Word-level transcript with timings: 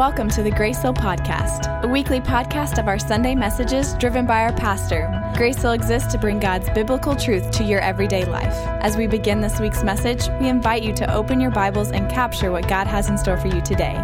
Welcome 0.00 0.30
to 0.30 0.42
the 0.42 0.50
Grace 0.50 0.80
Hill 0.80 0.94
Podcast, 0.94 1.82
a 1.82 1.86
weekly 1.86 2.22
podcast 2.22 2.78
of 2.78 2.88
our 2.88 2.98
Sunday 2.98 3.34
messages 3.34 3.92
driven 3.98 4.24
by 4.24 4.40
our 4.40 4.52
pastor. 4.54 5.10
Grace 5.36 5.60
Hill 5.60 5.72
exists 5.72 6.10
to 6.12 6.18
bring 6.18 6.40
God's 6.40 6.70
biblical 6.70 7.14
truth 7.14 7.50
to 7.50 7.64
your 7.64 7.80
everyday 7.80 8.24
life. 8.24 8.54
As 8.80 8.96
we 8.96 9.06
begin 9.06 9.42
this 9.42 9.60
week's 9.60 9.84
message, 9.84 10.26
we 10.40 10.48
invite 10.48 10.84
you 10.84 10.94
to 10.94 11.14
open 11.14 11.38
your 11.38 11.50
Bibles 11.50 11.90
and 11.90 12.10
capture 12.10 12.50
what 12.50 12.66
God 12.66 12.86
has 12.86 13.10
in 13.10 13.18
store 13.18 13.36
for 13.36 13.48
you 13.48 13.60
today. 13.60 13.94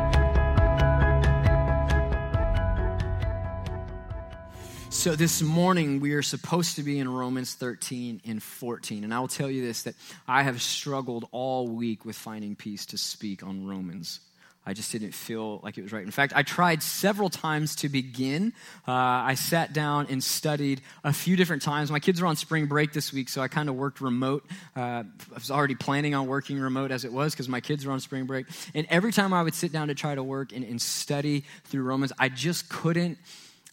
So, 4.90 5.16
this 5.16 5.40
morning 5.40 6.00
we 6.00 6.12
are 6.12 6.20
supposed 6.20 6.76
to 6.76 6.82
be 6.82 6.98
in 6.98 7.08
Romans 7.08 7.54
13 7.54 8.20
and 8.26 8.42
14. 8.42 9.02
And 9.02 9.14
I 9.14 9.20
will 9.20 9.28
tell 9.28 9.50
you 9.50 9.64
this 9.64 9.84
that 9.84 9.94
I 10.28 10.42
have 10.42 10.60
struggled 10.60 11.26
all 11.32 11.68
week 11.68 12.04
with 12.04 12.16
finding 12.16 12.54
peace 12.54 12.84
to 12.86 12.98
speak 12.98 13.42
on 13.42 13.66
Romans. 13.66 14.20
I 14.68 14.72
just 14.72 14.90
didn't 14.90 15.12
feel 15.12 15.60
like 15.62 15.78
it 15.78 15.82
was 15.82 15.92
right. 15.92 16.04
In 16.04 16.10
fact, 16.10 16.32
I 16.34 16.42
tried 16.42 16.82
several 16.82 17.30
times 17.30 17.76
to 17.76 17.88
begin. 17.88 18.52
Uh, 18.86 18.92
I 18.92 19.34
sat 19.34 19.72
down 19.72 20.08
and 20.10 20.22
studied 20.22 20.82
a 21.04 21.12
few 21.12 21.36
different 21.36 21.62
times. 21.62 21.92
My 21.92 22.00
kids 22.00 22.20
are 22.20 22.26
on 22.26 22.34
spring 22.34 22.66
break 22.66 22.92
this 22.92 23.12
week, 23.12 23.28
so 23.28 23.40
I 23.40 23.46
kind 23.46 23.68
of 23.68 23.76
worked 23.76 24.00
remote. 24.00 24.44
Uh, 24.74 25.04
I 25.30 25.34
was 25.34 25.52
already 25.52 25.76
planning 25.76 26.16
on 26.16 26.26
working 26.26 26.58
remote 26.58 26.90
as 26.90 27.04
it 27.04 27.12
was 27.12 27.32
because 27.32 27.48
my 27.48 27.60
kids 27.60 27.86
were 27.86 27.92
on 27.92 28.00
spring 28.00 28.26
break. 28.26 28.46
And 28.74 28.88
every 28.90 29.12
time 29.12 29.32
I 29.32 29.44
would 29.44 29.54
sit 29.54 29.70
down 29.70 29.86
to 29.86 29.94
try 29.94 30.16
to 30.16 30.22
work 30.24 30.52
and, 30.52 30.64
and 30.64 30.82
study 30.82 31.44
through 31.66 31.84
Romans, 31.84 32.12
I 32.18 32.28
just 32.28 32.68
couldn't 32.68 33.18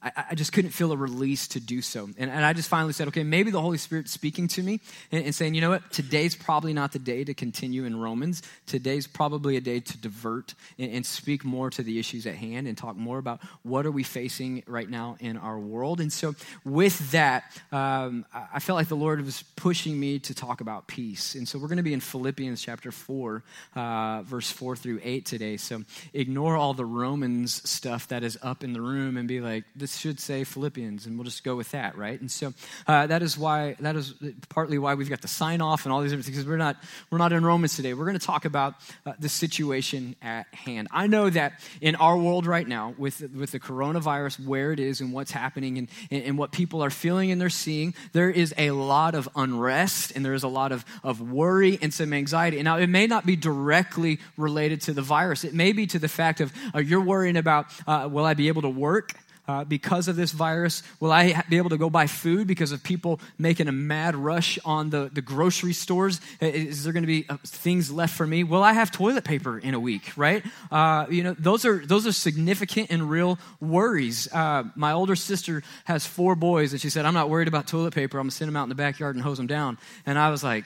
I, 0.03 0.25
I, 0.31 0.35
just 0.35 0.51
couldn't 0.51 0.71
feel 0.71 0.91
a 0.91 0.97
release 0.97 1.47
to 1.49 1.59
do 1.59 1.81
so. 1.81 2.09
And, 2.17 2.29
and, 2.29 2.43
I 2.43 2.51
just 2.53 2.67
finally 2.67 2.93
said, 2.93 3.07
okay, 3.07 3.23
maybe 3.23 3.51
the 3.51 3.61
Holy 3.61 3.77
Spirit's 3.77 4.11
speaking 4.11 4.49
to 4.49 4.61
me 4.61 4.81
and, 5.11 5.23
and, 5.23 5.33
saying, 5.33 5.53
you 5.53 5.61
know 5.61 5.69
what, 5.69 5.91
today's 5.91 6.35
probably 6.35 6.73
not 6.73 6.91
the 6.91 6.99
day 6.99 7.23
to 7.23 7.33
continue 7.33 7.85
in 7.85 7.97
Romans. 7.97 8.41
Today's 8.67 9.07
probably 9.07 9.55
a 9.55 9.61
day 9.61 9.79
to 9.79 9.97
divert 9.97 10.55
and, 10.77 10.91
and 10.91 11.05
speak 11.05 11.45
more 11.45 11.69
to 11.69 11.83
the 11.83 11.99
issues 11.99 12.27
at 12.27 12.35
hand 12.35 12.67
and 12.67 12.77
talk 12.77 12.97
more 12.97 13.17
about 13.17 13.39
what 13.63 13.85
are 13.85 13.91
we 13.91 14.03
facing 14.03 14.63
right 14.67 14.89
now 14.89 15.15
in 15.21 15.37
our 15.37 15.57
world. 15.57 16.01
And 16.01 16.11
so 16.11 16.35
with 16.65 17.11
that, 17.11 17.45
um, 17.71 18.25
I 18.33 18.59
felt 18.59 18.75
like 18.75 18.89
the 18.89 18.95
Lord 18.95 19.23
was 19.23 19.43
pushing 19.55 19.97
me 19.97 20.19
to 20.19 20.33
talk 20.33 20.59
about 20.59 20.87
peace. 20.87 21.35
And 21.35 21.47
so 21.47 21.57
we're 21.57 21.69
going 21.69 21.77
to 21.77 21.83
be 21.83 21.93
in 21.93 22.01
Philippians 22.01 22.61
chapter 22.61 22.91
4, 22.91 23.43
uh, 23.75 24.21
verse 24.23 24.51
4 24.51 24.75
through 24.75 24.99
8 25.01 25.25
today. 25.25 25.57
So 25.57 25.83
ignore 26.13 26.57
all 26.57 26.73
the 26.73 26.85
Romans 26.85 27.67
stuff 27.69 28.09
that 28.09 28.23
is 28.23 28.37
up 28.41 28.63
in 28.63 28.73
the 28.73 28.81
room 28.81 29.15
and 29.15 29.27
be 29.27 29.39
like, 29.39 29.63
this 29.75 29.92
should 29.97 30.19
say 30.19 30.43
Philippians, 30.43 31.05
and 31.05 31.17
we'll 31.17 31.25
just 31.25 31.43
go 31.43 31.55
with 31.55 31.71
that, 31.71 31.97
right? 31.97 32.19
And 32.19 32.31
so 32.31 32.53
uh, 32.87 33.07
that 33.07 33.21
is 33.21 33.37
why 33.37 33.75
that 33.79 33.95
is 33.95 34.13
partly 34.49 34.77
why 34.77 34.95
we've 34.95 35.09
got 35.09 35.21
the 35.21 35.27
sign 35.27 35.61
off 35.61 35.85
and 35.85 35.93
all 35.93 36.01
these 36.01 36.11
different 36.11 36.25
things. 36.25 36.37
Because 36.37 36.47
we're 36.47 36.57
not 36.57 36.77
we're 37.09 37.17
not 37.17 37.33
in 37.33 37.45
Romans 37.45 37.75
today. 37.75 37.93
We're 37.93 38.05
going 38.05 38.19
to 38.19 38.25
talk 38.25 38.45
about 38.45 38.75
uh, 39.05 39.13
the 39.19 39.29
situation 39.29 40.15
at 40.21 40.47
hand. 40.53 40.87
I 40.91 41.07
know 41.07 41.29
that 41.29 41.59
in 41.81 41.95
our 41.95 42.17
world 42.17 42.45
right 42.45 42.67
now, 42.67 42.93
with 42.97 43.21
with 43.33 43.51
the 43.51 43.59
coronavirus, 43.59 44.45
where 44.45 44.71
it 44.71 44.79
is 44.79 45.01
and 45.01 45.13
what's 45.13 45.31
happening, 45.31 45.77
and, 45.77 45.89
and 46.11 46.37
what 46.37 46.51
people 46.51 46.83
are 46.83 46.89
feeling 46.89 47.31
and 47.31 47.39
they're 47.39 47.49
seeing, 47.49 47.93
there 48.13 48.29
is 48.29 48.53
a 48.57 48.71
lot 48.71 49.15
of 49.15 49.29
unrest 49.35 50.13
and 50.15 50.25
there 50.25 50.33
is 50.33 50.43
a 50.43 50.47
lot 50.47 50.71
of 50.71 50.85
of 51.03 51.21
worry 51.21 51.79
and 51.81 51.93
some 51.93 52.13
anxiety. 52.13 52.57
And 52.57 52.65
now 52.65 52.77
it 52.77 52.87
may 52.87 53.07
not 53.07 53.25
be 53.25 53.35
directly 53.35 54.19
related 54.37 54.81
to 54.81 54.93
the 54.93 55.01
virus. 55.01 55.43
It 55.43 55.53
may 55.53 55.71
be 55.71 55.87
to 55.87 55.99
the 55.99 56.07
fact 56.07 56.41
of 56.41 56.51
uh, 56.73 56.79
you're 56.79 57.01
worrying 57.01 57.37
about 57.37 57.67
uh, 57.87 58.07
will 58.11 58.25
I 58.25 58.33
be 58.33 58.47
able 58.47 58.63
to 58.63 58.69
work? 58.69 59.13
Uh, 59.47 59.63
because 59.63 60.07
of 60.07 60.15
this 60.15 60.31
virus? 60.31 60.83
Will 60.99 61.11
I 61.11 61.43
be 61.49 61.57
able 61.57 61.69
to 61.71 61.77
go 61.77 61.89
buy 61.89 62.07
food 62.07 62.47
because 62.47 62.71
of 62.71 62.83
people 62.83 63.19
making 63.37 63.67
a 63.67 63.71
mad 63.71 64.15
rush 64.15 64.57
on 64.65 64.89
the, 64.89 65.09
the 65.11 65.21
grocery 65.21 65.73
stores? 65.73 66.21
Is 66.39 66.83
there 66.83 66.93
going 66.93 67.03
to 67.03 67.07
be 67.07 67.25
uh, 67.29 67.37
things 67.43 67.91
left 67.91 68.15
for 68.15 68.25
me? 68.25 68.43
Will 68.43 68.63
I 68.63 68.73
have 68.73 68.91
toilet 68.91 69.23
paper 69.23 69.57
in 69.57 69.73
a 69.73 69.79
week, 69.79 70.11
right? 70.15 70.43
Uh, 70.71 71.05
you 71.09 71.23
know, 71.23 71.35
those 71.37 71.65
are, 71.65 71.85
those 71.85 72.07
are 72.07 72.11
significant 72.11 72.91
and 72.91 73.09
real 73.09 73.39
worries. 73.59 74.31
Uh, 74.31 74.63
my 74.75 74.93
older 74.93 75.15
sister 75.15 75.63
has 75.85 76.05
four 76.05 76.35
boys, 76.35 76.71
and 76.71 76.81
she 76.81 76.89
said, 76.89 77.05
I'm 77.05 77.13
not 77.13 77.29
worried 77.29 77.47
about 77.47 77.67
toilet 77.67 77.93
paper. 77.93 78.17
I'm 78.17 78.23
going 78.23 78.31
to 78.31 78.35
send 78.35 78.47
them 78.47 78.55
out 78.55 78.63
in 78.63 78.69
the 78.69 78.75
backyard 78.75 79.15
and 79.15 79.23
hose 79.23 79.37
them 79.37 79.47
down. 79.47 79.77
And 80.05 80.17
I 80.17 80.29
was 80.29 80.43
like, 80.43 80.65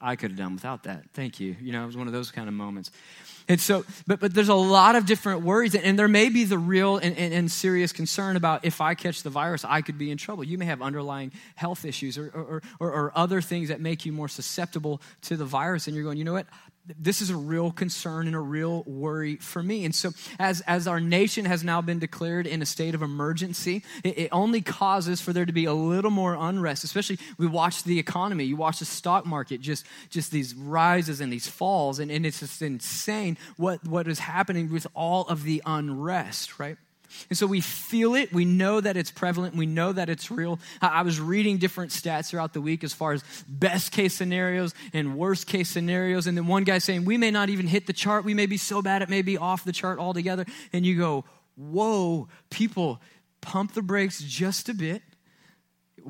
I 0.00 0.16
could 0.16 0.30
have 0.30 0.38
done 0.38 0.54
without 0.54 0.84
that. 0.84 1.04
Thank 1.12 1.40
you. 1.40 1.56
You 1.60 1.72
know, 1.72 1.82
it 1.82 1.86
was 1.86 1.96
one 1.96 2.06
of 2.06 2.12
those 2.12 2.30
kind 2.30 2.48
of 2.48 2.54
moments. 2.54 2.90
And 3.48 3.58
so, 3.58 3.86
but, 4.06 4.20
but 4.20 4.34
there's 4.34 4.50
a 4.50 4.54
lot 4.54 4.94
of 4.94 5.06
different 5.06 5.40
worries, 5.40 5.74
and 5.74 5.98
there 5.98 6.06
may 6.06 6.28
be 6.28 6.44
the 6.44 6.58
real 6.58 6.98
and, 6.98 7.16
and, 7.16 7.32
and, 7.32 7.50
serious 7.50 7.92
concern 7.92 8.36
about 8.36 8.66
if 8.66 8.82
I 8.82 8.94
catch 8.94 9.22
the 9.22 9.30
virus, 9.30 9.64
I 9.64 9.80
could 9.80 9.96
be 9.96 10.10
in 10.10 10.18
trouble. 10.18 10.44
You 10.44 10.58
may 10.58 10.66
have 10.66 10.82
underlying 10.82 11.32
health 11.54 11.86
issues 11.86 12.18
or, 12.18 12.28
or, 12.28 12.62
or, 12.78 12.92
or 12.92 13.12
other 13.14 13.40
things 13.40 13.70
that 13.70 13.80
make 13.80 14.04
you 14.04 14.12
more 14.12 14.28
susceptible 14.28 15.00
to 15.22 15.36
the 15.36 15.46
virus, 15.46 15.86
and 15.86 15.96
you're 15.96 16.04
going, 16.04 16.18
you 16.18 16.24
know 16.24 16.34
what? 16.34 16.46
This 16.98 17.20
is 17.20 17.30
a 17.30 17.36
real 17.36 17.70
concern 17.70 18.26
and 18.26 18.36
a 18.36 18.40
real 18.40 18.82
worry 18.84 19.36
for 19.36 19.62
me. 19.62 19.84
And 19.84 19.94
so, 19.94 20.12
as, 20.38 20.60
as 20.62 20.86
our 20.86 21.00
nation 21.00 21.44
has 21.44 21.62
now 21.64 21.80
been 21.80 21.98
declared 21.98 22.46
in 22.46 22.62
a 22.62 22.66
state 22.66 22.94
of 22.94 23.02
emergency, 23.02 23.82
it, 24.04 24.18
it, 24.18 24.28
only 24.32 24.60
causes 24.60 25.20
for 25.20 25.32
there 25.32 25.46
to 25.46 25.52
be 25.52 25.64
a 25.64 25.72
little 25.72 26.10
more 26.10 26.36
unrest, 26.38 26.84
especially 26.84 27.18
we 27.36 27.46
watch 27.46 27.82
the 27.84 27.98
economy, 27.98 28.44
you 28.44 28.56
watch 28.56 28.78
the 28.78 28.84
stock 28.84 29.26
market, 29.26 29.60
just, 29.60 29.84
just 30.10 30.30
these 30.30 30.54
rises 30.54 31.20
and 31.20 31.32
these 31.32 31.48
falls, 31.48 31.98
and, 31.98 32.10
and 32.10 32.24
it's 32.24 32.40
just 32.40 32.62
insane 32.62 33.36
what, 33.56 33.84
what 33.86 34.06
is 34.08 34.18
happening 34.18 34.70
with 34.70 34.86
all 34.94 35.26
of 35.26 35.44
the 35.44 35.62
unrest, 35.66 36.58
right? 36.58 36.76
And 37.28 37.38
so 37.38 37.46
we 37.46 37.60
feel 37.60 38.14
it. 38.14 38.32
We 38.32 38.44
know 38.44 38.80
that 38.80 38.96
it's 38.96 39.10
prevalent. 39.10 39.54
We 39.54 39.66
know 39.66 39.92
that 39.92 40.08
it's 40.08 40.30
real. 40.30 40.58
I 40.80 41.02
was 41.02 41.20
reading 41.20 41.58
different 41.58 41.90
stats 41.90 42.30
throughout 42.30 42.52
the 42.52 42.60
week 42.60 42.84
as 42.84 42.92
far 42.92 43.12
as 43.12 43.22
best 43.48 43.92
case 43.92 44.14
scenarios 44.14 44.74
and 44.92 45.16
worst 45.16 45.46
case 45.46 45.68
scenarios. 45.68 46.26
And 46.26 46.36
then 46.36 46.46
one 46.46 46.64
guy 46.64 46.78
saying, 46.78 47.04
we 47.04 47.16
may 47.16 47.30
not 47.30 47.48
even 47.48 47.66
hit 47.66 47.86
the 47.86 47.92
chart. 47.92 48.24
We 48.24 48.34
may 48.34 48.46
be 48.46 48.56
so 48.56 48.82
bad 48.82 49.02
it 49.02 49.08
may 49.08 49.22
be 49.22 49.38
off 49.38 49.64
the 49.64 49.72
chart 49.72 49.98
altogether. 49.98 50.44
And 50.72 50.84
you 50.84 50.98
go, 50.98 51.24
whoa, 51.56 52.28
people, 52.50 53.00
pump 53.40 53.74
the 53.74 53.82
brakes 53.82 54.22
just 54.22 54.68
a 54.68 54.74
bit 54.74 55.02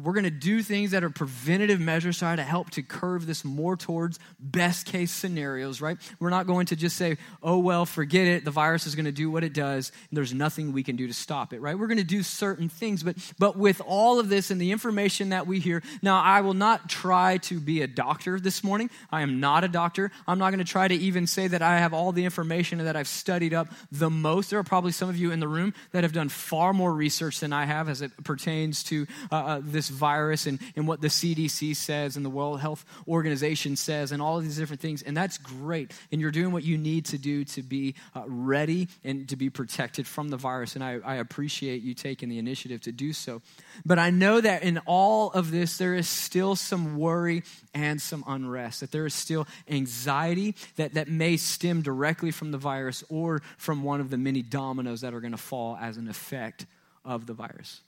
we're 0.03 0.13
going 0.13 0.25
to 0.25 0.31
do 0.31 0.63
things 0.63 0.93
that 0.93 1.05
are 1.05 1.11
preventative 1.11 1.81
measures 1.81 2.19
try 2.19 2.35
to 2.35 2.43
help 2.43 2.71
to 2.71 2.83
curve 2.83 3.27
this 3.27 3.45
more 3.45 3.77
towards 3.77 4.19
best 4.41 4.87
case 4.87 5.11
scenarios 5.11 5.81
right? 5.81 5.99
We're 6.21 6.31
not 6.31 6.47
going 6.47 6.67
to 6.67 6.77
just 6.77 6.97
say 6.97 7.19
oh 7.43 7.59
well 7.59 7.87
forget 7.87 8.27
it. 8.27 8.45
The 8.45 8.51
virus 8.51 8.87
is 8.87 8.95
going 8.95 9.07
to 9.07 9.13
do 9.13 9.31
what 9.31 9.45
it 9.45 9.53
does 9.53 9.93
and 10.11 10.17
there's 10.17 10.35
nothing 10.35 10.73
we 10.73 10.83
can 10.83 10.97
do 10.97 11.07
to 11.07 11.15
stop 11.15 11.53
it 11.53 11.61
right? 11.61 11.79
We're 11.79 11.87
going 11.87 11.99
to 11.99 12.05
do 12.05 12.23
certain 12.23 12.69
things 12.69 13.03
but 13.03 13.17
but 13.39 13.57
with 13.57 13.81
all 13.87 14.19
of 14.19 14.29
this 14.29 14.51
and 14.51 14.61
the 14.61 14.73
information 14.73 15.31
that 15.31 15.47
we 15.47 15.59
hear 15.61 15.83
now 16.03 16.21
i 16.21 16.41
will 16.41 16.55
not 16.55 16.89
try 16.89 17.39
to 17.39 17.61
be 17.61 17.83
a 17.83 17.87
doctor 17.87 18.39
this 18.41 18.63
morning. 18.65 18.91
I 19.11 19.23
am 19.23 19.41
not 19.41 19.65
a 19.65 19.69
doctor. 19.69 20.11
I'm 20.27 20.39
not 20.39 20.51
going 20.51 20.65
to 20.65 20.71
try 20.71 20.89
to 20.89 20.95
even 20.95 21.27
say 21.27 21.49
that 21.49 21.63
i 21.63 21.79
have 21.79 21.95
all 21.95 22.13
the 22.13 22.25
information 22.25 22.79
that 22.79 22.97
i've 22.97 23.09
studied 23.09 23.55
up 23.55 23.69
the 23.93 24.11
most. 24.11 24.51
There 24.51 24.59
are 24.59 24.65
probably 24.65 24.93
some 24.93 25.09
of 25.09 25.17
you 25.17 25.33
in 25.33 25.41
the 25.41 25.49
room 25.49 25.75
that 25.93 26.05
have 26.05 26.13
done 26.13 26.29
far 26.29 26.73
more 26.73 26.93
research 26.93 27.41
than 27.41 27.53
i 27.53 27.65
have 27.65 27.89
as 27.89 28.03
it 28.03 28.13
pertains 28.25 28.83
to 28.85 29.07
uh, 29.31 29.35
uh 29.35 29.61
this 29.89 29.97
virus 29.97 30.47
and, 30.47 30.59
and 30.77 30.87
what 30.87 31.01
the 31.01 31.09
CDC 31.09 31.75
says 31.77 32.17
and 32.17 32.25
the 32.25 32.31
World 32.31 32.61
Health 32.61 32.85
Organization 33.07 33.77
says 33.77 34.13
and 34.13 34.23
all 34.23 34.41
these 34.41 34.57
different 34.57 34.81
things. 34.81 35.03
And 35.03 35.17
that's 35.17 35.39
great. 35.39 35.93
And 36.13 36.21
you're 36.21 36.31
doing 36.31 36.53
what 36.53 36.65
you 36.65 36.79
need 36.79 37.07
to 37.07 37.19
do 37.19 37.45
to 37.45 37.63
be 37.63 37.95
uh, 38.15 38.25
ready 38.27 38.89
and 39.05 39.29
to 39.29 39.37
be 39.37 39.51
protected 39.51 40.07
from 40.07 40.29
the 40.29 40.37
virus. 40.37 40.75
And 40.75 40.85
I, 40.85 40.99
I 41.05 41.17
appreciate 41.17 41.83
you 41.83 41.95
taking 41.95 42.29
the 42.29 42.39
initiative 42.39 42.83
to 42.83 42.93
do 42.93 43.13
so. 43.13 43.43
But 43.85 43.99
I 43.99 44.11
know 44.11 44.41
that 44.41 44.63
in 44.63 44.79
all 44.87 45.31
of 45.33 45.51
this, 45.51 45.79
there 45.79 45.95
is 45.95 46.09
still 46.09 46.57
some 46.57 46.99
worry 46.99 47.43
and 47.75 48.01
some 48.01 48.25
unrest, 48.27 48.81
that 48.81 48.93
there 48.93 49.07
is 49.07 49.15
still 49.15 49.47
anxiety 49.69 50.55
that, 50.77 50.95
that 50.95 51.09
may 51.09 51.37
stem 51.37 51.83
directly 51.83 52.31
from 52.31 52.51
the 52.51 52.59
virus 52.59 53.05
or 53.09 53.43
from 53.57 53.83
one 53.83 54.01
of 54.01 54.11
the 54.11 54.19
many 54.19 54.43
dominoes 54.43 55.01
that 55.03 55.15
are 55.15 55.21
going 55.21 55.33
to 55.33 55.39
fall 55.39 55.77
as 55.81 55.97
an 55.97 56.09
effect 56.09 56.67
of 57.05 57.27
the 57.27 57.33
virus. 57.33 57.81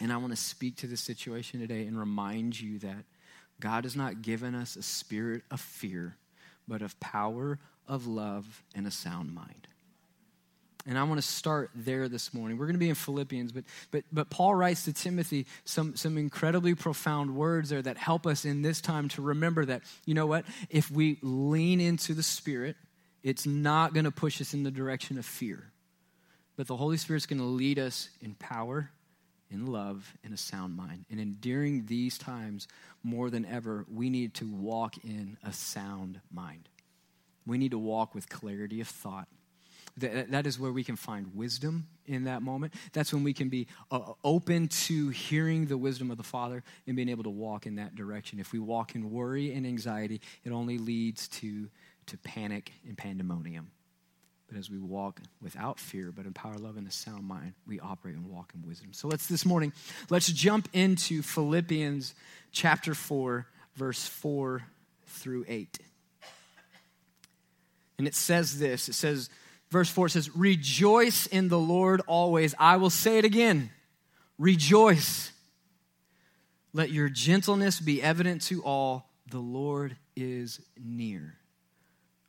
And 0.00 0.12
I 0.12 0.16
want 0.16 0.32
to 0.32 0.36
speak 0.36 0.76
to 0.76 0.86
this 0.86 1.00
situation 1.00 1.60
today 1.60 1.86
and 1.86 1.98
remind 1.98 2.58
you 2.58 2.78
that 2.80 3.04
God 3.60 3.84
has 3.84 3.96
not 3.96 4.22
given 4.22 4.54
us 4.54 4.76
a 4.76 4.82
spirit 4.82 5.42
of 5.50 5.60
fear, 5.60 6.16
but 6.68 6.82
of 6.82 6.98
power, 7.00 7.58
of 7.86 8.06
love, 8.06 8.62
and 8.74 8.86
a 8.86 8.90
sound 8.90 9.34
mind. 9.34 9.66
And 10.86 10.96
I 10.96 11.02
want 11.02 11.20
to 11.20 11.26
start 11.26 11.70
there 11.74 12.08
this 12.08 12.32
morning. 12.32 12.56
We're 12.56 12.66
going 12.66 12.76
to 12.76 12.80
be 12.80 12.88
in 12.88 12.94
Philippians, 12.94 13.52
but, 13.52 13.64
but, 13.90 14.04
but 14.10 14.30
Paul 14.30 14.54
writes 14.54 14.84
to 14.84 14.92
Timothy 14.92 15.46
some, 15.64 15.96
some 15.96 16.16
incredibly 16.16 16.74
profound 16.74 17.34
words 17.34 17.68
there 17.68 17.82
that 17.82 17.98
help 17.98 18.26
us 18.26 18.44
in 18.44 18.62
this 18.62 18.80
time 18.80 19.08
to 19.10 19.22
remember 19.22 19.64
that, 19.66 19.82
you 20.06 20.14
know 20.14 20.26
what? 20.26 20.44
If 20.70 20.90
we 20.90 21.18
lean 21.20 21.80
into 21.80 22.14
the 22.14 22.22
Spirit, 22.22 22.76
it's 23.22 23.44
not 23.44 23.92
going 23.92 24.04
to 24.04 24.10
push 24.10 24.40
us 24.40 24.54
in 24.54 24.62
the 24.62 24.70
direction 24.70 25.18
of 25.18 25.26
fear. 25.26 25.72
But 26.56 26.68
the 26.68 26.76
Holy 26.76 26.96
Spirit's 26.96 27.26
going 27.26 27.40
to 27.40 27.44
lead 27.44 27.78
us 27.78 28.08
in 28.22 28.34
power 28.34 28.90
in 29.50 29.66
love 29.66 30.14
and 30.22 30.34
a 30.34 30.36
sound 30.36 30.76
mind. 30.76 31.04
And 31.10 31.18
in 31.20 31.34
during 31.40 31.86
these 31.86 32.18
times, 32.18 32.68
more 33.02 33.30
than 33.30 33.44
ever, 33.44 33.86
we 33.92 34.10
need 34.10 34.34
to 34.34 34.46
walk 34.46 34.96
in 35.04 35.36
a 35.44 35.52
sound 35.52 36.20
mind. 36.32 36.68
We 37.46 37.58
need 37.58 37.70
to 37.70 37.78
walk 37.78 38.14
with 38.14 38.28
clarity 38.28 38.80
of 38.80 38.88
thought. 38.88 39.28
That, 39.96 40.30
that 40.30 40.46
is 40.46 40.60
where 40.60 40.70
we 40.70 40.84
can 40.84 40.94
find 40.94 41.34
wisdom 41.34 41.88
in 42.06 42.24
that 42.24 42.40
moment. 42.42 42.74
That's 42.92 43.12
when 43.12 43.24
we 43.24 43.32
can 43.32 43.48
be 43.48 43.66
uh, 43.90 44.12
open 44.22 44.68
to 44.68 45.08
hearing 45.08 45.66
the 45.66 45.76
wisdom 45.76 46.10
of 46.10 46.18
the 46.18 46.22
Father 46.22 46.62
and 46.86 46.94
being 46.94 47.08
able 47.08 47.24
to 47.24 47.30
walk 47.30 47.66
in 47.66 47.76
that 47.76 47.96
direction. 47.96 48.38
If 48.38 48.52
we 48.52 48.60
walk 48.60 48.94
in 48.94 49.10
worry 49.10 49.52
and 49.54 49.66
anxiety, 49.66 50.20
it 50.44 50.52
only 50.52 50.78
leads 50.78 51.26
to, 51.28 51.68
to 52.06 52.18
panic 52.18 52.72
and 52.86 52.96
pandemonium. 52.96 53.70
But 54.48 54.56
as 54.56 54.70
we 54.70 54.78
walk 54.78 55.20
without 55.42 55.78
fear, 55.78 56.10
but 56.10 56.24
in 56.24 56.32
power, 56.32 56.56
love, 56.56 56.78
and 56.78 56.88
a 56.88 56.90
sound 56.90 57.24
mind, 57.24 57.52
we 57.66 57.80
operate 57.80 58.14
and 58.14 58.26
walk 58.26 58.52
in 58.54 58.66
wisdom. 58.66 58.92
So 58.92 59.06
let's 59.06 59.26
this 59.26 59.44
morning, 59.44 59.72
let's 60.08 60.32
jump 60.32 60.68
into 60.72 61.20
Philippians 61.22 62.14
chapter 62.50 62.94
4, 62.94 63.46
verse 63.76 64.06
4 64.06 64.62
through 65.06 65.44
8. 65.46 65.78
And 67.98 68.06
it 68.06 68.14
says 68.14 68.58
this 68.58 68.88
it 68.88 68.94
says, 68.94 69.28
verse 69.70 69.90
4 69.90 70.08
says, 70.08 70.34
Rejoice 70.34 71.26
in 71.26 71.48
the 71.48 71.58
Lord 71.58 72.00
always. 72.06 72.54
I 72.58 72.76
will 72.78 72.90
say 72.90 73.18
it 73.18 73.24
again. 73.26 73.70
Rejoice. 74.38 75.32
Let 76.72 76.90
your 76.90 77.08
gentleness 77.08 77.80
be 77.80 78.02
evident 78.02 78.42
to 78.42 78.62
all. 78.62 79.10
The 79.30 79.40
Lord 79.40 79.96
is 80.16 80.60
near. 80.80 81.37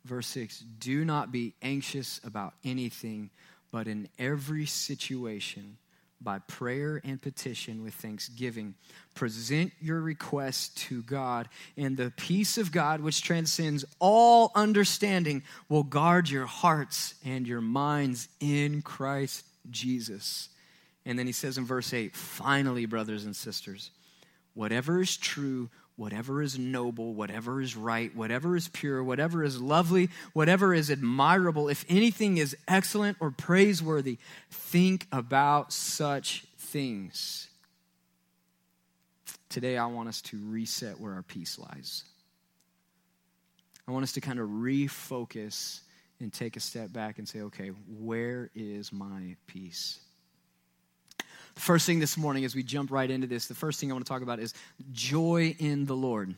Verse 0.04 0.26
6 0.28 0.60
Do 0.78 1.04
not 1.04 1.32
be 1.32 1.54
anxious 1.62 2.20
about 2.24 2.54
anything, 2.64 3.30
but 3.70 3.86
in 3.86 4.08
every 4.18 4.66
situation, 4.66 5.76
by 6.22 6.38
prayer 6.40 7.00
and 7.02 7.20
petition 7.20 7.82
with 7.82 7.94
thanksgiving, 7.94 8.74
present 9.14 9.72
your 9.80 10.00
requests 10.00 10.68
to 10.88 11.02
God, 11.02 11.48
and 11.76 11.96
the 11.96 12.12
peace 12.16 12.58
of 12.58 12.72
God, 12.72 13.00
which 13.00 13.22
transcends 13.22 13.84
all 13.98 14.52
understanding, 14.54 15.42
will 15.68 15.82
guard 15.82 16.28
your 16.28 16.46
hearts 16.46 17.14
and 17.24 17.46
your 17.46 17.62
minds 17.62 18.28
in 18.38 18.82
Christ 18.82 19.46
Jesus. 19.70 20.50
And 21.06 21.18
then 21.18 21.26
he 21.26 21.32
says 21.32 21.56
in 21.56 21.64
verse 21.64 21.94
8, 21.94 22.14
finally, 22.14 22.84
brothers 22.84 23.24
and 23.24 23.34
sisters, 23.34 23.90
whatever 24.52 25.00
is 25.00 25.16
true, 25.16 25.70
whatever 26.00 26.40
is 26.40 26.58
noble, 26.58 27.12
whatever 27.12 27.60
is 27.60 27.76
right, 27.76 28.16
whatever 28.16 28.56
is 28.56 28.68
pure, 28.68 29.04
whatever 29.04 29.44
is 29.44 29.60
lovely, 29.60 30.08
whatever 30.32 30.72
is 30.72 30.90
admirable, 30.90 31.68
if 31.68 31.84
anything 31.90 32.38
is 32.38 32.56
excellent 32.66 33.18
or 33.20 33.30
praiseworthy, 33.30 34.16
think 34.50 35.06
about 35.12 35.74
such 35.74 36.46
things. 36.56 37.48
Today, 39.50 39.76
I 39.76 39.84
want 39.86 40.08
us 40.08 40.22
to 40.22 40.38
reset 40.48 40.98
where 40.98 41.12
our 41.12 41.22
peace 41.22 41.58
lies. 41.58 42.04
I 43.86 43.92
want 43.92 44.04
us 44.04 44.12
to 44.12 44.22
kind 44.22 44.38
of 44.38 44.48
refocus 44.48 45.80
and 46.18 46.32
take 46.32 46.56
a 46.56 46.60
step 46.60 46.94
back 46.94 47.18
and 47.18 47.28
say, 47.28 47.42
okay, 47.42 47.72
where 47.98 48.48
is 48.54 48.90
my 48.90 49.36
peace? 49.46 50.00
The 51.54 51.60
first 51.60 51.86
thing 51.86 52.00
this 52.00 52.16
morning, 52.16 52.44
as 52.44 52.54
we 52.54 52.62
jump 52.62 52.90
right 52.90 53.10
into 53.10 53.26
this, 53.26 53.46
the 53.46 53.54
first 53.54 53.80
thing 53.80 53.90
I 53.90 53.94
want 53.94 54.06
to 54.06 54.08
talk 54.08 54.22
about 54.22 54.38
is 54.38 54.54
joy 54.92 55.54
in 55.58 55.86
the 55.86 55.96
Lord. 55.96 56.34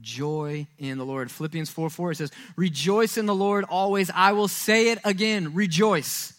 Joy 0.00 0.66
in 0.78 0.98
the 0.98 1.04
Lord. 1.04 1.30
Philippians 1.30 1.70
4 1.70 1.90
4, 1.90 2.12
it 2.12 2.16
says, 2.16 2.32
Rejoice 2.56 3.16
in 3.16 3.26
the 3.26 3.34
Lord 3.34 3.64
always. 3.68 4.10
I 4.10 4.32
will 4.32 4.48
say 4.48 4.90
it 4.90 4.98
again, 5.04 5.54
rejoice. 5.54 6.32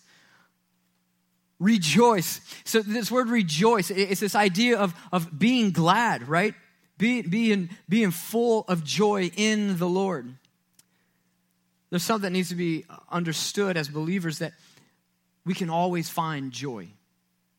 Rejoice. 1.60 2.42
So, 2.66 2.82
this 2.82 3.10
word 3.10 3.30
rejoice, 3.30 3.90
it's 3.90 4.20
this 4.20 4.36
idea 4.36 4.78
of, 4.78 4.94
of 5.12 5.38
being 5.38 5.72
glad, 5.72 6.28
right? 6.28 6.54
Be, 6.98 7.22
being, 7.22 7.70
being 7.88 8.12
full 8.12 8.66
of 8.68 8.84
joy 8.84 9.32
in 9.36 9.78
the 9.78 9.88
Lord. 9.88 10.34
There's 11.90 12.04
something 12.04 12.24
that 12.24 12.38
needs 12.38 12.50
to 12.50 12.56
be 12.56 12.86
understood 13.10 13.78
as 13.78 13.88
believers 13.88 14.40
that 14.40 14.54
we 15.46 15.54
can 15.54 15.70
always 15.70 16.10
find 16.10 16.52
joy 16.52 16.90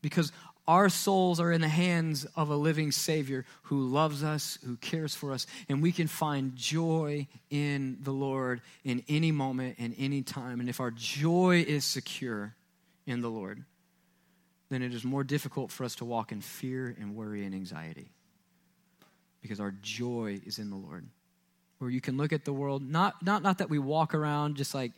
because 0.09 0.31
our 0.67 0.89
souls 0.89 1.39
are 1.39 1.51
in 1.51 1.61
the 1.61 1.69
hands 1.69 2.25
of 2.35 2.49
a 2.49 2.55
living 2.55 2.91
Savior 2.91 3.45
who 3.63 3.87
loves 3.87 4.23
us, 4.23 4.57
who 4.65 4.75
cares 4.77 5.15
for 5.15 5.31
us, 5.31 5.47
and 5.69 5.81
we 5.81 5.91
can 5.91 6.07
find 6.07 6.55
joy 6.55 7.27
in 7.49 7.97
the 8.01 8.11
Lord 8.11 8.61
in 8.83 9.03
any 9.07 9.31
moment 9.31 9.77
and 9.79 9.95
any 9.97 10.23
time. 10.23 10.59
And 10.59 10.67
if 10.67 10.79
our 10.79 10.91
joy 10.91 11.63
is 11.67 11.85
secure 11.85 12.53
in 13.05 13.21
the 13.21 13.29
Lord, 13.29 13.63
then 14.69 14.81
it 14.81 14.93
is 14.93 15.05
more 15.05 15.23
difficult 15.23 15.71
for 15.71 15.85
us 15.85 15.95
to 15.95 16.05
walk 16.05 16.31
in 16.31 16.41
fear 16.41 16.95
and 16.99 17.15
worry 17.15 17.45
and 17.45 17.55
anxiety 17.55 18.11
because 19.41 19.61
our 19.61 19.73
joy 19.81 20.41
is 20.45 20.59
in 20.59 20.69
the 20.69 20.75
Lord. 20.75 21.07
Where 21.79 21.89
you 21.89 22.01
can 22.01 22.17
look 22.17 22.33
at 22.33 22.43
the 22.43 22.51
world, 22.51 22.81
not, 22.81 23.23
not, 23.23 23.43
not 23.43 23.59
that 23.59 23.69
we 23.69 23.79
walk 23.79 24.13
around 24.13 24.57
just 24.57 24.73
like 24.73 24.91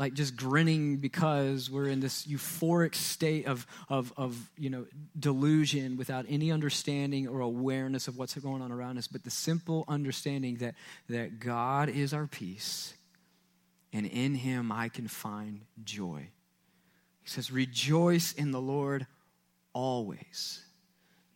like 0.00 0.14
just 0.14 0.34
grinning 0.34 0.96
because 0.96 1.70
we're 1.70 1.86
in 1.86 2.00
this 2.00 2.26
euphoric 2.26 2.94
state 2.94 3.46
of, 3.46 3.66
of, 3.90 4.14
of 4.16 4.50
you 4.56 4.70
know 4.70 4.86
delusion 5.18 5.98
without 5.98 6.24
any 6.26 6.50
understanding 6.50 7.28
or 7.28 7.40
awareness 7.40 8.08
of 8.08 8.16
what's 8.16 8.34
going 8.34 8.62
on 8.62 8.72
around 8.72 8.96
us 8.96 9.06
but 9.06 9.22
the 9.24 9.30
simple 9.30 9.84
understanding 9.86 10.56
that 10.56 10.74
that 11.10 11.38
god 11.38 11.90
is 11.90 12.14
our 12.14 12.26
peace 12.26 12.94
and 13.92 14.06
in 14.06 14.34
him 14.34 14.72
i 14.72 14.88
can 14.88 15.06
find 15.06 15.60
joy. 15.84 16.26
He 17.22 17.28
says 17.28 17.52
rejoice 17.52 18.32
in 18.32 18.52
the 18.52 18.60
lord 18.60 19.06
always 19.74 20.64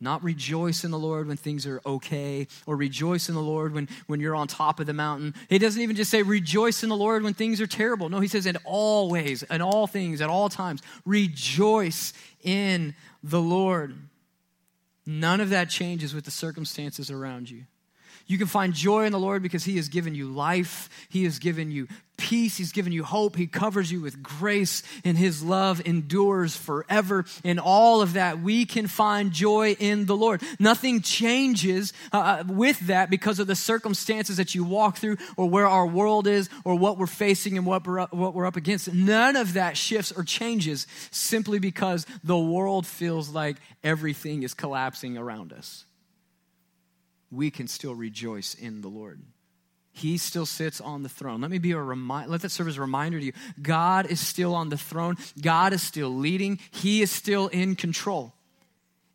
not 0.04 0.22
rejoice 0.22 0.84
in 0.84 0.92
the 0.92 0.98
Lord 0.98 1.26
when 1.26 1.36
things 1.36 1.66
are 1.66 1.80
okay, 1.84 2.46
or 2.66 2.76
rejoice 2.76 3.28
in 3.28 3.34
the 3.34 3.42
Lord 3.42 3.74
when, 3.74 3.88
when 4.06 4.20
you're 4.20 4.36
on 4.36 4.46
top 4.46 4.78
of 4.78 4.86
the 4.86 4.92
mountain. 4.92 5.34
He 5.48 5.58
doesn't 5.58 5.82
even 5.82 5.96
just 5.96 6.10
say 6.10 6.22
rejoice 6.22 6.84
in 6.84 6.88
the 6.88 6.96
Lord 6.96 7.24
when 7.24 7.34
things 7.34 7.60
are 7.60 7.66
terrible. 7.66 8.08
No, 8.08 8.20
he 8.20 8.28
says 8.28 8.46
in 8.46 8.56
all 8.64 9.10
ways, 9.10 9.42
in 9.42 9.62
all 9.62 9.88
things, 9.88 10.20
at 10.20 10.30
all 10.30 10.48
times, 10.48 10.82
rejoice 11.04 12.12
in 12.42 12.94
the 13.22 13.40
Lord. 13.40 13.96
None 15.06 15.40
of 15.40 15.50
that 15.50 15.68
changes 15.68 16.14
with 16.14 16.24
the 16.24 16.30
circumstances 16.30 17.10
around 17.10 17.50
you. 17.50 17.64
You 18.26 18.38
can 18.38 18.46
find 18.46 18.72
joy 18.72 19.04
in 19.04 19.12
the 19.12 19.18
Lord 19.18 19.42
because 19.42 19.64
He 19.64 19.76
has 19.76 19.88
given 19.88 20.14
you 20.14 20.28
life. 20.28 20.88
He 21.10 21.24
has 21.24 21.38
given 21.38 21.70
you 21.70 21.88
peace. 22.16 22.56
He's 22.56 22.72
given 22.72 22.92
you 22.92 23.04
hope. 23.04 23.36
He 23.36 23.46
covers 23.46 23.92
you 23.92 24.00
with 24.00 24.22
grace, 24.22 24.82
and 25.04 25.18
His 25.18 25.42
love 25.42 25.82
endures 25.84 26.56
forever. 26.56 27.26
In 27.42 27.58
all 27.58 28.00
of 28.00 28.14
that, 28.14 28.40
we 28.40 28.64
can 28.64 28.86
find 28.86 29.32
joy 29.32 29.72
in 29.78 30.06
the 30.06 30.16
Lord. 30.16 30.42
Nothing 30.58 31.02
changes 31.02 31.92
uh, 32.12 32.18
uh, 32.18 32.44
with 32.46 32.80
that 32.86 33.10
because 33.10 33.40
of 33.40 33.46
the 33.46 33.56
circumstances 33.56 34.38
that 34.38 34.54
you 34.54 34.64
walk 34.64 34.96
through, 34.96 35.18
or 35.36 35.48
where 35.48 35.66
our 35.66 35.86
world 35.86 36.26
is, 36.26 36.48
or 36.64 36.76
what 36.76 36.96
we're 36.96 37.06
facing 37.06 37.58
and 37.58 37.66
what 37.66 37.86
we're 37.86 38.00
up, 38.00 38.14
what 38.14 38.32
we're 38.32 38.46
up 38.46 38.56
against. 38.56 38.92
None 38.92 39.36
of 39.36 39.54
that 39.54 39.76
shifts 39.76 40.12
or 40.12 40.24
changes 40.24 40.86
simply 41.10 41.58
because 41.58 42.06
the 42.22 42.38
world 42.38 42.86
feels 42.86 43.28
like 43.28 43.56
everything 43.82 44.44
is 44.44 44.54
collapsing 44.54 45.18
around 45.18 45.52
us 45.52 45.84
we 47.34 47.50
can 47.50 47.68
still 47.68 47.94
rejoice 47.94 48.54
in 48.54 48.80
the 48.80 48.88
Lord. 48.88 49.20
He 49.92 50.18
still 50.18 50.46
sits 50.46 50.80
on 50.80 51.04
the 51.04 51.08
throne. 51.08 51.40
Let 51.40 51.52
me 51.52 51.58
be 51.58 51.70
a 51.70 51.78
remind, 51.78 52.28
let 52.28 52.40
that 52.40 52.50
serve 52.50 52.66
as 52.66 52.78
a 52.78 52.80
reminder 52.80 53.20
to 53.20 53.26
you. 53.26 53.32
God 53.62 54.06
is 54.06 54.18
still 54.18 54.54
on 54.54 54.68
the 54.68 54.76
throne. 54.76 55.16
God 55.40 55.72
is 55.72 55.82
still 55.82 56.10
leading. 56.10 56.58
He 56.72 57.00
is 57.00 57.12
still 57.12 57.46
in 57.48 57.76
control. 57.76 58.32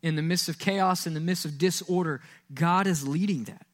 In 0.02 0.16
the 0.16 0.22
midst 0.22 0.48
of 0.48 0.58
chaos, 0.58 1.06
in 1.06 1.12
the 1.12 1.20
midst 1.20 1.44
of 1.44 1.58
disorder, 1.58 2.22
God 2.54 2.86
is 2.86 3.06
leading 3.06 3.44
that. 3.44 3.66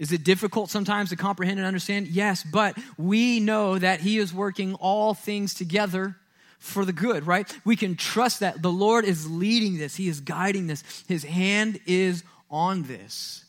Is 0.00 0.10
it 0.10 0.24
difficult 0.24 0.68
sometimes 0.68 1.10
to 1.10 1.16
comprehend 1.16 1.60
and 1.60 1.66
understand? 1.66 2.08
Yes, 2.08 2.42
but 2.42 2.76
we 2.98 3.38
know 3.38 3.78
that 3.78 4.00
He 4.00 4.18
is 4.18 4.34
working 4.34 4.74
all 4.74 5.14
things 5.14 5.54
together 5.54 6.16
for 6.58 6.84
the 6.84 6.92
good, 6.92 7.24
right? 7.24 7.52
We 7.64 7.76
can 7.76 7.94
trust 7.94 8.40
that 8.40 8.62
the 8.62 8.72
Lord 8.72 9.04
is 9.04 9.30
leading 9.30 9.78
this, 9.78 9.94
He 9.94 10.08
is 10.08 10.20
guiding 10.20 10.66
this, 10.66 10.82
His 11.06 11.22
hand 11.22 11.78
is 11.86 12.24
on 12.50 12.82
this. 12.82 13.44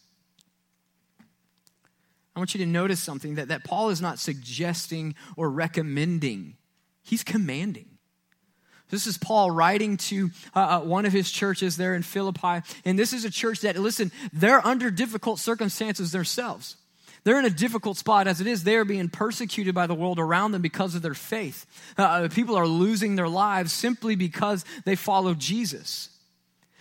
I 2.36 2.40
want 2.40 2.56
you 2.56 2.60
to 2.60 2.66
notice 2.66 3.00
something 3.00 3.36
that, 3.36 3.50
that 3.50 3.63
Paul 3.63 3.90
is 3.90 4.02
not 4.02 4.20
suggesting 4.20 5.16
or 5.38 5.50
recommending, 5.50 6.56
he's 7.04 7.24
commanding. 7.24 7.86
This 8.90 9.08
is 9.08 9.18
Paul 9.18 9.50
writing 9.50 9.98
to 9.98 10.30
uh, 10.56 10.60
uh, 10.60 10.80
one 10.82 11.08
of 11.08 11.13
his 11.13 11.32
churches 11.32 11.78
there 11.78 11.96
in 11.96 12.04
Philippi. 12.04 12.62
And 12.86 13.00
this 13.00 13.12
is 13.12 13.25
a 13.25 13.32
church 13.32 13.62
that, 13.62 13.75
listen, 13.78 14.12
they're 14.32 14.63
under 14.66 14.92
difficult 14.92 15.40
circumstances 15.40 16.12
themselves. 16.12 16.75
They're 17.24 17.40
in 17.40 17.46
a 17.46 17.50
difficult 17.50 17.98
spot 17.98 18.28
as 18.28 18.42
it 18.42 18.48
is. 18.48 18.63
They 18.63 18.75
are 18.75 18.86
being 18.86 19.10
persecuted 19.10 19.74
by 19.74 19.88
the 19.88 19.96
world 19.96 20.20
around 20.20 20.52
them 20.52 20.62
because 20.62 20.94
of 20.94 21.02
their 21.02 21.13
faith. 21.13 21.66
Uh, 21.98 22.04
uh 22.04 22.30
people 22.30 22.56
are 22.56 22.68
losing 22.68 23.16
their 23.16 23.30
lives 23.30 23.74
simply 23.74 24.16
because 24.16 24.63
they 24.86 24.96
follow 24.96 25.34
Jesus. 25.34 26.10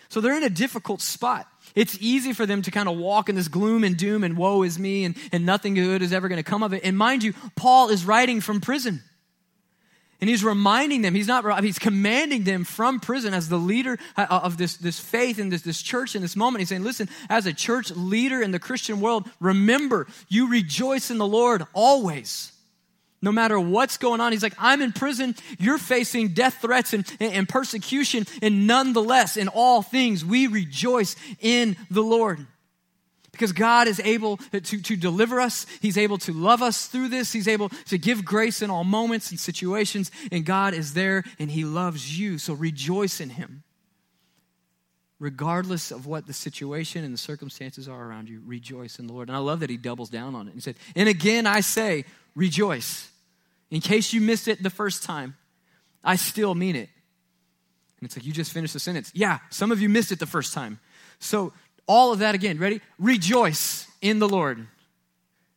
So 0.09 0.21
they're 0.21 0.37
in 0.37 0.43
a 0.43 0.51
difficult 0.51 1.01
spot. 1.01 1.47
It's 1.75 1.97
easy 2.01 2.33
for 2.33 2.47
them 2.47 2.63
to 2.63 2.71
kind 2.71 2.89
of 2.89 2.97
walk 2.97 3.29
in 3.29 3.35
this 3.35 3.49
gloom 3.49 3.85
and 3.85 3.97
doom 3.97 4.25
and 4.25 4.37
woe 4.37 4.63
is 4.63 4.79
me 4.79 5.05
and, 5.05 5.17
and 5.33 5.47
nothing 5.47 5.75
good 5.75 6.03
is 6.03 6.13
ever 6.13 6.29
going 6.29 6.43
to 6.43 6.43
come 6.43 6.63
of 6.63 6.73
it. 6.73 6.83
And 6.85 6.97
mind 6.97 7.23
you, 7.23 7.35
Paul 7.57 7.89
is 7.89 8.05
writing 8.05 8.41
from 8.41 8.61
prison. 8.61 9.03
And 10.21 10.29
he's 10.29 10.45
reminding 10.45 11.03
them, 11.03 11.17
he's 11.17 11.27
not, 11.27 11.65
he's 11.65 11.81
commanding 11.81 12.45
them 12.45 12.63
from 12.63 13.01
prison 13.01 13.35
as 13.35 13.49
the 13.49 13.57
leader 13.57 13.99
uh, 14.17 14.27
of 14.31 14.57
this, 14.57 14.77
this 14.77 15.01
faith 15.01 15.41
and 15.41 15.51
this, 15.51 15.63
this 15.63 15.83
church 15.83 16.15
in 16.15 16.23
this 16.23 16.37
moment. 16.37 16.61
He's 16.61 16.69
saying, 16.69 16.85
listen, 16.85 17.09
as 17.29 17.47
a 17.47 17.53
church 17.53 17.91
leader 17.91 18.41
in 18.41 18.53
the 18.53 18.61
Christian 18.61 19.01
world, 19.01 19.29
remember, 19.41 20.07
you 20.29 20.49
rejoice 20.49 21.11
in 21.11 21.19
the 21.19 21.27
Lord 21.27 21.67
always 21.73 22.52
no 23.23 23.31
matter 23.31 23.59
what's 23.59 23.97
going 23.97 24.21
on. 24.21 24.33
He's 24.33 24.43
like, 24.43 24.57
I'm 24.59 24.83
in 24.83 24.93
prison. 24.93 25.37
You're 25.59 25.79
facing 25.79 26.29
death 26.29 26.59
threats 26.61 26.93
and, 26.93 27.07
and, 27.21 27.49
persecution. 27.49 28.27
And 28.43 28.67
nonetheless, 28.67 29.37
in 29.37 29.49
all 29.49 29.81
things, 29.81 30.25
we 30.25 30.49
rejoice 30.49 31.15
in 31.41 31.77
the 31.89 32.03
Lord. 32.03 32.45
Because 33.31 33.53
God 33.53 33.89
is 33.89 33.99
able 34.01 34.37
to, 34.37 34.61
to 34.61 34.97
deliver 34.97 35.41
us. 35.41 35.67
He's 35.81 35.97
able 35.97 36.19
to 36.19 36.33
love 36.33 36.61
us 36.61 36.87
through 36.87 37.09
this. 37.09 37.33
He's 37.33 37.49
able 37.49 37.71
to 37.87 37.97
give 37.97 38.25
grace 38.25 38.61
in 38.61 38.71
all 38.71 38.85
moments 38.85 39.31
and 39.31 39.41
situations. 39.41 40.11
And 40.31 40.45
God 40.45 40.75
is 40.75 40.93
there 40.93 41.25
and 41.39 41.51
He 41.51 41.65
loves 41.65 42.19
you. 42.19 42.37
So 42.37 42.53
rejoice 42.53 43.21
in 43.21 43.31
Him. 43.31 43.63
Regardless 45.19 45.93
of 45.93 46.05
what 46.05 46.27
the 46.27 46.33
situation 46.33 47.05
and 47.05 47.15
the 47.15 47.19
circumstances 47.19 47.89
are 47.89 48.05
around 48.05 48.29
you, 48.29 48.43
rejoice 48.45 48.99
in 48.99 49.07
the 49.07 49.13
Lord. 49.13 49.29
And 49.29 49.37
I 49.37 49.41
love 49.41 49.61
that 49.61 49.71
He 49.71 49.77
doubles 49.77 50.11
down 50.11 50.35
on 50.35 50.49
it. 50.49 50.55
He 50.55 50.61
said, 50.61 50.77
And 50.97 51.09
again 51.09 51.47
I 51.47 51.61
say, 51.61 52.05
rejoice. 52.35 53.12
In 53.73 53.81
case 53.81 54.13
you 54.13 54.21
missed 54.21 54.49
it 54.49 54.63
the 54.63 54.71
first 54.71 55.03
time, 55.03 55.35
I 56.05 56.17
still 56.17 56.55
mean 56.55 56.77
it. 56.77 56.91
And 57.99 58.07
it's 58.07 58.17
like, 58.17 58.27
you 58.27 58.33
just 58.33 58.53
finished 58.53 58.75
the 58.75 58.79
sentence. 58.79 59.11
Yeah, 59.15 59.39
some 59.49 59.73
of 59.73 59.81
you 59.81 59.89
missed 59.89 60.13
it 60.13 60.19
the 60.19 60.27
first 60.27 60.53
time. 60.53 60.79
So, 61.19 61.55
all 61.87 62.13
of 62.13 62.19
that 62.19 62.35
again, 62.35 62.59
ready? 62.59 62.83
Rejoice 62.99 63.89
in 64.03 64.19
the 64.19 64.29
Lord. 64.29 64.67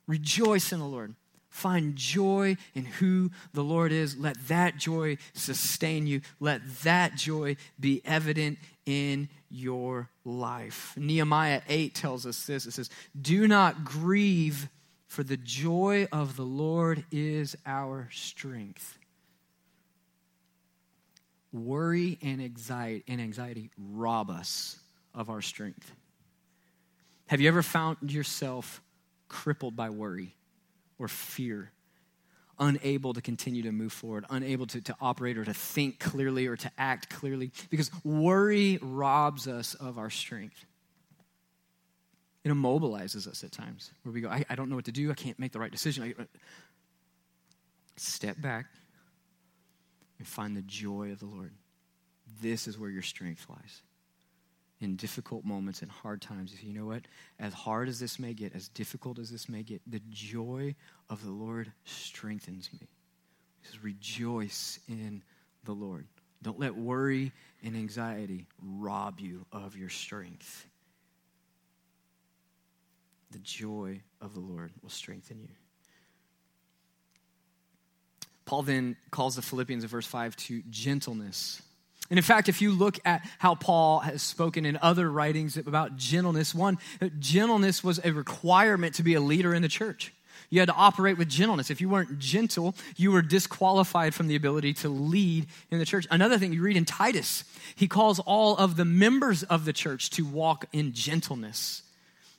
Rejoice 0.08 0.72
in 0.72 0.80
the 0.80 0.86
Lord. 0.86 1.14
Find 1.50 1.96
joy 1.96 2.56
in 2.74 2.86
who 2.86 3.32
the 3.54 3.64
Lord 3.64 3.92
is. 3.92 4.18
Let 4.18 4.38
that 4.48 4.78
joy 4.78 5.18
sustain 5.34 6.08
you. 6.08 6.22
Let 6.40 6.62
that 6.84 7.16
joy 7.16 7.58
be 7.80 8.02
evident 8.06 8.60
in 8.86 9.28
your 9.50 10.10
life. 10.24 10.94
Nehemiah 10.96 11.62
8 11.68 11.94
tells 11.94 12.26
us 12.26 12.46
this 12.46 12.66
it 12.66 12.72
says, 12.72 12.90
Do 13.20 13.46
not 13.46 13.84
grieve, 13.84 14.70
for 15.16 15.24
the 15.24 15.38
joy 15.38 16.06
of 16.12 16.36
the 16.36 16.44
Lord 16.44 17.06
is 17.10 17.56
our 17.66 18.10
strength 18.12 18.98
worry 21.54 22.20
and 22.22 22.42
anxiety, 22.42 23.02
and 23.08 23.22
anxiety 23.22 23.70
rob 23.78 24.30
us 24.30 24.78
of 25.14 25.30
our 25.30 25.42
strength. 25.42 25.90
Have 27.28 27.40
you 27.40 27.48
ever 27.48 27.62
found 27.62 28.12
yourself 28.12 28.82
crippled 29.30 29.74
by 29.74 29.90
worry 29.90 30.36
or 31.00 31.08
fear, 31.08 31.72
unable 32.60 33.14
to 33.14 33.22
continue 33.22 33.64
to 33.64 33.72
move 33.72 33.94
forward, 33.94 34.26
unable 34.30 34.68
to, 34.68 34.82
to 34.82 34.96
operate 35.00 35.38
or 35.38 35.46
to 35.46 35.54
think 35.54 35.98
clearly 35.98 36.48
or 36.48 36.58
to 36.58 36.70
act 36.78 37.10
clearly? 37.10 37.54
Because 37.70 37.90
worry 38.04 38.80
robs 38.82 39.48
us 39.48 39.76
of 39.76 39.98
our 39.98 40.10
strength. 40.10 40.66
It 42.46 42.52
immobilizes 42.52 43.28
us 43.28 43.44
at 43.44 43.52
times 43.52 43.90
where 44.04 44.14
we 44.14 44.22
go, 44.22 44.30
I, 44.30 44.46
I 44.48 44.56
don't 44.56 44.70
know 44.70 44.76
what 44.76 44.86
to 44.86 44.92
do. 44.92 45.10
I 45.10 45.16
can't 45.16 45.40
make 45.40 45.52
the 45.52 45.60
right 45.60 45.72
decision. 45.72 46.04
I, 46.04 46.22
uh, 46.22 46.26
step 47.98 48.40
back 48.40 48.68
and 50.20 50.28
find 50.28 50.56
the 50.56 50.62
joy 50.62 51.12
of 51.12 51.20
the 51.20 51.26
Lord. 51.26 51.54
This 52.42 52.68
is 52.68 52.78
where 52.78 52.92
your 52.92 53.02
strength 53.02 53.48
lies. 53.50 53.82
In 54.80 54.96
difficult 54.96 55.44
moments 55.44 55.82
and 55.82 55.90
hard 55.90 56.22
times, 56.22 56.54
you 56.62 56.74
know 56.74 56.86
what, 56.86 57.02
as 57.40 57.52
hard 57.52 57.90
as 57.90 58.00
this 58.00 58.20
may 58.20 58.36
get, 58.36 58.54
as 58.54 58.68
difficult 58.68 59.18
as 59.18 59.32
this 59.32 59.50
may 59.50 59.64
get, 59.64 59.82
the 59.88 60.02
joy 60.12 60.76
of 61.10 61.24
the 61.24 61.32
Lord 61.32 61.72
strengthens 61.86 62.70
me. 62.74 62.88
He 63.62 63.68
says, 63.68 63.84
rejoice 63.84 64.78
in 64.88 65.24
the 65.64 65.72
Lord. 65.72 66.06
Don't 66.44 66.60
let 66.60 66.76
worry 66.76 67.32
and 67.64 67.76
anxiety 67.76 68.46
rob 68.62 69.20
you 69.20 69.48
of 69.52 69.76
your 69.76 69.90
strength. 69.90 70.68
The 73.36 73.42
joy 73.42 74.00
of 74.22 74.34
the 74.34 74.40
Lord 74.40 74.72
will 74.82 74.90
strengthen 74.90 75.42
you. 75.42 75.50
Paul 78.46 78.62
then 78.64 78.96
calls 79.12 79.36
the 79.36 79.42
Philippians 79.42 79.84
in 79.84 79.90
verse 79.90 80.08
5 80.08 80.38
to 80.38 80.64
gentleness. 80.70 81.62
And 82.10 82.18
in 82.18 82.24
fact, 82.24 82.48
if 82.48 82.62
you 82.62 82.72
look 82.72 82.98
at 83.04 83.28
how 83.38 83.56
Paul 83.56 84.00
has 84.00 84.22
spoken 84.22 84.66
in 84.66 84.80
other 84.82 85.12
writings 85.12 85.58
about 85.58 85.98
gentleness, 85.98 86.56
one, 86.56 86.78
gentleness 87.20 87.84
was 87.84 88.00
a 88.06 88.14
requirement 88.14 88.96
to 88.96 89.04
be 89.04 89.16
a 89.16 89.20
leader 89.20 89.54
in 89.54 89.62
the 89.62 89.68
church. 89.68 90.14
You 90.50 90.62
had 90.62 90.70
to 90.70 90.76
operate 90.76 91.18
with 91.18 91.28
gentleness. 91.28 91.70
If 91.70 91.82
you 91.82 91.90
weren't 91.90 92.18
gentle, 92.18 92.74
you 92.96 93.12
were 93.12 93.22
disqualified 93.22 94.16
from 94.16 94.28
the 94.28 94.38
ability 94.38 94.76
to 94.76 94.88
lead 94.88 95.48
in 95.72 95.80
the 95.80 95.86
church. 95.86 96.08
Another 96.10 96.38
thing 96.38 96.54
you 96.54 96.62
read 96.62 96.78
in 96.78 96.86
Titus, 96.86 97.44
he 97.76 97.90
calls 97.90 98.20
all 98.22 98.56
of 98.56 98.78
the 98.78 98.86
members 98.86 99.44
of 99.44 99.66
the 99.66 99.74
church 99.74 100.10
to 100.12 100.24
walk 100.24 100.68
in 100.72 100.94
gentleness. 100.94 101.82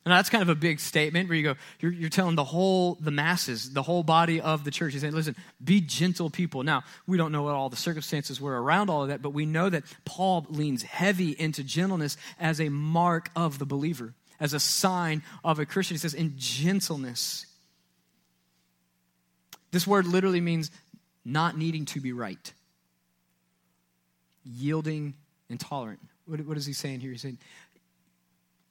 And 0.07 0.13
that's 0.13 0.31
kind 0.31 0.41
of 0.41 0.49
a 0.49 0.55
big 0.55 0.79
statement 0.79 1.29
where 1.29 1.37
you 1.37 1.43
go, 1.43 1.55
you're, 1.81 1.91
you're, 1.91 2.09
telling 2.09 2.37
the 2.37 2.45
whole, 2.45 2.95
the 3.01 3.11
masses, 3.11 3.73
the 3.73 3.83
whole 3.83 4.05
body 4.05 4.41
of 4.41 4.63
the 4.63 4.71
church. 4.71 4.93
He's 4.93 5.03
saying, 5.03 5.13
listen, 5.13 5.35
be 5.63 5.81
gentle 5.81 6.31
people. 6.31 6.63
Now, 6.63 6.85
we 7.09 7.17
don't 7.17 7.33
know 7.33 7.43
what 7.43 7.55
all 7.55 7.71
the 7.71 7.77
circumstances 7.77 8.41
were 8.41 8.63
around 8.63 8.89
all 8.89 9.03
of 9.03 9.09
that, 9.09 9.21
but 9.21 9.31
we 9.31 9.47
know 9.47 9.69
that 9.69 9.83
Paul 10.05 10.47
leans 10.49 10.85
heavy 10.85 11.33
into 11.33 11.65
gentleness 11.65 12.17
as 12.39 12.61
a 12.61 12.69
mark 12.69 13.33
of 13.35 13.59
the 13.59 13.67
believer, 13.67 14.15
as 14.39 14.55
a 14.55 14.61
sign 14.61 15.25
of 15.43 15.59
a 15.59 15.67
Christian. 15.67 15.97
He 15.97 15.99
says, 15.99 16.15
in 16.15 16.35
gentleness. 16.37 17.45
This 19.73 19.89
word 19.89 20.07
literally 20.07 20.41
means 20.41 20.71
not 21.25 21.59
needing 21.59 21.85
to 21.87 22.01
be 22.01 22.13
right, 22.13 22.53
yielding 24.45 25.15
and 25.51 25.59
tolerant. 25.59 25.99
What, 26.27 26.47
what 26.47 26.57
is 26.57 26.65
he 26.65 26.75
saying 26.75 27.01
here? 27.01 27.11
He's 27.11 27.23
saying, 27.23 27.39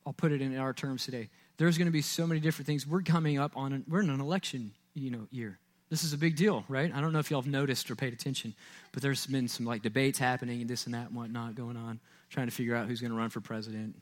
I'll 0.05 0.13
put 0.13 0.31
it 0.31 0.41
in 0.41 0.57
our 0.57 0.73
terms 0.73 1.05
today. 1.05 1.29
There's 1.57 1.77
going 1.77 1.87
to 1.87 1.91
be 1.91 2.01
so 2.01 2.27
many 2.27 2.39
different 2.39 2.67
things. 2.67 2.85
We're 2.85 3.01
coming 3.01 3.39
up 3.39 3.55
on, 3.55 3.73
an, 3.73 3.85
we're 3.87 4.01
in 4.01 4.09
an 4.09 4.19
election, 4.19 4.71
you 4.93 5.09
know, 5.09 5.27
year. 5.31 5.57
This 5.89 6.03
is 6.03 6.13
a 6.13 6.17
big 6.17 6.35
deal, 6.35 6.65
right? 6.67 6.91
I 6.93 6.99
don't 6.99 7.13
know 7.13 7.19
if 7.19 7.29
y'all 7.29 7.41
have 7.41 7.49
noticed 7.49 7.89
or 7.91 7.95
paid 7.95 8.11
attention, 8.11 8.53
but 8.91 9.01
there's 9.01 9.25
been 9.25 9.47
some 9.47 9.65
like 9.65 9.81
debates 9.81 10.19
happening 10.19 10.61
and 10.61 10.69
this 10.69 10.85
and 10.85 10.93
that 10.95 11.07
and 11.07 11.15
whatnot 11.15 11.55
going 11.55 11.77
on, 11.77 11.99
trying 12.29 12.47
to 12.47 12.51
figure 12.51 12.75
out 12.75 12.87
who's 12.87 13.01
going 13.01 13.11
to 13.11 13.17
run 13.17 13.29
for 13.29 13.39
president. 13.39 13.95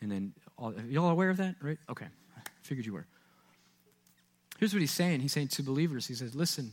And 0.00 0.10
then, 0.10 0.32
all, 0.56 0.72
y'all 0.88 1.10
aware 1.10 1.30
of 1.30 1.38
that, 1.38 1.56
right? 1.60 1.78
Okay, 1.88 2.06
I 2.36 2.40
figured 2.62 2.86
you 2.86 2.94
were. 2.94 3.06
Here's 4.58 4.72
what 4.72 4.80
he's 4.80 4.92
saying. 4.92 5.20
He's 5.20 5.32
saying 5.32 5.48
to 5.48 5.62
believers, 5.62 6.06
he 6.06 6.14
says, 6.14 6.34
listen, 6.34 6.72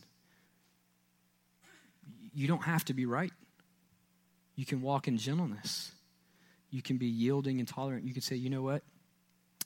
you 2.34 2.48
don't 2.48 2.64
have 2.64 2.86
to 2.86 2.94
be 2.94 3.06
right. 3.06 3.32
You 4.56 4.66
can 4.66 4.82
walk 4.82 5.08
in 5.08 5.18
gentleness. 5.18 5.92
You 6.72 6.82
can 6.82 6.98
be 6.98 7.08
yielding 7.08 7.60
and 7.60 7.68
tolerant. 7.68 8.06
You 8.06 8.14
can 8.14 8.22
say, 8.22 8.36
you 8.36 8.50
know 8.50 8.62
what? 8.62 8.82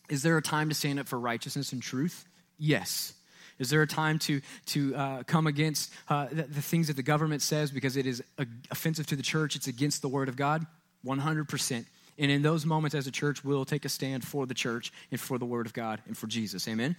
Is 0.09 0.24
there 0.24 0.38
a 0.38 0.41
time 0.41 0.69
to 0.69 0.75
stand 0.75 1.00
up 1.00 1.07
for 1.07 1.19
righteousness 1.19 1.71
and 1.71 1.81
truth? 1.81 2.25
Yes. 2.57 3.13
Is 3.57 3.69
there 3.69 3.81
a 3.81 3.88
time 3.88 4.19
to, 4.19 4.41
to 4.67 4.95
uh, 4.95 5.24
come 5.24 5.47
against 5.47 5.91
uh, 6.09 6.27
the, 6.31 6.43
the, 6.43 6.62
things 6.62 6.88
that 6.88 6.95
the 6.95 7.03
government 7.03 7.41
says 7.41 7.71
because 7.71 7.95
it 7.95 8.05
is 8.05 8.21
a, 8.38 8.45
offensive 8.69 9.07
to 9.07 9.15
the 9.15 9.24
church? 9.24 9.55
It's 9.55 9.67
against 9.67 10.01
the 10.01 10.09
word 10.09 10.27
of 10.27 10.35
God? 10.35 10.65
100%. 11.05 11.85
And 12.17 12.31
in 12.31 12.41
those 12.41 12.65
moments, 12.65 12.95
as 12.95 13.07
a 13.07 13.12
church, 13.12 13.43
we'll 13.43 13.65
take 13.65 13.85
a 13.85 13.89
stand 13.89 14.25
for 14.25 14.45
the 14.45 14.53
church 14.53 14.91
and 15.12 15.19
for 15.19 15.38
the 15.38 15.45
word 15.45 15.65
of 15.65 15.74
God 15.74 16.01
and 16.05 16.17
for 16.17 16.27
Jesus. 16.27 16.67
Amen? 16.67 16.95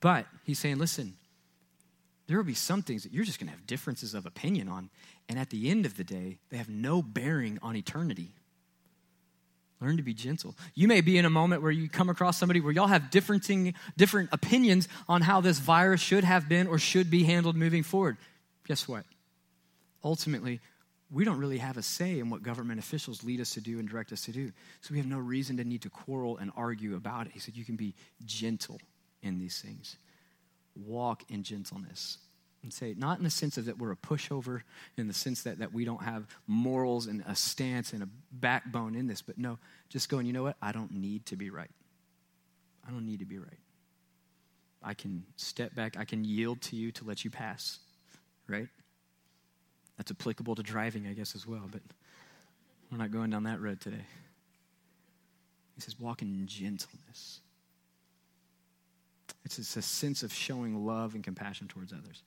But 0.00 0.26
he's 0.44 0.58
saying, 0.58 0.78
listen, 0.78 1.14
there 2.26 2.36
will 2.36 2.44
be 2.44 2.54
some 2.54 2.82
things 2.82 3.04
that 3.04 3.12
you're 3.12 3.24
just 3.24 3.38
going 3.38 3.48
to 3.48 3.52
have 3.52 3.66
differences 3.66 4.14
of 4.14 4.26
opinion 4.26 4.68
on. 4.68 4.90
And 5.28 5.38
at 5.38 5.50
the 5.50 5.70
end 5.70 5.86
of 5.86 5.96
the 5.96 6.04
day, 6.04 6.38
they 6.50 6.56
have 6.56 6.68
no 6.68 7.02
bearing 7.02 7.58
on 7.62 7.76
eternity. 7.76 8.32
Learn 9.80 9.98
to 9.98 10.02
be 10.02 10.14
gentle. 10.14 10.54
You 10.74 10.88
may 10.88 11.02
be 11.02 11.18
in 11.18 11.26
a 11.26 11.30
moment 11.30 11.62
where 11.62 11.70
you 11.70 11.88
come 11.88 12.08
across 12.08 12.38
somebody 12.38 12.60
where 12.60 12.72
y'all 12.72 12.86
have 12.86 13.10
different 13.10 13.46
different 13.96 14.30
opinions 14.32 14.88
on 15.08 15.20
how 15.20 15.40
this 15.40 15.58
virus 15.58 16.00
should 16.00 16.24
have 16.24 16.48
been 16.48 16.66
or 16.66 16.78
should 16.78 17.10
be 17.10 17.24
handled 17.24 17.56
moving 17.56 17.82
forward. 17.82 18.16
Guess 18.66 18.88
what? 18.88 19.04
Ultimately, 20.02 20.60
we 21.10 21.24
don't 21.24 21.38
really 21.38 21.58
have 21.58 21.76
a 21.76 21.82
say 21.82 22.18
in 22.18 22.30
what 22.30 22.42
government 22.42 22.78
officials 22.78 23.22
lead 23.22 23.40
us 23.40 23.50
to 23.50 23.60
do 23.60 23.78
and 23.78 23.88
direct 23.88 24.12
us 24.12 24.22
to 24.22 24.32
do. 24.32 24.50
So 24.80 24.92
we 24.92 24.98
have 24.98 25.06
no 25.06 25.18
reason 25.18 25.58
to 25.58 25.64
need 25.64 25.82
to 25.82 25.90
quarrel 25.90 26.38
and 26.38 26.50
argue 26.56 26.96
about 26.96 27.26
it. 27.26 27.32
He 27.32 27.38
said, 27.38 27.56
You 27.56 27.64
can 27.64 27.76
be 27.76 27.94
gentle 28.24 28.80
in 29.22 29.38
these 29.38 29.60
things, 29.60 29.96
walk 30.74 31.22
in 31.28 31.42
gentleness 31.42 32.18
and 32.66 32.74
say, 32.74 32.96
not 32.98 33.18
in 33.18 33.22
the 33.22 33.30
sense 33.30 33.58
of 33.58 33.66
that 33.66 33.78
we're 33.78 33.92
a 33.92 33.96
pushover, 33.96 34.62
in 34.96 35.06
the 35.06 35.14
sense 35.14 35.44
that, 35.44 35.60
that 35.60 35.72
we 35.72 35.84
don't 35.84 36.02
have 36.02 36.26
morals 36.48 37.06
and 37.06 37.22
a 37.28 37.36
stance 37.36 37.92
and 37.92 38.02
a 38.02 38.08
backbone 38.32 38.96
in 38.96 39.06
this, 39.06 39.22
but 39.22 39.38
no, 39.38 39.56
just 39.88 40.08
going, 40.08 40.26
you 40.26 40.32
know 40.32 40.42
what? 40.42 40.56
I 40.60 40.72
don't 40.72 40.90
need 40.90 41.26
to 41.26 41.36
be 41.36 41.48
right. 41.48 41.70
I 42.84 42.90
don't 42.90 43.06
need 43.06 43.20
to 43.20 43.24
be 43.24 43.38
right. 43.38 43.60
I 44.82 44.94
can 44.94 45.22
step 45.36 45.76
back, 45.76 45.96
I 45.96 46.04
can 46.04 46.24
yield 46.24 46.60
to 46.62 46.76
you 46.76 46.90
to 46.90 47.04
let 47.04 47.24
you 47.24 47.30
pass, 47.30 47.78
right? 48.48 48.66
That's 49.96 50.10
applicable 50.10 50.56
to 50.56 50.64
driving, 50.64 51.06
I 51.06 51.12
guess, 51.12 51.36
as 51.36 51.46
well, 51.46 51.68
but 51.70 51.82
we're 52.90 52.98
not 52.98 53.12
going 53.12 53.30
down 53.30 53.44
that 53.44 53.60
road 53.60 53.80
today. 53.80 54.04
He 55.76 55.82
says, 55.82 56.00
walk 56.00 56.20
in 56.20 56.48
gentleness. 56.48 57.38
It's, 59.44 59.60
it's 59.60 59.76
a 59.76 59.82
sense 59.82 60.24
of 60.24 60.32
showing 60.32 60.84
love 60.84 61.14
and 61.14 61.22
compassion 61.22 61.68
towards 61.68 61.92
others. 61.92 62.24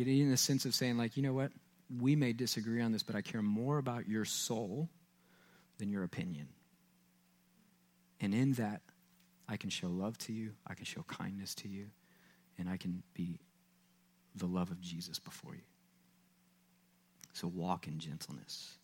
In 0.00 0.30
the 0.30 0.36
sense 0.36 0.64
of 0.64 0.74
saying, 0.74 0.96
like, 0.96 1.16
you 1.16 1.22
know 1.22 1.32
what? 1.32 1.52
We 2.00 2.16
may 2.16 2.32
disagree 2.32 2.80
on 2.82 2.92
this, 2.92 3.02
but 3.02 3.14
I 3.14 3.20
care 3.20 3.42
more 3.42 3.78
about 3.78 4.08
your 4.08 4.24
soul 4.24 4.88
than 5.78 5.90
your 5.90 6.04
opinion. 6.04 6.48
And 8.20 8.34
in 8.34 8.52
that, 8.54 8.82
I 9.48 9.56
can 9.56 9.70
show 9.70 9.88
love 9.88 10.16
to 10.18 10.32
you, 10.32 10.52
I 10.66 10.74
can 10.74 10.84
show 10.84 11.02
kindness 11.02 11.54
to 11.56 11.68
you, 11.68 11.86
and 12.58 12.68
I 12.68 12.76
can 12.76 13.02
be 13.12 13.40
the 14.34 14.46
love 14.46 14.70
of 14.70 14.80
Jesus 14.80 15.18
before 15.18 15.54
you. 15.54 15.60
So 17.34 17.48
walk 17.48 17.86
in 17.86 17.98
gentleness. 17.98 18.76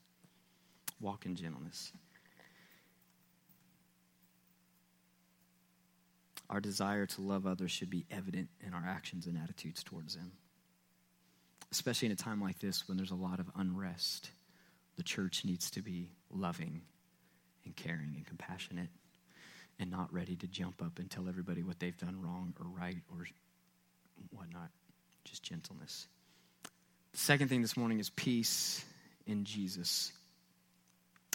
Walk 1.01 1.25
in 1.25 1.35
gentleness. 1.35 1.93
our 6.51 6.61
desire 6.61 7.07
to 7.07 7.23
love 7.23 7.47
others 7.47 7.71
should 7.71 7.89
be 7.89 8.05
evident 8.11 8.49
in 8.61 8.75
our 8.75 8.85
actions 8.85 9.27
and 9.27 9.39
attitudes 9.39 9.85
towards 9.85 10.17
them. 10.17 10.33
Especially 11.73 12.07
in 12.07 12.13
a 12.13 12.17
time 12.17 12.41
like 12.41 12.59
this 12.59 12.89
when 12.89 12.97
there's 12.97 13.13
a 13.13 13.17
lot 13.17 13.39
of 13.39 13.47
unrest, 13.57 14.31
the 14.97 15.03
church 15.03 15.45
needs 15.45 15.71
to 15.71 15.83
be 15.83 16.11
loving 16.31 16.83
and 17.65 17.77
caring 17.77 18.13
and 18.17 18.27
compassionate 18.27 18.89
and 19.79 19.91
not 19.91 20.13
ready 20.13 20.37
to 20.37 20.47
jump 20.47 20.83
up 20.83 20.99
and 20.99 21.11
tell 21.11 21.29
everybody 21.29 21.63
what 21.63 21.79
they've 21.79 21.97
done 21.97 22.21
wrong 22.21 22.55
or 22.61 22.67
right 22.67 22.99
or 23.11 23.27
whatnot. 24.31 24.69
Just 25.25 25.43
gentleness. 25.43 26.07
The 27.13 27.19
second 27.19 27.49
thing 27.49 27.63
this 27.63 27.77
morning 27.77 27.99
is 27.99 28.11
peace 28.11 28.85
in 29.27 29.45
Jesus. 29.45 30.13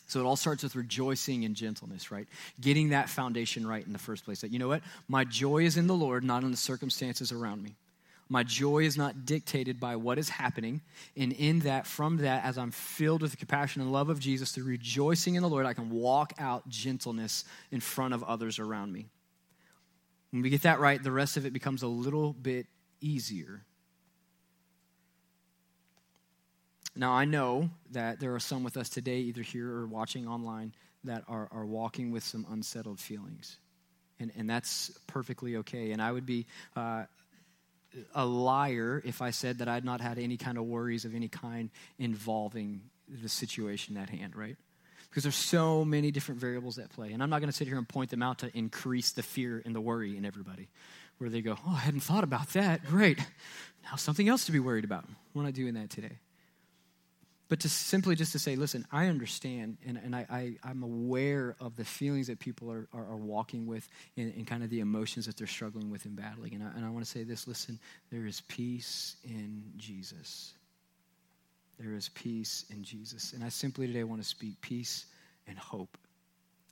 So 0.08 0.20
it 0.20 0.26
all 0.26 0.36
starts 0.36 0.62
with 0.62 0.76
rejoicing 0.76 1.46
and 1.46 1.56
gentleness, 1.56 2.12
right? 2.12 2.28
Getting 2.62 2.90
that 2.90 3.10
foundation 3.10 3.66
right 3.66 3.86
in 3.86 3.94
the 3.94 4.00
first 4.00 4.24
place. 4.26 4.42
That, 4.42 4.52
you 4.52 4.60
know 4.60 4.68
what? 4.68 4.82
My 5.08 5.24
joy 5.24 5.64
is 5.64 5.78
in 5.78 5.88
the 5.88 5.96
Lord, 5.96 6.24
not 6.24 6.44
in 6.44 6.52
the 6.52 6.58
circumstances 6.58 7.32
around 7.32 7.64
me. 7.64 7.76
My 8.28 8.44
joy 8.44 8.80
is 8.84 8.98
not 8.98 9.26
dictated 9.26 9.80
by 9.80 9.96
what 9.98 10.18
is 10.18 10.30
happening. 10.30 10.82
And 11.16 11.32
in 11.32 11.60
that, 11.60 11.86
from 11.86 12.18
that, 12.18 12.44
as 12.44 12.58
I'm 12.58 12.72
filled 12.72 13.22
with 13.22 13.32
the 13.32 13.38
compassion 13.38 13.82
and 13.82 13.92
love 13.92 14.10
of 14.10 14.20
Jesus, 14.20 14.52
through 14.52 14.66
rejoicing 14.66 15.36
in 15.36 15.44
the 15.44 15.50
Lord, 15.50 15.66
I 15.66 15.74
can 15.74 15.92
walk 15.92 16.34
out 16.40 16.68
gentleness 16.68 17.46
in 17.72 17.80
front 17.80 18.16
of 18.16 18.24
others 18.24 18.58
around 18.58 18.92
me. 18.92 19.06
When 20.32 20.42
we 20.42 20.50
get 20.50 20.64
that 20.64 20.80
right, 20.80 21.02
the 21.02 21.12
rest 21.12 21.38
of 21.38 21.46
it 21.46 21.54
becomes 21.54 21.84
a 21.84 21.88
little 21.88 22.34
bit 22.34 22.66
easier. 23.00 23.64
Now, 26.96 27.12
I 27.12 27.26
know 27.26 27.70
that 27.92 28.20
there 28.20 28.34
are 28.34 28.40
some 28.40 28.64
with 28.64 28.76
us 28.76 28.90
today, 28.90 29.20
either 29.20 29.44
here 29.44 29.70
or 29.70 29.86
watching 29.86 30.28
online, 30.28 30.74
that 31.04 31.24
are, 31.28 31.48
are 31.52 31.66
walking 31.66 32.12
with 32.12 32.24
some 32.24 32.46
unsettled 32.50 33.00
feelings. 33.00 33.58
And, 34.20 34.32
and 34.36 34.50
that's 34.50 34.98
perfectly 35.06 35.58
okay. 35.58 35.92
And 35.92 36.02
I 36.02 36.12
would 36.12 36.26
be 36.26 36.48
uh, 36.76 37.04
a 38.14 38.26
liar 38.26 39.02
if 39.06 39.22
I 39.22 39.32
said 39.32 39.60
that 39.60 39.68
I'd 39.68 39.86
not 39.86 40.02
had 40.02 40.18
any 40.18 40.38
kind 40.38 40.58
of 40.58 40.66
worries 40.66 41.06
of 41.06 41.16
any 41.16 41.28
kind 41.28 41.70
involving 41.98 42.82
the 43.08 43.30
situation 43.30 43.98
at 43.98 44.10
hand, 44.10 44.36
right? 44.36 44.56
Because 45.10 45.24
there's 45.24 45.36
so 45.36 45.86
many 45.86 46.12
different 46.12 46.42
variables 46.42 46.78
at 46.78 46.90
play. 46.90 47.14
And 47.14 47.24
I'm 47.24 47.30
not 47.30 47.40
going 47.40 47.50
to 47.50 47.56
sit 47.56 47.68
here 47.68 47.78
and 47.78 47.88
point 47.88 48.10
them 48.10 48.22
out 48.22 48.40
to 48.40 48.58
increase 48.58 49.12
the 49.12 49.24
fear 49.24 49.62
and 49.66 49.74
the 49.74 49.82
worry 49.82 50.18
in 50.18 50.26
everybody, 50.26 50.68
where 51.20 51.30
they 51.30 51.42
go, 51.42 51.58
Oh, 51.66 51.74
I 51.74 51.80
hadn't 51.80 52.02
thought 52.02 52.24
about 52.24 52.50
that. 52.50 52.86
Great. 52.86 53.20
Now 53.84 53.96
something 53.96 54.28
else 54.28 54.46
to 54.46 54.52
be 54.52 54.60
worried 54.60 54.84
about. 54.84 55.06
We're 55.34 55.44
not 55.44 55.54
doing 55.54 55.76
that 55.76 55.90
today 55.90 56.20
but 57.48 57.60
to 57.60 57.70
simply 57.70 58.16
just 58.16 58.32
to 58.32 58.40
say 58.40 58.56
listen 58.56 58.86
i 58.92 59.08
understand 59.08 59.78
and, 59.86 59.98
and 59.98 60.16
I, 60.16 60.56
I, 60.64 60.70
am 60.70 60.84
aware 60.84 61.56
of 61.60 61.76
the 61.76 61.86
feelings 61.86 62.28
that 62.28 62.40
people 62.40 62.72
are, 62.72 62.88
are, 62.94 63.04
are 63.04 63.18
walking 63.18 63.66
with 63.68 63.88
and, 64.18 64.34
and, 64.36 64.48
kind 64.48 64.64
of 64.64 64.70
the 64.70 64.80
emotions 64.80 65.26
that 65.26 65.38
they're 65.38 65.48
struggling 65.48 65.90
with 65.90 66.06
and 66.06 66.16
battling. 66.16 66.56
And 66.56 66.64
I, 66.64 66.68
and 66.76 66.86
I 66.86 66.90
want 66.90 67.06
to 67.06 67.12
say 67.12 67.24
this 67.24 67.48
listen 67.48 67.80
there 68.12 68.26
is 68.26 68.42
peace 68.48 69.18
in 69.24 69.64
jesus. 69.78 70.54
There 71.80 71.94
is 71.94 72.10
peace 72.10 72.66
in 72.70 72.84
jesus. 72.84 73.34
And 73.34 73.44
i 73.44 73.50
simply 73.50 73.88
today 73.88 74.04
want 74.04 74.22
to 74.22 74.28
speak 74.28 74.60
peace 74.62 75.06
and 75.48 75.58
hope 75.58 75.98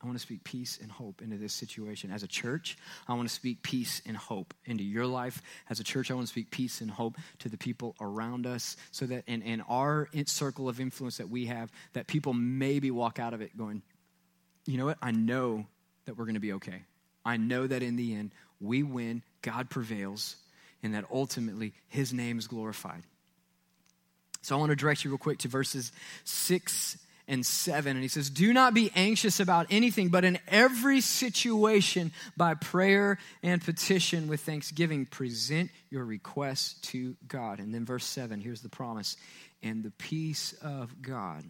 I 0.04 0.06
want 0.06 0.18
to 0.18 0.22
speak 0.22 0.44
peace 0.44 0.80
and 0.82 0.92
hope 0.92 1.22
into 1.22 1.38
this 1.38 1.54
situation. 1.54 2.12
As 2.12 2.24
a 2.24 2.28
church, 2.28 2.78
I 3.08 3.14
want 3.14 3.30
to 3.30 3.34
speak 3.34 3.64
peace 3.64 4.02
and 4.06 4.18
hope 4.18 4.54
into 4.66 4.84
your 4.84 5.08
life. 5.08 5.42
As 5.70 5.80
a 5.80 5.84
church, 5.84 6.12
I 6.12 6.14
want 6.14 6.28
to 6.28 6.32
speak 6.32 6.52
peace 6.52 6.82
and 6.82 6.92
hope 6.92 7.16
to 7.40 7.48
the 7.48 7.58
people 7.58 7.96
around 8.02 8.46
us 8.46 8.76
so 8.92 9.06
that 9.06 9.24
in, 9.28 9.42
in 9.42 9.62
our 9.62 10.10
circle 10.26 10.68
of 10.68 10.82
influence 10.82 11.18
that 11.18 11.30
we 11.30 11.46
have, 11.46 11.72
that 11.94 12.08
people 12.08 12.34
maybe 12.34 12.92
walk 12.92 13.18
out 13.18 13.34
of 13.34 13.42
it 13.42 13.58
going, 13.58 13.82
you 14.66 14.78
know 14.78 14.86
what? 14.86 14.98
I 15.02 15.12
know 15.12 15.68
that 16.06 16.18
we're 16.18 16.26
going 16.26 16.36
to 16.36 16.42
be 16.42 16.54
okay. 16.54 16.84
I 17.24 17.38
know 17.38 17.66
that 17.66 17.82
in 17.82 17.96
the 17.96 18.14
end, 18.14 18.32
we 18.60 18.84
win, 18.84 19.24
God 19.42 19.70
prevails, 19.70 20.36
and 20.82 20.94
that 20.96 21.06
ultimately 21.14 21.74
his 21.88 22.12
name 22.12 22.38
is 22.38 22.48
glorified. 22.48 23.04
So 24.42 24.58
I 24.58 24.60
want 24.60 24.72
to 24.72 24.76
direct 24.76 25.06
you 25.06 25.12
real 25.12 25.18
quick 25.18 25.38
to 25.40 25.48
verses 25.48 25.94
6 26.26 26.98
and 27.28 27.46
7. 27.46 27.92
And 27.92 28.02
he 28.02 28.08
says, 28.08 28.30
Do 28.30 28.54
not 28.54 28.74
be 28.74 28.92
anxious 28.96 29.40
about 29.40 29.68
anything, 29.70 30.10
but 30.10 30.26
in 30.26 30.40
every 30.48 31.02
situation, 31.02 32.12
by 32.36 32.54
prayer 32.54 33.18
and 33.42 33.64
petition 33.64 34.28
with 34.28 34.42
thanksgiving, 34.42 35.06
present 35.06 35.72
your 35.90 36.06
requests 36.06 36.80
to 36.90 37.16
God. 37.28 37.60
And 37.60 37.74
then 37.74 37.86
verse 37.86 38.06
7, 38.06 38.42
here's 38.42 38.62
the 38.62 38.70
promise. 38.70 39.18
And 39.62 39.84
the 39.84 39.92
peace 39.92 40.54
of 40.62 41.02
God, 41.02 41.44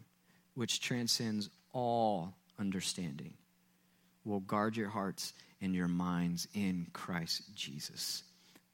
which 0.53 0.81
transcends 0.81 1.49
all 1.71 2.33
understanding, 2.59 3.33
will 4.23 4.41
guard 4.41 4.77
your 4.77 4.89
hearts 4.89 5.33
and 5.62 5.73
your 5.73 5.88
minds 5.88 6.47
in 6.53 6.88
Christ 6.93 7.55
Jesus. 7.55 8.23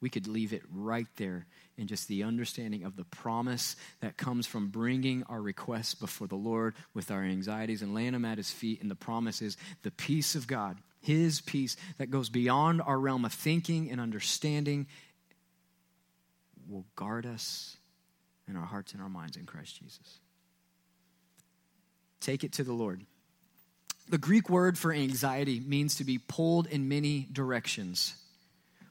We 0.01 0.09
could 0.09 0.27
leave 0.27 0.53
it 0.53 0.63
right 0.73 1.07
there 1.17 1.45
in 1.79 1.87
just 1.87 2.09
the 2.09 2.23
understanding 2.23 2.83
of 2.83 2.97
the 2.97 3.05
promise 3.05 3.77
that 4.01 4.17
comes 4.17 4.45
from 4.45 4.67
bringing 4.67 5.23
our 5.23 5.41
requests 5.41 5.95
before 5.95 6.27
the 6.27 6.35
Lord 6.35 6.75
with 6.93 7.09
our 7.09 7.23
anxieties 7.23 7.81
and 7.81 7.95
laying 7.95 8.11
them 8.11 8.25
at 8.25 8.37
His 8.37 8.51
feet. 8.51 8.81
And 8.81 8.91
the 8.91 8.95
promise 8.95 9.41
is 9.41 9.55
the 9.83 9.91
peace 9.91 10.35
of 10.35 10.45
God, 10.45 10.77
His 10.99 11.39
peace 11.39 11.77
that 11.97 12.11
goes 12.11 12.29
beyond 12.29 12.81
our 12.81 12.99
realm 12.99 13.23
of 13.23 13.31
thinking 13.31 13.89
and 13.89 14.01
understanding, 14.01 14.87
will 16.67 16.85
guard 16.95 17.25
us 17.25 17.77
in 18.47 18.57
our 18.57 18.65
hearts 18.65 18.91
and 18.91 19.01
our 19.01 19.09
minds 19.09 19.37
in 19.37 19.45
Christ 19.45 19.79
Jesus. 19.79 20.19
Take 22.19 22.43
it 22.43 22.51
to 22.53 22.63
the 22.63 22.73
Lord. 22.73 23.05
The 24.09 24.17
Greek 24.17 24.49
word 24.49 24.77
for 24.77 24.91
anxiety 24.91 25.61
means 25.61 25.95
to 25.95 26.03
be 26.03 26.17
pulled 26.17 26.67
in 26.67 26.89
many 26.89 27.27
directions 27.31 28.15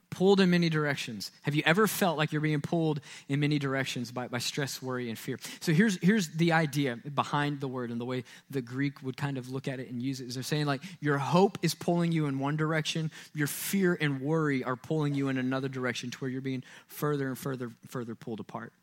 pulled 0.09 0.39
in 0.39 0.49
many 0.49 0.69
directions. 0.69 1.31
Have 1.43 1.55
you 1.55 1.63
ever 1.65 1.87
felt 1.87 2.17
like 2.17 2.31
you're 2.31 2.41
being 2.41 2.61
pulled 2.61 2.99
in 3.27 3.39
many 3.39 3.59
directions 3.59 4.11
by, 4.11 4.27
by 4.27 4.39
stress, 4.39 4.81
worry, 4.81 5.09
and 5.09 5.17
fear? 5.17 5.39
So 5.59 5.71
here's, 5.71 5.97
here's 6.01 6.29
the 6.29 6.51
idea 6.51 6.97
behind 6.97 7.59
the 7.59 7.67
word 7.67 7.91
and 7.91 8.01
the 8.01 8.05
way 8.05 8.23
the 8.49 8.61
Greek 8.61 9.01
would 9.03 9.17
kind 9.17 9.37
of 9.37 9.49
look 9.49 9.67
at 9.67 9.79
it 9.79 9.89
and 9.89 10.01
use 10.01 10.21
it 10.21 10.27
is 10.27 10.33
they're 10.33 10.43
saying 10.43 10.65
like 10.65 10.81
your 10.99 11.17
hope 11.17 11.57
is 11.61 11.75
pulling 11.75 12.11
you 12.11 12.25
in 12.25 12.39
one 12.39 12.57
direction, 12.57 13.11
your 13.33 13.47
fear 13.47 13.97
and 13.99 14.21
worry 14.21 14.63
are 14.63 14.75
pulling 14.75 15.13
you 15.13 15.29
in 15.29 15.37
another 15.37 15.69
direction 15.69 16.09
to 16.11 16.17
where 16.19 16.29
you're 16.29 16.41
being 16.41 16.63
further 16.87 17.27
and 17.27 17.37
further, 17.37 17.65
and 17.65 17.91
further 17.91 18.15
pulled 18.15 18.39
apart, 18.39 18.73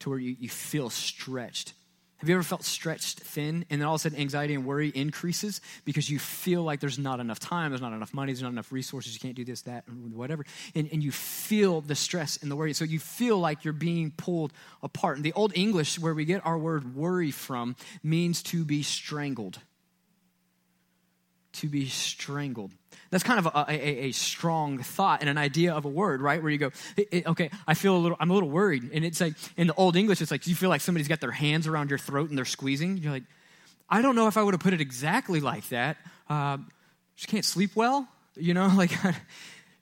to 0.00 0.10
where 0.10 0.18
you, 0.18 0.36
you 0.38 0.48
feel 0.48 0.90
stretched. 0.90 1.74
Have 2.20 2.28
you 2.28 2.34
ever 2.34 2.44
felt 2.44 2.64
stretched 2.64 3.20
thin 3.20 3.64
and 3.70 3.80
then 3.80 3.88
all 3.88 3.94
of 3.94 4.00
a 4.00 4.02
sudden 4.02 4.18
anxiety 4.18 4.54
and 4.54 4.66
worry 4.66 4.90
increases 4.94 5.62
because 5.86 6.10
you 6.10 6.18
feel 6.18 6.62
like 6.62 6.78
there's 6.78 6.98
not 6.98 7.18
enough 7.18 7.38
time, 7.38 7.70
there's 7.70 7.80
not 7.80 7.94
enough 7.94 8.12
money, 8.12 8.32
there's 8.32 8.42
not 8.42 8.52
enough 8.52 8.70
resources, 8.70 9.14
you 9.14 9.20
can't 9.20 9.34
do 9.34 9.44
this, 9.44 9.62
that, 9.62 9.88
whatever. 9.88 10.44
And, 10.74 10.90
and 10.92 11.02
you 11.02 11.12
feel 11.12 11.80
the 11.80 11.94
stress 11.94 12.36
and 12.42 12.50
the 12.50 12.56
worry. 12.56 12.74
So 12.74 12.84
you 12.84 12.98
feel 12.98 13.38
like 13.38 13.64
you're 13.64 13.72
being 13.72 14.10
pulled 14.10 14.52
apart. 14.82 15.16
And 15.16 15.24
the 15.24 15.32
Old 15.32 15.56
English, 15.56 15.98
where 15.98 16.12
we 16.12 16.26
get 16.26 16.44
our 16.44 16.58
word 16.58 16.94
worry 16.94 17.30
from, 17.30 17.74
means 18.02 18.42
to 18.44 18.66
be 18.66 18.82
strangled. 18.82 19.58
To 21.54 21.68
be 21.68 21.88
strangled. 21.88 22.72
That's 23.10 23.24
kind 23.24 23.44
of 23.44 23.46
a, 23.46 23.64
a, 23.68 24.04
a, 24.06 24.12
strong 24.12 24.78
thought 24.78 25.20
and 25.20 25.28
an 25.28 25.36
idea 25.36 25.74
of 25.74 25.84
a 25.84 25.88
word, 25.88 26.20
right? 26.20 26.40
Where 26.40 26.50
you 26.50 26.58
go, 26.58 26.70
okay, 27.26 27.50
I 27.66 27.74
feel 27.74 27.96
a 27.96 27.98
little, 27.98 28.16
I'm 28.20 28.30
a 28.30 28.34
little 28.34 28.48
worried. 28.48 28.88
And 28.92 29.04
it's 29.04 29.20
like, 29.20 29.34
in 29.56 29.66
the 29.66 29.74
Old 29.74 29.96
English, 29.96 30.22
it's 30.22 30.30
like 30.30 30.46
you 30.46 30.54
feel 30.54 30.68
like 30.68 30.80
somebody's 30.80 31.08
got 31.08 31.20
their 31.20 31.32
hands 31.32 31.66
around 31.66 31.90
your 31.90 31.98
throat 31.98 32.28
and 32.28 32.38
they're 32.38 32.44
squeezing. 32.44 32.98
You're 32.98 33.12
like, 33.12 33.24
I 33.88 34.00
don't 34.00 34.14
know 34.14 34.28
if 34.28 34.36
I 34.36 34.42
would 34.44 34.54
have 34.54 34.60
put 34.60 34.74
it 34.74 34.80
exactly 34.80 35.40
like 35.40 35.68
that. 35.70 35.96
Uh, 36.28 36.58
just 37.16 37.28
can't 37.28 37.44
sleep 37.44 37.74
well, 37.74 38.06
you 38.36 38.54
know, 38.54 38.70
like 38.76 38.92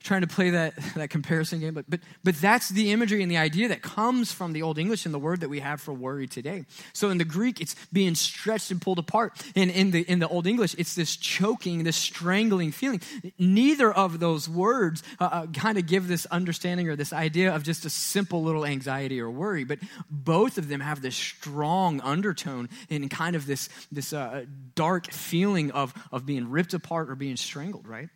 trying 0.02 0.20
to 0.20 0.26
play 0.26 0.50
that, 0.50 0.74
that 0.96 1.10
comparison 1.10 1.60
game. 1.60 1.74
But, 1.74 1.88
but, 1.88 2.00
but 2.24 2.34
that's 2.36 2.68
the 2.68 2.92
imagery 2.92 3.22
and 3.22 3.30
the 3.30 3.36
idea 3.36 3.68
that 3.68 3.82
comes 3.82 4.32
from 4.32 4.52
the 4.52 4.62
Old 4.62 4.78
English 4.78 5.04
and 5.04 5.14
the 5.14 5.18
word 5.18 5.40
that 5.40 5.48
we 5.48 5.60
have 5.60 5.80
for 5.80 5.92
worry 5.92 6.26
today. 6.26 6.64
So 6.92 7.10
in 7.10 7.18
the 7.18 7.24
Greek, 7.24 7.60
it's 7.60 7.74
being 7.92 8.14
stretched 8.14 8.70
and 8.70 8.80
pulled 8.80 8.98
apart. 8.98 9.32
And 9.54 9.70
in 9.70 9.90
the, 9.90 10.02
in 10.02 10.18
the 10.18 10.28
Old 10.28 10.46
English, 10.46 10.74
it's 10.78 10.94
this 10.94 11.16
choking, 11.16 11.84
this 11.84 11.96
strangling 11.96 12.72
feeling. 12.72 13.00
Neither 13.38 13.92
of 13.92 14.20
those 14.20 14.48
words 14.48 15.02
uh, 15.20 15.24
uh, 15.24 15.46
kind 15.46 15.78
of 15.78 15.86
give 15.86 16.08
this 16.08 16.26
understanding 16.26 16.88
or 16.88 16.96
this 16.96 17.12
idea 17.12 17.54
of 17.54 17.62
just 17.62 17.84
a 17.84 17.90
simple 17.90 18.42
little 18.42 18.64
anxiety 18.64 19.20
or 19.20 19.30
worry, 19.30 19.64
but 19.64 19.78
both 20.10 20.58
of 20.58 20.68
them 20.68 20.80
have 20.80 21.02
this 21.02 21.16
strong 21.16 22.00
undertone 22.00 22.68
and 22.90 23.10
kind 23.10 23.36
of 23.36 23.46
this, 23.46 23.68
this 23.90 24.12
uh, 24.12 24.44
dark 24.74 25.12
feeling 25.12 25.70
of, 25.72 25.94
of 26.12 26.26
being 26.26 26.50
ripped 26.50 26.74
apart 26.74 27.10
or 27.10 27.14
being 27.14 27.36
strangled, 27.36 27.86
right? 27.86 28.08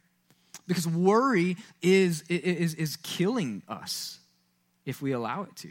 Because 0.66 0.87
worry 0.87 1.57
is, 1.81 2.22
is, 2.29 2.75
is 2.75 2.96
killing 2.96 3.62
us 3.68 4.18
if 4.85 5.03
we 5.03 5.12
allow 5.12 5.42
it 5.42 5.57
to. 5.57 5.68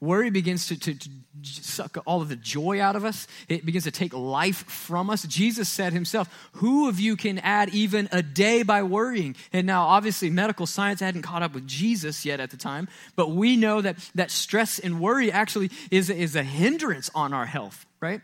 Worry 0.00 0.30
begins 0.30 0.66
to, 0.68 0.78
to, 0.78 0.94
to, 0.94 1.10
suck 1.42 1.98
all 2.06 2.22
of 2.22 2.30
the 2.30 2.36
joy 2.36 2.80
out 2.80 2.96
of 2.96 3.04
us. 3.04 3.26
It 3.48 3.66
begins 3.66 3.84
to 3.84 3.90
take 3.90 4.14
life 4.14 4.64
from 4.64 5.10
us. 5.10 5.24
Jesus 5.24 5.68
said 5.68 5.92
himself, 5.92 6.48
Who 6.52 6.88
of 6.88 6.98
you 6.98 7.16
can 7.16 7.38
add 7.38 7.68
even 7.74 8.08
a 8.10 8.22
day 8.22 8.62
by 8.62 8.82
worrying? 8.82 9.36
And 9.52 9.66
now, 9.66 9.82
obviously, 9.82 10.30
medical 10.30 10.64
science 10.64 11.00
hadn't 11.00 11.20
caught 11.20 11.42
up 11.42 11.52
with 11.52 11.66
Jesus 11.66 12.24
yet 12.24 12.40
at 12.40 12.50
the 12.50 12.56
time, 12.56 12.88
but 13.14 13.32
we 13.32 13.56
know 13.56 13.82
that, 13.82 13.96
that 14.14 14.30
stress 14.30 14.78
and 14.78 15.00
worry 15.00 15.30
actually 15.30 15.70
is, 15.90 16.08
is 16.08 16.34
a 16.34 16.42
hindrance 16.42 17.10
on 17.14 17.34
our 17.34 17.46
health, 17.46 17.84
right? 18.00 18.22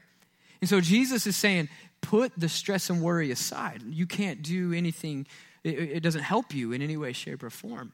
And 0.63 0.71
so 0.71 0.81
Jesus 0.81 1.27
is 1.27 1.37
saying, 1.37 1.69
Put 2.01 2.33
the 2.39 2.49
stress 2.49 2.89
and 2.89 3.03
worry 3.03 3.31
aside. 3.31 3.83
You 3.87 4.07
can't 4.07 4.41
do 4.41 4.73
anything 4.73 5.27
it, 5.67 5.97
it 5.97 6.01
doesn't 6.01 6.23
help 6.23 6.55
you 6.55 6.73
in 6.73 6.83
any 6.83 6.97
way, 6.97 7.13
shape, 7.13 7.43
or 7.43 7.51
form. 7.51 7.93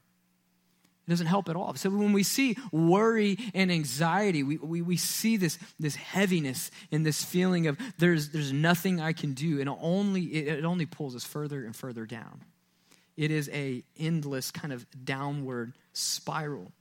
It 1.07 1.11
doesn't 1.11 1.27
help 1.27 1.49
at 1.49 1.57
all. 1.57 1.75
So 1.75 1.91
when 1.91 2.13
we 2.13 2.23
see 2.23 2.57
worry 2.71 3.37
and 3.55 3.73
anxiety, 3.73 4.43
we, 4.45 4.59
we, 4.59 4.83
we 4.83 4.97
see 4.97 5.37
this, 5.37 5.59
this 5.81 5.97
heaviness 5.97 6.71
and 6.93 7.05
this 7.05 7.25
feeling 7.25 7.67
of 7.67 7.77
there's, 7.99 8.29
there's 8.29 8.53
nothing 8.53 9.01
I 9.01 9.13
can 9.13 9.33
do, 9.33 9.61
and 9.61 9.69
only, 9.69 10.23
it, 10.23 10.59
it 10.59 10.65
only 10.65 10.87
pulls 10.87 11.17
us 11.17 11.25
further 11.25 11.65
and 11.65 11.75
further 11.75 12.07
down. 12.07 12.45
It 13.17 13.31
is 13.31 13.51
a 13.53 13.83
endless 13.99 14.51
kind 14.51 14.73
of 14.73 14.87
downward 15.05 15.73
spiral. 15.93 16.73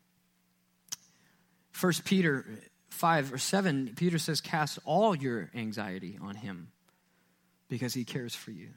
First 1.71 2.05
Peter 2.05 2.45
5 2.89 3.33
or 3.33 3.37
7, 3.37 3.93
Peter 3.95 4.19
says, 4.19 4.39
Cast 4.39 4.77
all 4.85 5.15
your 5.15 5.49
anxiety 5.55 6.19
on 6.21 6.35
him 6.35 6.71
because 7.69 7.93
he 7.93 8.03
cares 8.03 8.35
for 8.35 8.51
you. 8.51 8.69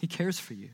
He 0.00 0.06
cares 0.06 0.40
for 0.40 0.54
you. 0.54 0.70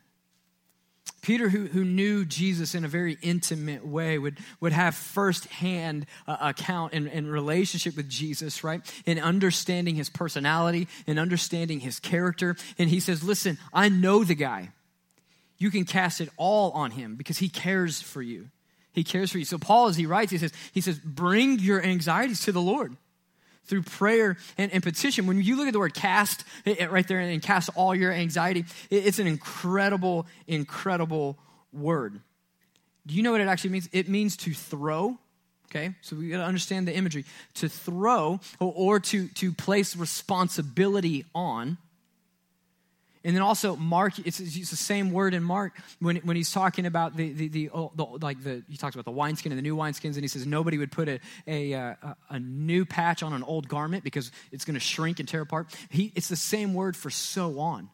Peter, 1.20 1.48
who, 1.48 1.66
who 1.66 1.84
knew 1.84 2.24
Jesus 2.24 2.74
in 2.74 2.84
a 2.84 2.88
very 2.88 3.18
intimate 3.20 3.84
way, 3.84 4.16
would, 4.16 4.38
would 4.60 4.72
have 4.72 4.94
firsthand 4.94 6.06
uh, 6.28 6.36
account 6.40 6.92
and, 6.92 7.08
and 7.08 7.30
relationship 7.30 7.96
with 7.96 8.08
Jesus, 8.08 8.62
right? 8.62 8.80
In 9.06 9.18
understanding 9.18 9.96
his 9.96 10.08
personality 10.08 10.86
and 11.08 11.18
understanding 11.18 11.80
his 11.80 11.98
character. 11.98 12.56
And 12.78 12.88
he 12.88 13.00
says, 13.00 13.24
Listen, 13.24 13.58
I 13.72 13.88
know 13.88 14.22
the 14.22 14.36
guy. 14.36 14.70
You 15.58 15.72
can 15.72 15.84
cast 15.84 16.20
it 16.20 16.28
all 16.36 16.70
on 16.72 16.92
him 16.92 17.16
because 17.16 17.38
he 17.38 17.48
cares 17.48 18.00
for 18.00 18.22
you. 18.22 18.48
He 18.92 19.02
cares 19.02 19.32
for 19.32 19.38
you. 19.38 19.44
So 19.44 19.58
Paul, 19.58 19.88
as 19.88 19.96
he 19.96 20.06
writes, 20.06 20.30
he 20.30 20.38
says, 20.38 20.52
he 20.72 20.80
says, 20.80 20.98
bring 20.98 21.58
your 21.58 21.82
anxieties 21.82 22.42
to 22.42 22.52
the 22.52 22.62
Lord 22.62 22.96
through 23.66 23.82
prayer 23.82 24.36
and, 24.56 24.72
and, 24.72 24.82
petition. 24.82 25.26
When 25.26 25.40
you 25.40 25.56
look 25.56 25.66
at 25.66 25.72
the 25.72 25.78
word 25.78 25.94
cast 25.94 26.44
it, 26.64 26.80
it, 26.80 26.90
right 26.90 27.06
there 27.06 27.18
and 27.18 27.42
cast 27.42 27.70
all 27.74 27.94
your 27.94 28.12
anxiety, 28.12 28.64
it, 28.90 29.06
it's 29.06 29.18
an 29.18 29.26
incredible, 29.26 30.26
incredible 30.46 31.38
word. 31.72 32.20
Do 33.06 33.14
you 33.14 33.22
know 33.22 33.32
what 33.32 33.40
it 33.40 33.48
actually 33.48 33.70
means? 33.70 33.88
It 33.92 34.08
means 34.08 34.36
to 34.38 34.52
throw. 34.52 35.18
Okay, 35.70 35.94
so 36.00 36.14
we 36.16 36.28
got 36.28 36.38
to 36.38 36.44
understand 36.44 36.86
the 36.86 36.96
imagery. 36.96 37.24
To 37.54 37.68
throw 37.68 38.40
or, 38.60 38.72
or 38.74 39.00
to, 39.00 39.28
to 39.28 39.52
place 39.52 39.96
responsibility 39.96 41.24
on 41.34 41.76
and 43.26 43.34
then 43.34 43.42
also 43.42 43.74
Mark, 43.74 44.20
it's, 44.20 44.38
it's, 44.38 44.70
the 44.70 44.76
same 44.76 45.10
word 45.10 45.34
in 45.34 45.42
Mark 45.42 45.72
when, 45.98 46.18
when 46.18 46.36
he's 46.36 46.52
talking 46.52 46.86
about 46.86 47.16
the, 47.16 47.32
the, 47.32 47.48
the, 47.48 47.70
oh, 47.74 47.90
the, 47.96 48.04
like 48.04 48.40
the, 48.40 48.62
he 48.68 48.76
talks 48.76 48.94
about 48.94 49.04
the 49.04 49.10
wineskin 49.10 49.50
and 49.50 49.58
the 49.58 49.62
new 49.62 49.74
wineskins, 49.74 50.14
and 50.14 50.22
he 50.22 50.28
says 50.28 50.46
nobody 50.46 50.78
would 50.78 50.92
put 50.92 51.08
a, 51.08 51.18
a, 51.48 51.74
uh, 51.74 51.94
a, 52.04 52.16
a 52.30 52.38
new 52.38 52.86
patch 52.86 53.24
on 53.24 53.32
an 53.32 53.42
old 53.42 53.66
garment 53.66 54.04
because 54.04 54.30
it's 54.52 54.64
going 54.64 54.74
to 54.74 54.80
shrink 54.80 55.18
and 55.18 55.28
tear 55.28 55.40
apart. 55.40 55.74
He, 55.90 56.12
it's 56.14 56.28
the 56.28 56.36
same 56.36 56.72
word 56.72 56.96
for 56.96 57.10
sew 57.10 57.58
on. 57.58 57.90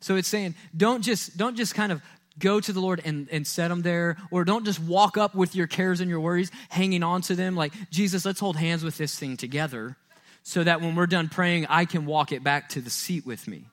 So 0.00 0.16
it's 0.16 0.28
saying 0.28 0.54
don't 0.74 1.02
just, 1.02 1.36
don't 1.36 1.54
just 1.54 1.74
kind 1.74 1.92
of 1.92 2.00
go 2.38 2.58
to 2.58 2.72
the 2.72 2.80
Lord 2.80 3.02
and, 3.04 3.28
and 3.30 3.46
set 3.46 3.68
them 3.68 3.82
there, 3.82 4.16
or 4.30 4.46
don't 4.46 4.64
just 4.64 4.80
walk 4.80 5.18
up 5.18 5.34
with 5.34 5.54
your 5.54 5.66
cares 5.66 6.00
and 6.00 6.08
your 6.08 6.20
worries 6.20 6.50
hanging 6.70 7.02
on 7.02 7.20
to 7.22 7.34
them 7.34 7.54
like, 7.54 7.74
Jesus, 7.90 8.24
let's 8.24 8.40
hold 8.40 8.56
hands 8.56 8.82
with 8.82 8.96
this 8.96 9.14
thing 9.18 9.36
together 9.36 9.98
so 10.42 10.64
that 10.64 10.80
when 10.80 10.94
we're 10.94 11.06
done 11.06 11.28
praying, 11.28 11.66
I 11.66 11.84
can 11.84 12.06
walk 12.06 12.32
it 12.32 12.42
back 12.42 12.70
to 12.70 12.80
the 12.80 12.88
seat 12.88 13.26
with 13.26 13.46
me. 13.46 13.66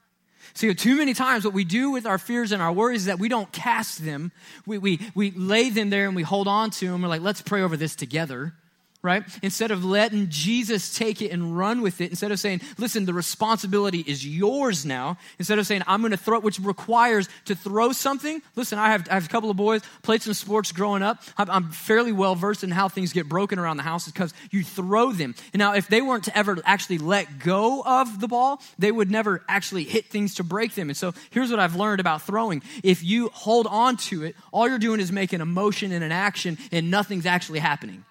See, 0.53 0.73
too 0.73 0.97
many 0.97 1.13
times 1.13 1.45
what 1.45 1.53
we 1.53 1.63
do 1.63 1.91
with 1.91 2.05
our 2.05 2.17
fears 2.17 2.51
and 2.51 2.61
our 2.61 2.71
worries 2.71 3.01
is 3.01 3.05
that 3.05 3.19
we 3.19 3.29
don't 3.29 3.51
cast 3.51 4.03
them. 4.03 4.31
We, 4.65 4.77
we, 4.77 4.99
we 5.15 5.31
lay 5.31 5.69
them 5.69 5.89
there 5.89 6.07
and 6.07 6.15
we 6.15 6.23
hold 6.23 6.47
on 6.47 6.69
to 6.71 6.87
them. 6.87 7.01
We're 7.01 7.07
like, 7.07 7.21
let's 7.21 7.41
pray 7.41 7.61
over 7.61 7.77
this 7.77 7.95
together 7.95 8.53
right? 9.01 9.23
Instead 9.41 9.71
of 9.71 9.85
letting 9.85 10.27
Jesus 10.29 10.93
take 10.93 11.21
it 11.21 11.31
and 11.31 11.57
run 11.57 11.81
with 11.81 12.01
it, 12.01 12.09
instead 12.09 12.31
of 12.31 12.39
saying, 12.39 12.59
listen, 12.77 13.05
the 13.05 13.13
responsibility 13.13 13.99
is 13.99 14.27
yours 14.27 14.85
now, 14.85 15.17
instead 15.37 15.57
of 15.57 15.65
saying, 15.65 15.83
I'm 15.87 16.01
going 16.01 16.11
to 16.11 16.17
throw 16.17 16.39
which 16.39 16.59
requires 16.59 17.29
to 17.45 17.55
throw 17.55 17.93
something. 17.93 18.41
Listen, 18.57 18.77
I 18.77 18.91
have, 18.91 19.07
I 19.09 19.13
have 19.13 19.25
a 19.25 19.29
couple 19.29 19.49
of 19.49 19.55
boys, 19.55 19.81
played 20.01 20.21
some 20.21 20.33
sports 20.33 20.73
growing 20.73 21.01
up. 21.01 21.23
I'm, 21.37 21.49
I'm 21.49 21.69
fairly 21.71 22.11
well 22.11 22.35
versed 22.35 22.63
in 22.63 22.71
how 22.71 22.89
things 22.89 23.13
get 23.13 23.29
broken 23.29 23.57
around 23.57 23.77
the 23.77 23.83
house 23.83 24.05
because 24.05 24.33
you 24.51 24.63
throw 24.65 25.13
them. 25.13 25.33
And 25.53 25.59
now, 25.59 25.75
if 25.75 25.87
they 25.87 26.01
weren't 26.01 26.25
to 26.25 26.37
ever 26.37 26.57
actually 26.65 26.97
let 26.97 27.39
go 27.39 27.81
of 27.85 28.19
the 28.19 28.27
ball, 28.27 28.61
they 28.77 28.91
would 28.91 29.09
never 29.09 29.43
actually 29.47 29.85
hit 29.85 30.07
things 30.07 30.35
to 30.35 30.43
break 30.43 30.75
them. 30.75 30.89
And 30.89 30.97
so 30.97 31.13
here's 31.29 31.51
what 31.51 31.59
I've 31.59 31.75
learned 31.77 32.01
about 32.01 32.23
throwing. 32.23 32.61
If 32.83 33.01
you 33.01 33.29
hold 33.29 33.65
on 33.67 33.95
to 33.97 34.25
it, 34.25 34.35
all 34.51 34.67
you're 34.67 34.77
doing 34.77 34.99
is 34.99 35.11
making 35.11 35.39
a 35.39 35.45
motion 35.45 35.93
and 35.93 36.03
an 36.03 36.11
action, 36.11 36.57
and 36.71 36.91
nothing's 36.91 37.25
actually 37.25 37.59
happening. 37.59 38.03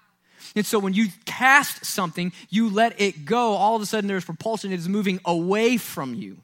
And 0.59 0.67
so 0.67 0.79
when 0.79 0.93
you 0.93 1.09
cast 1.25 1.85
something, 1.85 2.33
you 2.51 2.69
let 2.69 3.01
it 3.01 3.25
go, 3.25 3.53
all 3.53 3.77
of 3.77 3.83
a 3.83 3.87
sudden 3.87 4.09
there's 4.09 4.25
propulsion. 4.25 4.73
It 4.73 4.79
is 4.81 4.89
moving 4.89 5.21
away 5.25 5.77
from 5.77 6.15
you. 6.15 6.39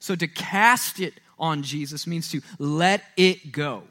So 0.00 0.16
to 0.16 0.26
cast 0.26 1.00
it 1.00 1.14
on 1.38 1.62
Jesus 1.62 2.06
means 2.06 2.30
to 2.32 2.40
let 2.58 3.02
it 3.16 3.52
go. 3.52 3.84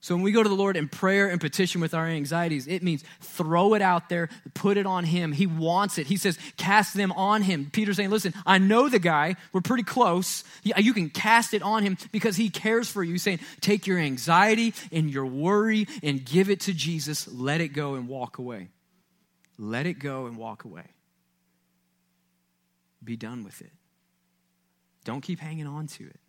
So 0.00 0.14
when 0.14 0.22
we 0.22 0.30
go 0.30 0.44
to 0.44 0.48
the 0.48 0.54
Lord 0.54 0.76
in 0.76 0.88
prayer 0.88 1.28
and 1.28 1.40
petition 1.40 1.80
with 1.80 1.92
our 1.92 2.06
anxieties, 2.06 2.68
it 2.68 2.84
means 2.84 3.02
throw 3.20 3.74
it 3.74 3.82
out 3.82 4.08
there, 4.08 4.28
put 4.54 4.76
it 4.76 4.86
on 4.86 5.02
Him. 5.02 5.32
He 5.32 5.46
wants 5.46 5.98
it. 5.98 6.06
He 6.06 6.16
says, 6.16 6.38
cast 6.56 6.94
them 6.94 7.10
on 7.12 7.42
Him. 7.42 7.68
Peter's 7.72 7.96
saying, 7.96 8.10
listen, 8.10 8.32
I 8.46 8.58
know 8.58 8.88
the 8.88 9.00
guy. 9.00 9.34
We're 9.52 9.60
pretty 9.60 9.82
close. 9.82 10.44
You 10.62 10.94
can 10.94 11.10
cast 11.10 11.52
it 11.52 11.62
on 11.62 11.82
Him 11.82 11.98
because 12.12 12.36
He 12.36 12.48
cares 12.48 12.88
for 12.88 13.02
you. 13.02 13.12
He's 13.12 13.24
saying, 13.24 13.40
take 13.60 13.88
your 13.88 13.98
anxiety 13.98 14.72
and 14.92 15.10
your 15.10 15.26
worry 15.26 15.88
and 16.04 16.24
give 16.24 16.48
it 16.48 16.60
to 16.60 16.72
Jesus. 16.72 17.26
Let 17.26 17.60
it 17.60 17.68
go 17.70 17.94
and 17.94 18.06
walk 18.06 18.38
away. 18.38 18.68
Let 19.58 19.86
it 19.86 19.94
go 19.94 20.26
and 20.26 20.36
walk 20.36 20.64
away. 20.64 20.84
Be 23.02 23.16
done 23.16 23.42
with 23.42 23.60
it. 23.62 23.72
Don't 25.04 25.22
keep 25.22 25.40
hanging 25.40 25.66
on 25.66 25.88
to 25.88 26.04
it. 26.04 26.20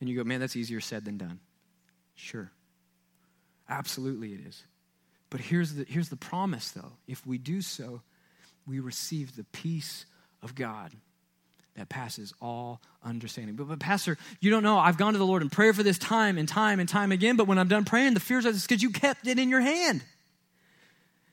And 0.00 0.10
you 0.10 0.16
go, 0.16 0.24
man, 0.24 0.40
that's 0.40 0.56
easier 0.56 0.80
said 0.80 1.04
than 1.04 1.16
done. 1.16 1.38
Sure. 2.16 2.50
Absolutely, 3.68 4.32
it 4.32 4.40
is. 4.46 4.62
But 5.30 5.40
here's 5.40 5.74
the, 5.74 5.84
here's 5.88 6.08
the 6.08 6.16
promise, 6.16 6.70
though. 6.70 6.92
If 7.06 7.26
we 7.26 7.38
do 7.38 7.60
so, 7.60 8.02
we 8.66 8.80
receive 8.80 9.36
the 9.36 9.44
peace 9.44 10.06
of 10.42 10.54
God 10.54 10.92
that 11.76 11.88
passes 11.88 12.32
all 12.40 12.80
understanding. 13.04 13.54
But, 13.54 13.68
but, 13.68 13.78
Pastor, 13.78 14.16
you 14.40 14.50
don't 14.50 14.62
know. 14.62 14.78
I've 14.78 14.96
gone 14.96 15.12
to 15.12 15.18
the 15.18 15.26
Lord 15.26 15.42
in 15.42 15.50
prayer 15.50 15.72
for 15.74 15.82
this 15.82 15.98
time 15.98 16.38
and 16.38 16.48
time 16.48 16.80
and 16.80 16.88
time 16.88 17.12
again, 17.12 17.36
but 17.36 17.46
when 17.46 17.58
I'm 17.58 17.68
done 17.68 17.84
praying, 17.84 18.14
the 18.14 18.20
fears 18.20 18.44
just 18.44 18.66
because 18.66 18.82
you 18.82 18.90
kept 18.90 19.26
it 19.26 19.38
in 19.38 19.48
your 19.48 19.60
hand. 19.60 20.02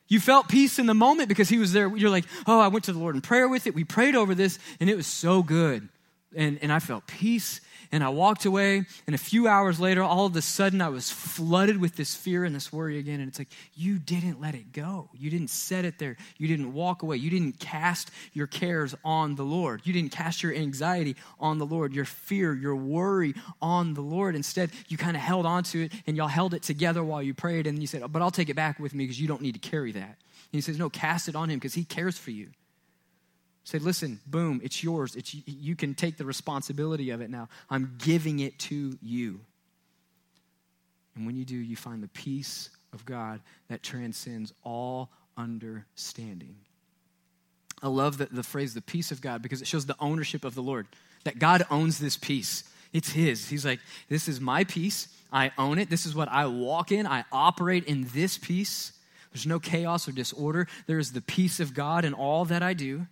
You 0.07 0.19
felt 0.19 0.49
peace 0.49 0.79
in 0.79 0.85
the 0.85 0.93
moment 0.93 1.29
because 1.29 1.47
He 1.47 1.57
was 1.57 1.71
there. 1.71 1.87
You're 1.95 2.09
like, 2.09 2.25
oh, 2.45 2.59
I 2.59 2.67
went 2.67 2.85
to 2.85 2.93
the 2.93 2.99
Lord 2.99 3.15
in 3.15 3.21
prayer 3.21 3.47
with 3.47 3.67
it. 3.67 3.73
We 3.73 3.83
prayed 3.83 4.15
over 4.15 4.35
this, 4.35 4.59
and 4.79 4.89
it 4.89 4.95
was 4.95 5.07
so 5.07 5.43
good. 5.43 5.87
And, 6.35 6.59
and 6.61 6.73
I 6.73 6.79
felt 6.79 7.07
peace 7.07 7.61
and 7.93 8.03
I 8.03 8.09
walked 8.09 8.45
away, 8.45 8.87
and 9.05 9.13
a 9.13 9.19
few 9.19 9.47
hours 9.47 9.79
later, 9.79 10.01
all 10.01 10.25
of 10.25 10.35
a 10.35 10.41
sudden, 10.41 10.81
I 10.81 10.89
was 10.89 11.11
flooded 11.11 11.79
with 11.79 11.95
this 11.95 12.15
fear 12.15 12.43
and 12.43 12.55
this 12.55 12.73
worry 12.73 12.97
again. 12.97 13.19
And 13.19 13.29
it's 13.29 13.37
like, 13.37 13.51
you 13.75 13.99
didn't 13.99 14.41
let 14.41 14.55
it 14.55 14.71
go. 14.71 15.11
You 15.13 15.29
didn't 15.29 15.51
set 15.51 15.85
it 15.85 15.99
there. 15.99 16.17
You 16.39 16.47
didn't 16.47 16.73
walk 16.73 17.03
away. 17.03 17.17
You 17.17 17.29
didn't 17.29 17.59
cast 17.59 18.09
your 18.33 18.47
cares 18.47 18.95
on 19.05 19.35
the 19.35 19.43
Lord. 19.43 19.81
You 19.83 19.93
didn't 19.93 20.11
cast 20.11 20.41
your 20.41 20.55
anxiety 20.55 21.15
on 21.39 21.59
the 21.59 21.67
Lord, 21.67 21.93
your 21.93 22.05
fear, 22.05 22.55
your 22.55 22.75
worry 22.75 23.35
on 23.61 23.93
the 23.93 24.01
Lord. 24.01 24.35
Instead, 24.35 24.71
you 24.87 24.97
kind 24.97 25.15
of 25.15 25.21
held 25.21 25.45
on 25.45 25.61
to 25.65 25.83
it, 25.83 25.91
and 26.07 26.17
y'all 26.17 26.27
held 26.27 26.55
it 26.55 26.63
together 26.63 27.03
while 27.03 27.21
you 27.21 27.35
prayed. 27.35 27.67
And 27.67 27.77
you 27.77 27.85
said, 27.85 28.11
But 28.11 28.23
I'll 28.23 28.31
take 28.31 28.49
it 28.49 28.55
back 28.55 28.79
with 28.79 28.95
me 28.95 29.03
because 29.03 29.21
you 29.21 29.27
don't 29.27 29.41
need 29.41 29.53
to 29.53 29.69
carry 29.69 29.91
that. 29.91 30.01
And 30.01 30.15
he 30.51 30.61
says, 30.61 30.79
No, 30.79 30.89
cast 30.89 31.29
it 31.29 31.35
on 31.35 31.47
him 31.47 31.59
because 31.59 31.75
he 31.75 31.83
cares 31.83 32.17
for 32.17 32.31
you. 32.31 32.49
Say, 33.65 33.79
listen, 33.79 34.19
boom, 34.27 34.59
it's 34.63 34.83
yours. 34.83 35.15
It's, 35.15 35.33
you 35.33 35.75
can 35.75 35.95
take 35.95 36.17
the 36.17 36.25
responsibility 36.25 37.11
of 37.11 37.21
it 37.21 37.29
now. 37.29 37.47
I'm 37.69 37.95
giving 37.97 38.39
it 38.39 38.59
to 38.59 38.97
you. 39.01 39.39
And 41.15 41.25
when 41.25 41.35
you 41.35 41.45
do, 41.45 41.55
you 41.55 41.75
find 41.75 42.03
the 42.03 42.09
peace 42.09 42.69
of 42.91 43.05
God 43.05 43.39
that 43.69 43.81
transcends 43.81 44.53
all 44.63 45.09
understanding. 45.37 46.55
I 47.81 47.87
love 47.87 48.17
the, 48.17 48.25
the 48.25 48.43
phrase, 48.43 48.73
the 48.73 48.81
peace 48.81 49.11
of 49.11 49.21
God, 49.21 49.41
because 49.41 49.61
it 49.61 49.67
shows 49.67 49.85
the 49.85 49.95
ownership 49.99 50.43
of 50.43 50.55
the 50.55 50.61
Lord, 50.61 50.87
that 51.23 51.39
God 51.39 51.65
owns 51.69 51.99
this 51.99 52.17
peace. 52.17 52.63
It's 52.91 53.11
His. 53.11 53.49
He's 53.49 53.65
like, 53.65 53.79
this 54.09 54.27
is 54.27 54.41
my 54.41 54.63
peace. 54.63 55.07
I 55.31 55.51
own 55.57 55.79
it. 55.79 55.89
This 55.89 56.05
is 56.05 56.15
what 56.15 56.29
I 56.29 56.45
walk 56.45 56.91
in. 56.91 57.07
I 57.07 57.25
operate 57.31 57.85
in 57.85 58.07
this 58.13 58.37
peace. 58.37 58.93
There's 59.31 59.47
no 59.47 59.59
chaos 59.59 60.07
or 60.07 60.11
disorder. 60.11 60.67
There 60.85 60.99
is 60.99 61.11
the 61.11 61.21
peace 61.21 61.59
of 61.59 61.73
God 61.73 62.05
in 62.05 62.13
all 62.13 62.45
that 62.45 62.61
I 62.61 62.73
do. 62.73 63.07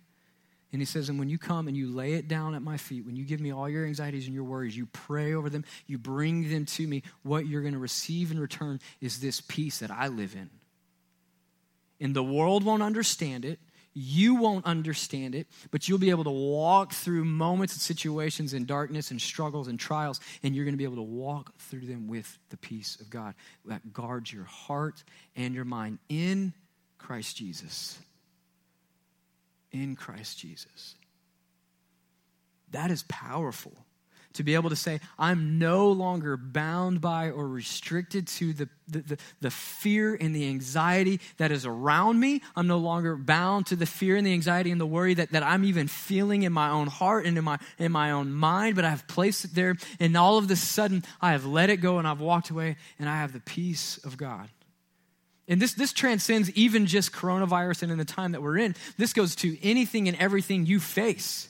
And 0.72 0.80
he 0.80 0.86
says, 0.86 1.10
and 1.10 1.18
when 1.18 1.28
you 1.28 1.36
come 1.36 1.68
and 1.68 1.76
you 1.76 1.94
lay 1.94 2.14
it 2.14 2.28
down 2.28 2.54
at 2.54 2.62
my 2.62 2.78
feet, 2.78 3.04
when 3.04 3.14
you 3.14 3.24
give 3.24 3.40
me 3.40 3.52
all 3.52 3.68
your 3.68 3.84
anxieties 3.84 4.24
and 4.24 4.34
your 4.34 4.44
worries, 4.44 4.74
you 4.74 4.86
pray 4.86 5.34
over 5.34 5.50
them, 5.50 5.64
you 5.86 5.98
bring 5.98 6.48
them 6.48 6.64
to 6.64 6.86
me, 6.86 7.02
what 7.22 7.46
you're 7.46 7.60
going 7.60 7.74
to 7.74 7.78
receive 7.78 8.30
in 8.30 8.40
return 8.40 8.80
is 9.00 9.20
this 9.20 9.42
peace 9.42 9.80
that 9.80 9.90
I 9.90 10.08
live 10.08 10.34
in. 10.34 10.48
And 12.00 12.16
the 12.16 12.22
world 12.22 12.64
won't 12.64 12.82
understand 12.82 13.44
it. 13.44 13.58
You 13.94 14.36
won't 14.36 14.64
understand 14.64 15.34
it, 15.34 15.46
but 15.70 15.86
you'll 15.86 15.98
be 15.98 16.08
able 16.08 16.24
to 16.24 16.30
walk 16.30 16.94
through 16.94 17.26
moments 17.26 17.74
and 17.74 17.82
situations 17.82 18.54
in 18.54 18.64
darkness 18.64 19.10
and 19.10 19.20
struggles 19.20 19.68
and 19.68 19.78
trials, 19.78 20.18
and 20.42 20.56
you're 20.56 20.64
going 20.64 20.72
to 20.72 20.78
be 20.78 20.84
able 20.84 20.96
to 20.96 21.02
walk 21.02 21.52
through 21.58 21.84
them 21.84 22.08
with 22.08 22.38
the 22.48 22.56
peace 22.56 22.98
of 22.98 23.10
God 23.10 23.34
that 23.66 23.92
guards 23.92 24.32
your 24.32 24.44
heart 24.44 25.04
and 25.36 25.54
your 25.54 25.66
mind 25.66 25.98
in 26.08 26.54
Christ 26.96 27.36
Jesus 27.36 27.98
in 29.72 29.96
Christ 29.96 30.38
Jesus. 30.38 30.94
That 32.70 32.90
is 32.90 33.04
powerful. 33.08 33.72
to 34.34 34.42
be 34.42 34.54
able 34.54 34.70
to 34.70 34.76
say, 34.76 34.98
I'm 35.18 35.58
no 35.58 35.90
longer 35.90 36.38
bound 36.38 37.00
by 37.00 37.30
or 37.30 37.46
restricted 37.46 38.26
to 38.28 38.52
the, 38.54 38.68
the, 38.88 38.98
the, 39.00 39.18
the, 39.42 39.50
fear 39.50 40.16
and 40.18 40.34
the 40.34 40.48
anxiety 40.48 41.20
that 41.36 41.52
is 41.52 41.66
around 41.66 42.18
me. 42.18 42.40
I'm 42.56 42.66
no 42.66 42.78
longer 42.78 43.16
bound 43.16 43.66
to 43.66 43.76
the 43.76 43.84
fear 43.84 44.16
and 44.16 44.26
the 44.26 44.32
anxiety 44.32 44.70
and 44.70 44.80
the 44.80 44.86
worry 44.86 45.12
that, 45.14 45.32
that 45.32 45.42
I'm 45.42 45.64
even 45.64 45.86
feeling 45.86 46.44
in 46.44 46.52
my 46.52 46.70
own 46.70 46.86
heart 46.86 47.26
and 47.26 47.36
in 47.36 47.44
my, 47.44 47.58
in 47.78 47.92
my 47.92 48.10
own 48.10 48.32
mind, 48.32 48.74
but 48.74 48.86
I 48.86 48.90
have 48.90 49.06
placed 49.06 49.44
it 49.44 49.54
there. 49.54 49.76
And 50.00 50.16
all 50.16 50.38
of 50.38 50.50
a 50.50 50.56
sudden, 50.56 51.04
I 51.20 51.32
have 51.32 51.44
let 51.44 51.68
it 51.68 51.78
go 51.78 51.98
and 51.98 52.08
I've 52.08 52.20
walked 52.20 52.50
away 52.50 52.76
and 52.98 53.08
I 53.08 53.16
have 53.16 53.34
the 53.34 53.40
peace 53.40 53.98
of 53.98 54.16
God. 54.16 54.48
And 55.48 55.60
this, 55.60 55.74
this 55.74 55.92
transcends 55.92 56.50
even 56.52 56.86
just 56.86 57.12
coronavirus 57.12 57.82
and 57.82 57.92
in 57.92 57.98
the 57.98 58.04
time 58.04 58.32
that 58.32 58.42
we're 58.42 58.58
in. 58.58 58.76
This 58.96 59.12
goes 59.12 59.34
to 59.36 59.56
anything 59.62 60.08
and 60.08 60.16
everything 60.18 60.66
you 60.66 60.80
face. 60.80 61.48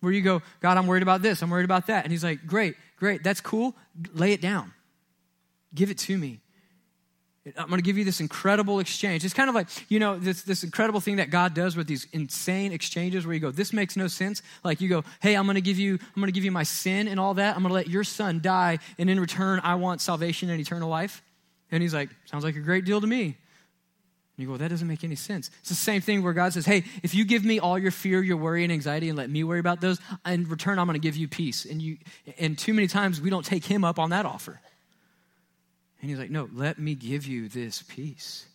Where 0.00 0.12
you 0.12 0.22
go, 0.22 0.42
God, 0.60 0.76
I'm 0.76 0.86
worried 0.86 1.02
about 1.02 1.22
this, 1.22 1.42
I'm 1.42 1.50
worried 1.50 1.64
about 1.64 1.88
that. 1.88 2.04
And 2.04 2.12
He's 2.12 2.22
like, 2.22 2.46
Great, 2.46 2.76
great, 2.96 3.24
that's 3.24 3.40
cool. 3.40 3.74
Lay 4.14 4.32
it 4.32 4.40
down. 4.40 4.72
Give 5.74 5.90
it 5.90 5.98
to 5.98 6.16
me. 6.16 6.40
I'm 7.56 7.68
going 7.68 7.78
to 7.78 7.84
give 7.84 7.96
you 7.96 8.04
this 8.04 8.20
incredible 8.20 8.80
exchange. 8.80 9.24
It's 9.24 9.34
kind 9.34 9.48
of 9.48 9.54
like, 9.54 9.68
you 9.88 10.00
know, 10.00 10.18
this, 10.18 10.42
this 10.42 10.64
incredible 10.64 10.98
thing 10.98 11.16
that 11.16 11.30
God 11.30 11.54
does 11.54 11.76
with 11.76 11.86
these 11.86 12.08
insane 12.12 12.72
exchanges 12.72 13.24
where 13.24 13.34
you 13.34 13.40
go, 13.40 13.52
this 13.52 13.72
makes 13.72 13.96
no 13.96 14.08
sense. 14.08 14.42
Like 14.64 14.80
you 14.80 14.88
go, 14.88 15.04
hey, 15.20 15.36
I'm 15.36 15.44
going 15.44 15.54
to 15.54 15.60
give 15.60 15.78
you, 15.78 15.94
I'm 15.94 16.20
going 16.20 16.26
to 16.26 16.32
give 16.32 16.44
you 16.44 16.50
my 16.50 16.64
sin 16.64 17.06
and 17.06 17.20
all 17.20 17.34
that. 17.34 17.54
I'm 17.54 17.62
going 17.62 17.70
to 17.70 17.74
let 17.74 17.88
your 17.88 18.02
son 18.02 18.40
die. 18.40 18.80
And 18.98 19.08
in 19.08 19.20
return, 19.20 19.60
I 19.62 19.76
want 19.76 20.00
salvation 20.00 20.50
and 20.50 20.60
eternal 20.60 20.88
life. 20.88 21.22
And 21.70 21.82
he's 21.82 21.94
like, 21.94 22.10
Sounds 22.26 22.44
like 22.44 22.56
a 22.56 22.60
great 22.60 22.84
deal 22.84 23.00
to 23.00 23.06
me. 23.06 23.24
And 23.24 23.34
you 24.36 24.46
go, 24.46 24.52
well, 24.52 24.58
That 24.58 24.68
doesn't 24.68 24.86
make 24.86 25.04
any 25.04 25.14
sense. 25.14 25.50
It's 25.60 25.68
the 25.68 25.74
same 25.74 26.00
thing 26.00 26.22
where 26.22 26.32
God 26.32 26.52
says, 26.52 26.66
Hey, 26.66 26.84
if 27.02 27.14
you 27.14 27.24
give 27.24 27.44
me 27.44 27.58
all 27.58 27.78
your 27.78 27.90
fear, 27.90 28.22
your 28.22 28.36
worry, 28.36 28.64
and 28.64 28.72
anxiety 28.72 29.08
and 29.08 29.16
let 29.16 29.30
me 29.30 29.44
worry 29.44 29.60
about 29.60 29.80
those, 29.80 29.98
in 30.24 30.44
return, 30.44 30.78
I'm 30.78 30.86
going 30.86 30.94
to 30.94 31.00
give 31.00 31.16
you 31.16 31.28
peace. 31.28 31.64
And, 31.64 31.80
you, 31.80 31.98
and 32.38 32.58
too 32.58 32.74
many 32.74 32.86
times 32.86 33.20
we 33.20 33.30
don't 33.30 33.44
take 33.44 33.64
him 33.64 33.84
up 33.84 33.98
on 33.98 34.10
that 34.10 34.26
offer. 34.26 34.60
And 36.00 36.10
he's 36.10 36.18
like, 36.18 36.30
No, 36.30 36.48
let 36.52 36.78
me 36.78 36.94
give 36.94 37.26
you 37.26 37.48
this 37.48 37.82
peace. 37.82 38.46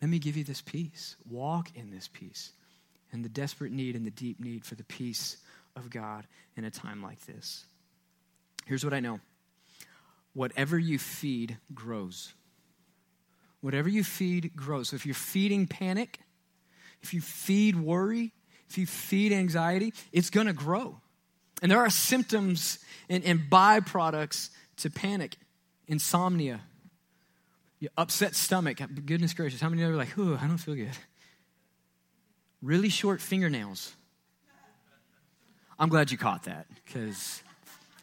Let 0.00 0.10
me 0.10 0.18
give 0.18 0.36
you 0.36 0.44
this 0.44 0.60
peace. 0.62 1.16
Walk 1.28 1.70
in 1.74 1.90
this 1.90 2.08
peace. 2.12 2.52
And 3.12 3.24
the 3.24 3.28
desperate 3.28 3.72
need 3.72 3.96
and 3.96 4.04
the 4.04 4.10
deep 4.10 4.40
need 4.40 4.64
for 4.64 4.74
the 4.74 4.84
peace 4.84 5.38
of 5.74 5.90
God 5.90 6.26
in 6.56 6.64
a 6.64 6.70
time 6.70 7.02
like 7.02 7.24
this. 7.26 7.64
Here's 8.66 8.84
what 8.84 8.94
I 8.94 9.00
know 9.00 9.20
whatever 10.36 10.78
you 10.78 10.98
feed 10.98 11.56
grows. 11.74 12.34
Whatever 13.62 13.88
you 13.88 14.04
feed 14.04 14.54
grows. 14.54 14.90
So 14.90 14.96
if 14.96 15.06
you're 15.06 15.14
feeding 15.14 15.66
panic, 15.66 16.20
if 17.02 17.14
you 17.14 17.22
feed 17.22 17.74
worry, 17.74 18.34
if 18.68 18.76
you 18.76 18.86
feed 18.86 19.32
anxiety, 19.32 19.94
it's 20.12 20.28
going 20.28 20.46
to 20.46 20.52
grow. 20.52 21.00
And 21.62 21.72
there 21.72 21.78
are 21.78 21.88
symptoms 21.88 22.78
and, 23.08 23.24
and 23.24 23.40
byproducts 23.50 24.50
to 24.78 24.90
panic 24.90 25.36
insomnia, 25.88 26.60
upset 27.96 28.34
stomach. 28.34 28.78
Goodness 29.06 29.32
gracious, 29.32 29.62
how 29.62 29.70
many 29.70 29.82
of 29.84 29.88
you 29.88 29.94
are 29.94 29.98
like, 29.98 30.18
oh, 30.18 30.38
I 30.40 30.46
don't 30.46 30.58
feel 30.58 30.74
good? 30.74 30.90
Really 32.60 32.90
short 32.90 33.22
fingernails. 33.22 33.94
I'm 35.78 35.88
glad 35.88 36.10
you 36.10 36.18
caught 36.18 36.44
that 36.44 36.66
because 36.84 37.42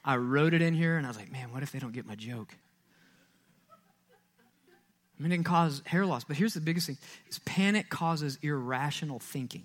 I 0.06 0.18
wrote 0.18 0.54
it 0.54 0.62
in 0.62 0.74
here 0.74 0.98
and 0.98 1.06
I 1.06 1.10
was 1.10 1.18
like, 1.18 1.32
man, 1.32 1.52
what 1.52 1.64
if 1.64 1.72
they 1.72 1.80
don't 1.80 1.94
get 1.94 2.06
my 2.06 2.16
joke? 2.16 2.54
I 5.18 5.24
mean, 5.24 5.32
it 5.32 5.36
can 5.36 5.44
cause 5.44 5.82
hair 5.86 6.06
loss, 6.06 6.24
but 6.24 6.36
here's 6.36 6.54
the 6.54 6.62
biggest 6.62 6.88
thing 6.88 6.98
is 7.30 7.40
panic 7.40 7.90
causes 7.90 8.38
irrational 8.42 9.20
thinking. 9.20 9.64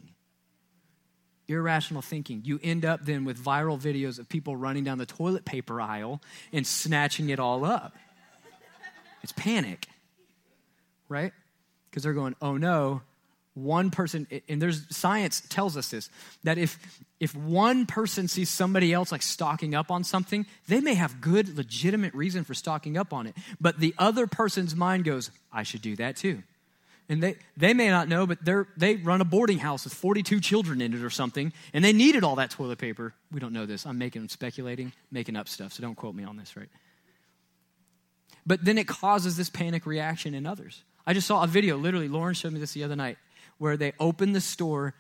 Irrational 1.49 2.03
thinking. 2.03 2.43
You 2.45 2.61
end 2.63 2.85
up 2.85 3.05
then 3.05 3.25
with 3.25 3.43
viral 3.43 3.81
videos 3.81 4.19
of 4.19 4.29
people 4.29 4.55
running 4.55 4.85
down 4.85 4.99
the 4.99 5.07
toilet 5.07 5.45
paper 5.45 5.81
aisle 5.81 6.21
and 6.53 6.67
snatching 6.67 7.31
it 7.31 7.41
all 7.41 7.65
up. 7.65 7.97
It's 9.23 9.33
panic, 9.33 9.89
right? 11.09 11.33
Because 11.91 12.03
they're 12.03 12.13
going, 12.13 12.37
oh 12.43 12.57
no, 12.57 13.01
one 13.65 13.91
person 13.91 14.27
and 14.49 14.63
there's 14.63 14.85
science 14.95 15.43
tells 15.49 15.77
us 15.77 15.89
this 15.91 16.11
that 16.45 16.59
if 16.59 16.79
if 17.21 17.35
one 17.35 17.87
person 17.87 18.29
sees 18.29 18.49
somebody 18.49 18.93
else 18.93 19.11
like 19.11 19.23
stocking 19.23 19.75
up 19.75 19.91
on 19.91 20.05
something 20.05 20.47
they 20.67 20.81
may 20.81 20.95
have 20.95 21.21
good 21.21 21.57
legitimate 21.57 22.15
reason 22.15 22.45
for 22.45 22.55
stocking 22.55 22.97
up 22.97 23.13
on 23.13 23.27
it. 23.27 23.35
But 23.61 23.81
the 23.81 23.95
other 23.99 24.27
person's 24.27 24.75
mind 24.75 25.05
goes 25.05 25.31
i 25.53 25.63
should 25.63 25.83
do 25.83 25.97
that 25.97 26.17
too. 26.17 26.43
And 27.11 27.23
they, 27.23 27.37
they 27.57 27.73
may 27.73 27.89
not 27.89 28.09
know 28.09 28.27
but 28.27 28.45
they're 28.45 28.69
they 28.77 28.97
run 28.97 29.21
a 29.21 29.25
boarding 29.25 29.59
house 29.59 29.85
with 29.85 29.95
42 29.95 30.41
children 30.41 30.81
in 30.81 30.95
it 30.95 31.03
or 31.03 31.11
something 31.11 31.53
and 31.73 31.85
they 31.85 31.93
needed 31.93 32.25
all 32.25 32.37
that 32.37 32.51
toilet 32.51 32.79
paper. 32.79 33.15
We 33.33 33.41
don't 33.41 33.53
know 33.53 33.67
this. 33.67 33.87
I'm 33.87 33.99
making 33.99 34.29
speculating 34.29 34.93
making 35.11 35.37
up 35.37 35.49
stuff 35.49 35.73
so 35.73 35.83
don't 35.83 35.97
quote 35.97 36.15
me 36.15 36.25
on 36.25 36.37
this 36.37 36.57
right? 36.57 36.69
But 38.47 38.65
then 38.65 38.79
it 38.79 38.87
causes 38.87 39.37
this 39.37 39.51
panic 39.51 39.85
reaction 39.85 40.35
in 40.35 40.47
others. 40.47 40.83
I 41.07 41.15
just 41.15 41.27
saw 41.27 41.43
a 41.43 41.47
video 41.47 41.77
literally 41.77 42.09
lauren 42.09 42.35
showed 42.35 42.53
me 42.53 42.61
this 42.61 42.73
the 42.73 42.85
other 42.85 42.97
night 42.97 43.17
where 43.59 43.77
they 43.77 43.93
open 44.01 44.33
the 44.33 44.41
store 44.41 44.95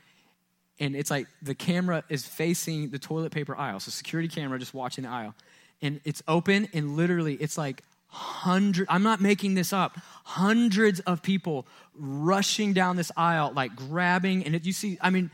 and 0.81 0.95
it's 0.95 1.11
like 1.11 1.27
the 1.43 1.55
camera 1.55 2.05
is 2.09 2.27
facing 2.27 2.91
the 2.91 2.99
toilet 2.99 3.33
paper 3.33 3.57
aisle. 3.57 3.81
So 3.81 3.91
security 3.91 4.29
camera 4.29 4.59
just 4.59 4.75
watching 4.75 5.05
the 5.05 5.11
aisle. 5.11 5.35
And 5.83 6.01
it's 6.05 6.23
open 6.29 6.69
and 6.73 6.97
literally 6.97 7.35
it's 7.35 7.59
like 7.59 7.83
hundred 8.09 8.87
I'm 8.89 9.03
not 9.03 9.21
making 9.21 9.55
this 9.55 9.73
up. 9.73 9.99
Hundreds 10.25 11.01
of 11.01 11.23
people 11.23 11.67
rushing 11.95 12.73
down 12.73 12.97
this 12.97 13.13
aisle 13.17 13.53
like 13.55 13.75
grabbing 13.77 14.45
and 14.45 14.65
you 14.65 14.73
see 14.73 14.99
I 15.01 15.11
mean 15.11 15.31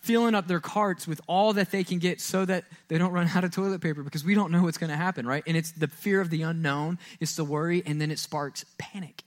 filling 0.00 0.34
up 0.34 0.46
their 0.46 0.60
carts 0.60 1.06
with 1.06 1.20
all 1.26 1.52
that 1.52 1.70
they 1.70 1.84
can 1.84 1.98
get 1.98 2.20
so 2.20 2.44
that 2.44 2.64
they 2.88 2.96
don't 2.96 3.12
run 3.12 3.28
out 3.34 3.44
of 3.44 3.50
toilet 3.50 3.80
paper 3.80 4.02
because 4.02 4.24
we 4.24 4.34
don't 4.34 4.50
know 4.50 4.62
what's 4.62 4.78
going 4.78 4.88
to 4.88 4.96
happen, 4.96 5.26
right? 5.26 5.42
And 5.46 5.56
it's 5.56 5.72
the 5.72 5.88
fear 5.88 6.20
of 6.20 6.30
the 6.30 6.42
unknown, 6.42 6.98
it's 7.20 7.36
the 7.36 7.44
worry 7.44 7.82
and 7.84 8.00
then 8.00 8.10
it 8.10 8.18
sparks 8.18 8.64
panic. 8.78 9.22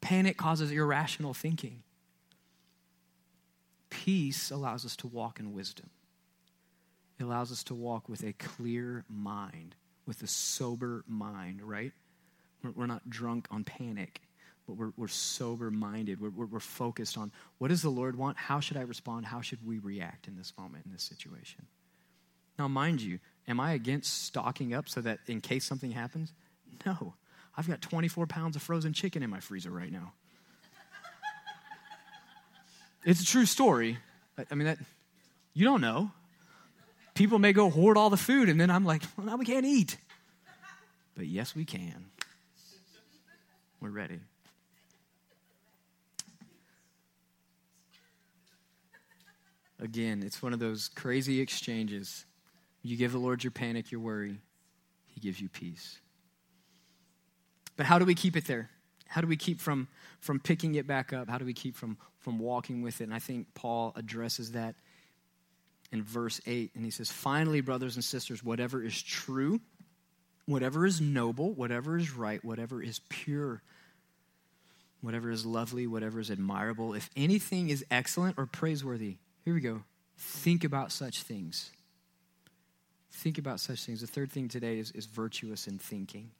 Panic 0.00 0.36
causes 0.36 0.70
irrational 0.70 1.34
thinking. 1.34 1.82
Peace 3.90 4.50
allows 4.50 4.84
us 4.84 4.96
to 4.96 5.06
walk 5.06 5.40
in 5.40 5.52
wisdom. 5.52 5.90
It 7.18 7.24
allows 7.24 7.50
us 7.50 7.64
to 7.64 7.74
walk 7.74 8.08
with 8.08 8.22
a 8.22 8.32
clear 8.34 9.04
mind, 9.08 9.74
with 10.06 10.22
a 10.22 10.26
sober 10.26 11.04
mind, 11.08 11.62
right? 11.62 11.92
We're 12.74 12.86
not 12.86 13.08
drunk 13.08 13.46
on 13.50 13.64
panic, 13.64 14.20
but 14.66 14.76
we're, 14.76 14.92
we're 14.96 15.08
sober 15.08 15.70
minded. 15.70 16.20
We're, 16.20 16.30
we're, 16.30 16.46
we're 16.46 16.60
focused 16.60 17.16
on 17.16 17.32
what 17.58 17.68
does 17.68 17.82
the 17.82 17.90
Lord 17.90 18.16
want? 18.16 18.36
How 18.36 18.60
should 18.60 18.76
I 18.76 18.82
respond? 18.82 19.26
How 19.26 19.40
should 19.40 19.64
we 19.64 19.78
react 19.78 20.28
in 20.28 20.36
this 20.36 20.52
moment, 20.58 20.84
in 20.84 20.92
this 20.92 21.04
situation? 21.04 21.66
Now, 22.58 22.68
mind 22.68 23.02
you, 23.02 23.18
am 23.46 23.60
I 23.60 23.72
against 23.72 24.24
stocking 24.24 24.74
up 24.74 24.88
so 24.88 25.00
that 25.02 25.20
in 25.26 25.40
case 25.40 25.64
something 25.64 25.92
happens? 25.92 26.32
No. 26.84 27.14
I've 27.56 27.68
got 27.68 27.80
24 27.80 28.26
pounds 28.26 28.56
of 28.56 28.62
frozen 28.62 28.92
chicken 28.92 29.22
in 29.22 29.30
my 29.30 29.40
freezer 29.40 29.70
right 29.70 29.92
now. 29.92 30.12
It's 33.06 33.22
a 33.22 33.24
true 33.24 33.46
story. 33.46 33.98
I 34.50 34.54
mean, 34.56 34.66
that 34.66 34.78
you 35.54 35.64
don't 35.64 35.80
know. 35.80 36.10
People 37.14 37.38
may 37.38 37.52
go 37.52 37.70
hoard 37.70 37.96
all 37.96 38.10
the 38.10 38.16
food, 38.16 38.48
and 38.48 38.60
then 38.60 38.68
I'm 38.68 38.84
like, 38.84 39.02
well, 39.16 39.26
now 39.26 39.36
we 39.36 39.46
can't 39.46 39.64
eat. 39.64 39.96
But 41.14 41.26
yes, 41.26 41.54
we 41.54 41.64
can. 41.64 42.06
We're 43.80 43.90
ready. 43.90 44.18
Again, 49.78 50.22
it's 50.24 50.42
one 50.42 50.52
of 50.52 50.58
those 50.58 50.88
crazy 50.88 51.40
exchanges. 51.40 52.24
You 52.82 52.96
give 52.96 53.12
the 53.12 53.18
Lord 53.18 53.44
your 53.44 53.52
panic, 53.52 53.92
your 53.92 54.00
worry, 54.00 54.40
He 55.14 55.20
gives 55.20 55.40
you 55.40 55.48
peace. 55.48 56.00
But 57.76 57.86
how 57.86 58.00
do 58.00 58.04
we 58.04 58.16
keep 58.16 58.36
it 58.36 58.46
there? 58.46 58.68
How 59.16 59.22
do 59.22 59.28
we 59.28 59.38
keep 59.38 59.62
from, 59.62 59.88
from 60.20 60.40
picking 60.40 60.74
it 60.74 60.86
back 60.86 61.14
up? 61.14 61.30
How 61.30 61.38
do 61.38 61.46
we 61.46 61.54
keep 61.54 61.74
from, 61.74 61.96
from 62.18 62.38
walking 62.38 62.82
with 62.82 63.00
it? 63.00 63.04
And 63.04 63.14
I 63.14 63.18
think 63.18 63.46
Paul 63.54 63.94
addresses 63.96 64.52
that 64.52 64.74
in 65.90 66.02
verse 66.02 66.38
8. 66.46 66.72
And 66.74 66.84
he 66.84 66.90
says, 66.90 67.10
Finally, 67.10 67.62
brothers 67.62 67.94
and 67.94 68.04
sisters, 68.04 68.44
whatever 68.44 68.84
is 68.84 69.00
true, 69.00 69.62
whatever 70.44 70.84
is 70.84 71.00
noble, 71.00 71.54
whatever 71.54 71.96
is 71.96 72.12
right, 72.12 72.44
whatever 72.44 72.82
is 72.82 73.00
pure, 73.08 73.62
whatever 75.00 75.30
is 75.30 75.46
lovely, 75.46 75.86
whatever 75.86 76.20
is 76.20 76.30
admirable, 76.30 76.92
if 76.92 77.08
anything 77.16 77.70
is 77.70 77.86
excellent 77.90 78.36
or 78.36 78.44
praiseworthy, 78.44 79.16
here 79.46 79.54
we 79.54 79.62
go. 79.62 79.82
Think 80.18 80.62
about 80.62 80.92
such 80.92 81.22
things. 81.22 81.70
Think 83.12 83.38
about 83.38 83.60
such 83.60 83.82
things. 83.82 84.02
The 84.02 84.06
third 84.06 84.30
thing 84.30 84.48
today 84.48 84.78
is, 84.78 84.90
is 84.90 85.06
virtuous 85.06 85.66
in 85.66 85.78
thinking. 85.78 86.32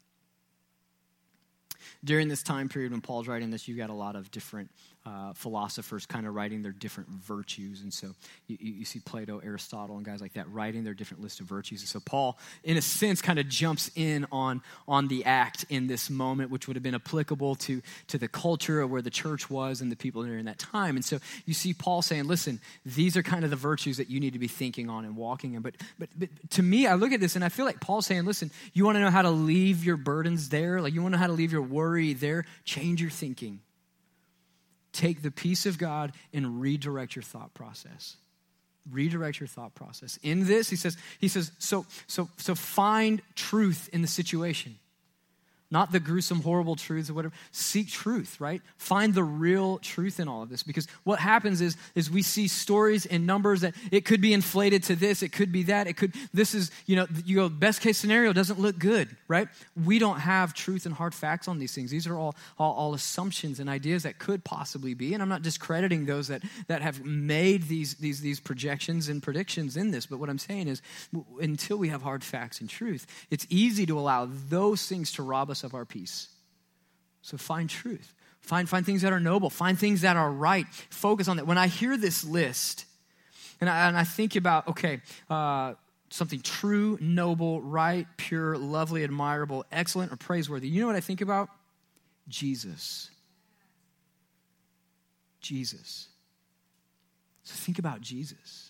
During 2.05 2.29
this 2.29 2.43
time 2.43 2.69
period 2.69 2.93
when 2.93 3.01
Paul's 3.01 3.29
writing 3.29 3.51
this, 3.51 3.69
you've 3.69 3.79
got 3.79 3.91
a 3.91 3.95
lot 3.95 4.17
of 4.17 4.31
different 4.31 4.71
uh, 5.07 5.33
philosophers 5.35 6.05
kind 6.05 6.27
of 6.27 6.35
writing 6.35 6.63
their 6.63 6.73
different 6.73 7.09
virtues. 7.09 7.81
And 7.81 7.95
so 7.95 8.09
you, 8.49 8.57
you, 8.61 8.85
see 8.85 8.99
Plato, 8.99 9.41
Aristotle, 9.45 9.97
and 9.97 10.05
guys 10.05 10.21
like 10.21 10.33
that 10.33 10.51
writing 10.51 10.83
their 10.83 10.95
different 10.95 11.23
list 11.23 11.39
of 11.39 11.47
virtues. 11.47 11.81
And 11.81 11.89
so 11.89 12.01
Paul, 12.01 12.37
in 12.65 12.77
a 12.77 12.83
sense, 12.83 13.23
kind 13.23 13.39
of 13.39 13.49
jumps 13.49 13.89
in 13.95 14.27
on, 14.33 14.63
on 14.89 15.07
the 15.07 15.25
act 15.25 15.65
in 15.69 15.87
this 15.87 16.11
moment, 16.11 16.51
which 16.51 16.67
would 16.67 16.77
have 16.77 16.83
been 16.83 16.95
applicable 16.95 17.55
to, 17.57 17.83
to 18.09 18.19
the 18.19 18.27
culture 18.27 18.81
of 18.81 18.91
where 18.91 19.03
the 19.03 19.11
church 19.11 19.49
was 19.49 19.81
and 19.81 19.93
the 19.93 19.97
people 19.97 20.25
during 20.25 20.47
that 20.47 20.59
time. 20.59 20.97
And 20.97 21.05
so 21.05 21.21
you 21.45 21.55
see 21.55 21.73
Paul 21.73 22.03
saying, 22.03 22.25
listen, 22.25 22.61
these 22.85 23.17
are 23.17 23.23
kind 23.23 23.45
of 23.45 23.51
the 23.51 23.57
virtues 23.57 23.99
that 23.99 24.11
you 24.11 24.19
need 24.19 24.33
to 24.33 24.41
be 24.41 24.49
thinking 24.49 24.91
on 24.91 25.05
and 25.05 25.17
walking 25.17 25.55
in. 25.55 25.63
But, 25.63 25.75
but, 26.01 26.09
but 26.19 26.29
to 26.51 26.63
me, 26.63 26.89
I 26.89 26.95
look 26.95 27.13
at 27.13 27.21
this 27.21 27.37
and 27.37 27.45
I 27.45 27.49
feel 27.49 27.65
like 27.65 27.81
Paul's 27.81 28.07
saying, 28.07 28.25
listen, 28.25 28.51
you 28.73 28.85
want 28.85 28.97
to 28.97 29.01
know 29.01 29.11
how 29.11 29.23
to 29.23 29.31
leave 29.31 29.85
your 29.85 29.97
burdens 29.97 30.49
there? 30.49 30.81
Like 30.81 30.95
you 30.95 31.03
want 31.03 31.13
to 31.13 31.19
know 31.19 31.21
how 31.21 31.29
to 31.29 31.33
leave 31.33 31.53
your 31.53 31.63
worry 31.63 32.13
there? 32.13 32.45
Change 32.65 33.01
your 33.01 33.11
thinking 33.11 33.61
take 34.97 35.23
the 35.23 35.31
peace 35.31 35.67
of 35.67 35.79
God 35.79 36.13
and 36.33 36.61
redirect 36.61 37.15
your 37.15 37.23
thought 37.23 37.55
process. 37.55 38.17
Redirect 38.91 39.41
your 39.41 39.47
thought 39.47 39.75
process. 39.75 40.19
In 40.23 40.47
this, 40.47 40.71
he 40.71 40.77
says, 40.77 40.97
he 41.19 41.29
says, 41.29 41.53
so 41.59 41.87
so 42.07 42.29
so 42.37 42.55
find 42.55 43.21
truth 43.35 43.89
in 43.93 44.03
the 44.03 44.09
situation 44.09 44.79
not 45.71 45.93
the 45.93 46.01
gruesome, 46.01 46.43
horrible 46.43 46.77
truths 46.77 47.11
or 47.11 47.15
whatever. 47.15 47.35
Seek 47.51 47.89
truth, 47.89 48.41
right? 48.41 48.63
Find 48.77 49.15
the 49.15 49.25
real 49.25 49.79
truth 49.79 50.21
in 50.21 50.29
all 50.29 50.43
of 50.43 50.49
this. 50.49 50.63
Because 50.63 50.87
what 51.05 51.19
happens 51.19 51.61
is, 51.61 51.77
is 51.95 52.11
we 52.11 52.23
see 52.23 52.47
stories 52.47 53.05
and 53.07 53.27
numbers 53.27 53.63
that 53.63 53.75
it 53.91 54.05
could 54.05 54.21
be 54.21 54.33
inflated 54.33 54.85
to 54.85 54.97
this, 54.97 55.23
it 55.23 55.33
could 55.33 55.51
be 55.51 55.65
that, 55.65 55.87
it 55.87 55.97
could, 55.97 56.15
this 56.33 56.55
is, 56.55 56.71
you 56.87 56.97
know, 56.97 57.07
you 57.25 57.37
go, 57.37 57.49
best 57.49 57.81
case 57.81 57.99
scenario 57.99 58.33
doesn't 58.33 58.61
look 58.61 58.79
good, 58.79 59.09
right? 59.27 59.49
We 59.85 59.99
don't 59.99 60.21
have 60.21 60.55
truth 60.55 60.87
and 60.87 60.95
hard 60.95 61.15
facts 61.15 61.49
on 61.49 61.59
these 61.59 61.75
things. 61.75 61.91
These 61.91 62.07
are 62.07 62.17
all, 62.17 62.37
all, 62.59 62.75
all 62.75 62.95
assumptions 62.95 63.59
and 63.59 63.69
ideas 63.69 64.05
that 64.05 64.19
could 64.19 64.45
possibly 64.45 64.95
be. 64.95 65.15
And 65.15 65.23
I'm 65.23 65.29
not 65.29 65.43
discrediting 65.43 66.07
those 66.07 66.29
that, 66.29 66.43
that 66.69 66.83
have 66.83 67.05
made 67.05 67.65
these, 67.65 67.95
these, 67.95 68.21
these 68.21 68.39
projections 68.39 69.09
and 69.09 69.23
predictions 69.23 69.77
in 69.77 69.91
this. 69.91 70.07
But 70.07 70.19
what 70.19 70.31
I'm 70.31 70.39
saying 70.39 70.69
is, 70.69 70.81
until 71.41 71.77
we 71.77 71.89
have 71.89 72.03
hard 72.03 72.23
facts 72.23 72.61
and 72.61 72.71
truth, 72.71 73.07
it's 73.31 73.47
easy 73.51 73.85
to 73.87 73.99
allow 73.99 74.29
those 74.49 74.87
things 74.87 75.13
to 75.13 75.23
rob 75.23 75.51
us 75.51 75.56
us 75.57 75.65
of 75.65 75.75
our 75.75 75.85
peace. 75.85 76.29
So 77.23 77.37
find 77.37 77.69
truth. 77.69 78.15
Find, 78.41 78.69
find 78.69 78.85
things 78.85 79.03
that 79.03 79.13
are 79.13 79.21
noble. 79.21 79.51
Find 79.51 79.79
things 79.79 80.03
that 80.03 80.17
are 80.17 80.31
right. 80.31 80.67
Focus 80.91 81.29
on 81.29 81.39
that. 81.39 81.47
When 81.47 81.59
I 81.59 81.67
hear 81.67 81.97
this 81.97 82.25
list, 82.25 82.85
and 83.61 83.69
I, 83.69 83.89
and 83.89 83.97
I 83.97 84.05
think 84.05 84.37
about, 84.37 84.69
okay, 84.69 85.01
uh, 85.29 85.75
something 86.11 86.41
true, 86.41 86.99
noble, 87.01 87.61
right, 87.63 88.07
pure, 88.17 88.57
lovely, 88.57 89.03
admirable, 89.03 89.65
excellent, 89.73 90.13
or 90.13 90.17
praiseworthy, 90.17 90.69
you 90.69 90.81
know 90.81 90.87
what 90.87 90.97
I 90.97 91.01
think 91.01 91.21
about? 91.21 91.49
Jesus. 92.29 93.11
Jesus. 95.41 96.09
So 97.43 97.55
think 97.57 97.79
about 97.79 98.01
Jesus. 98.01 98.66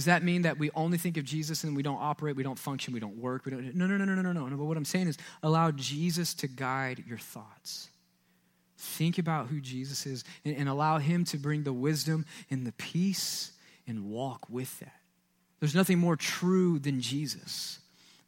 Does 0.00 0.06
that 0.06 0.22
mean 0.22 0.40
that 0.42 0.58
we 0.58 0.70
only 0.70 0.96
think 0.96 1.18
of 1.18 1.24
Jesus 1.24 1.62
and 1.62 1.76
we 1.76 1.82
don't 1.82 2.00
operate, 2.00 2.34
we 2.34 2.42
don't 2.42 2.58
function, 2.58 2.94
we 2.94 3.00
don't 3.00 3.18
work? 3.18 3.44
We 3.44 3.50
don't, 3.50 3.74
no, 3.74 3.86
no, 3.86 3.98
no, 3.98 4.06
no, 4.06 4.14
no, 4.14 4.32
no, 4.32 4.46
no. 4.48 4.56
But 4.56 4.64
what 4.64 4.78
I'm 4.78 4.84
saying 4.86 5.08
is 5.08 5.18
allow 5.42 5.72
Jesus 5.72 6.32
to 6.36 6.48
guide 6.48 7.04
your 7.06 7.18
thoughts. 7.18 7.90
Think 8.78 9.18
about 9.18 9.48
who 9.48 9.60
Jesus 9.60 10.06
is 10.06 10.24
and, 10.42 10.56
and 10.56 10.70
allow 10.70 10.96
Him 10.96 11.26
to 11.26 11.36
bring 11.36 11.64
the 11.64 11.72
wisdom 11.74 12.24
and 12.50 12.66
the 12.66 12.72
peace 12.72 13.52
and 13.86 14.06
walk 14.06 14.48
with 14.48 14.80
that. 14.80 15.02
There's 15.58 15.74
nothing 15.74 15.98
more 15.98 16.16
true 16.16 16.78
than 16.78 17.02
Jesus. 17.02 17.79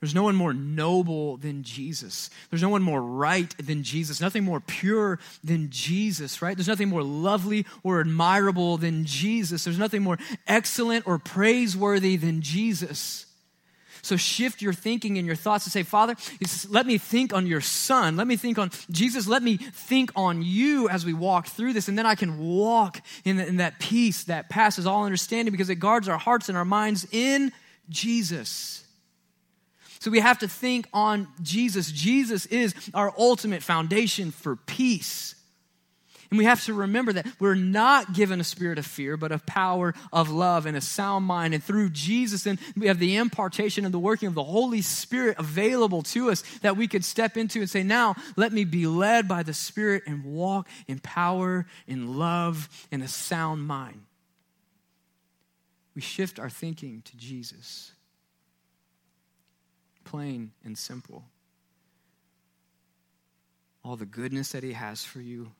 There's 0.02 0.16
no 0.16 0.24
one 0.24 0.34
more 0.34 0.52
noble 0.52 1.36
than 1.36 1.62
Jesus. 1.62 2.28
There's 2.50 2.60
no 2.60 2.70
one 2.70 2.82
more 2.82 3.00
right 3.00 3.54
than 3.56 3.84
Jesus. 3.84 4.20
Nothing 4.20 4.42
more 4.42 4.58
pure 4.58 5.20
than 5.44 5.70
Jesus, 5.70 6.42
right? 6.42 6.56
There's 6.56 6.66
nothing 6.66 6.88
more 6.88 7.04
lovely 7.04 7.66
or 7.84 8.00
admirable 8.00 8.78
than 8.78 9.04
Jesus. 9.04 9.62
There's 9.62 9.78
nothing 9.78 10.02
more 10.02 10.18
excellent 10.48 11.06
or 11.06 11.20
praiseworthy 11.20 12.16
than 12.16 12.40
Jesus. 12.40 13.26
So 14.02 14.16
shift 14.16 14.60
your 14.60 14.72
thinking 14.72 15.18
and 15.18 15.26
your 15.26 15.36
thoughts 15.36 15.62
to 15.66 15.70
say, 15.70 15.84
Father, 15.84 16.16
let 16.68 16.84
me 16.84 16.98
think 16.98 17.32
on 17.32 17.46
your 17.46 17.60
Son. 17.60 18.16
Let 18.16 18.26
me 18.26 18.34
think 18.34 18.58
on 18.58 18.72
Jesus. 18.90 19.28
Let 19.28 19.44
me 19.44 19.56
think 19.56 20.10
on 20.16 20.42
you 20.42 20.88
as 20.88 21.06
we 21.06 21.14
walk 21.14 21.46
through 21.46 21.74
this. 21.74 21.86
And 21.86 21.96
then 21.96 22.06
I 22.06 22.16
can 22.16 22.40
walk 22.40 23.00
in, 23.24 23.36
the, 23.36 23.46
in 23.46 23.58
that 23.58 23.78
peace 23.78 24.24
that 24.24 24.48
passes 24.48 24.84
all 24.84 25.04
understanding 25.04 25.52
because 25.52 25.70
it 25.70 25.76
guards 25.76 26.08
our 26.08 26.18
hearts 26.18 26.48
and 26.48 26.58
our 26.58 26.64
minds 26.64 27.06
in 27.12 27.52
Jesus. 27.88 28.81
So 30.02 30.10
we 30.10 30.18
have 30.18 30.40
to 30.40 30.48
think 30.48 30.88
on 30.92 31.28
Jesus. 31.42 31.92
Jesus 31.92 32.44
is 32.46 32.74
our 32.92 33.14
ultimate 33.16 33.62
foundation 33.62 34.32
for 34.32 34.56
peace. 34.56 35.36
And 36.28 36.38
we 36.38 36.44
have 36.44 36.64
to 36.64 36.74
remember 36.74 37.12
that 37.12 37.28
we're 37.38 37.54
not 37.54 38.12
given 38.12 38.40
a 38.40 38.44
spirit 38.44 38.80
of 38.80 38.84
fear, 38.84 39.16
but 39.16 39.30
of 39.30 39.46
power, 39.46 39.94
of 40.12 40.28
love, 40.28 40.66
and 40.66 40.76
a 40.76 40.80
sound 40.80 41.26
mind. 41.26 41.54
And 41.54 41.62
through 41.62 41.90
Jesus, 41.90 42.42
then 42.42 42.58
we 42.76 42.88
have 42.88 42.98
the 42.98 43.14
impartation 43.14 43.84
and 43.84 43.94
the 43.94 43.98
working 44.00 44.26
of 44.26 44.34
the 44.34 44.42
Holy 44.42 44.82
Spirit 44.82 45.36
available 45.38 46.02
to 46.02 46.32
us 46.32 46.42
that 46.62 46.76
we 46.76 46.88
could 46.88 47.04
step 47.04 47.36
into 47.36 47.60
and 47.60 47.70
say, 47.70 47.84
Now, 47.84 48.16
let 48.34 48.52
me 48.52 48.64
be 48.64 48.88
led 48.88 49.28
by 49.28 49.44
the 49.44 49.54
Spirit 49.54 50.02
and 50.08 50.24
walk 50.24 50.66
in 50.88 50.98
power, 50.98 51.64
in 51.86 52.18
love, 52.18 52.68
in 52.90 53.02
a 53.02 53.08
sound 53.08 53.62
mind. 53.68 54.02
We 55.94 56.02
shift 56.02 56.40
our 56.40 56.50
thinking 56.50 57.02
to 57.02 57.16
Jesus 57.16 57.92
plain 60.04 60.52
and 60.64 60.76
simple. 60.76 61.24
All 63.84 63.96
the 63.96 64.06
goodness 64.06 64.52
that 64.52 64.62
He 64.62 64.72
has 64.72 65.04
for 65.04 65.20
you, 65.20 65.52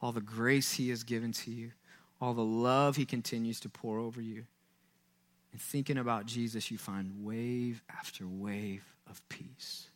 all 0.00 0.12
the 0.12 0.20
grace 0.20 0.72
He 0.72 0.90
has 0.90 1.04
given 1.04 1.32
to 1.32 1.50
you, 1.50 1.72
all 2.20 2.34
the 2.34 2.44
love 2.44 2.96
He 2.96 3.04
continues 3.04 3.60
to 3.60 3.68
pour 3.68 3.98
over 3.98 4.20
you. 4.20 4.44
And 5.52 5.60
thinking 5.60 5.98
about 5.98 6.26
Jesus, 6.26 6.70
you 6.70 6.78
find 6.78 7.24
wave 7.24 7.82
after 7.90 8.26
wave 8.26 8.84
of 9.08 9.26
peace. 9.28 9.86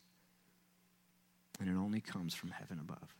And 1.58 1.68
it 1.68 1.76
only 1.76 2.00
comes 2.00 2.34
from 2.34 2.50
heaven 2.50 2.78
above. 2.78 3.14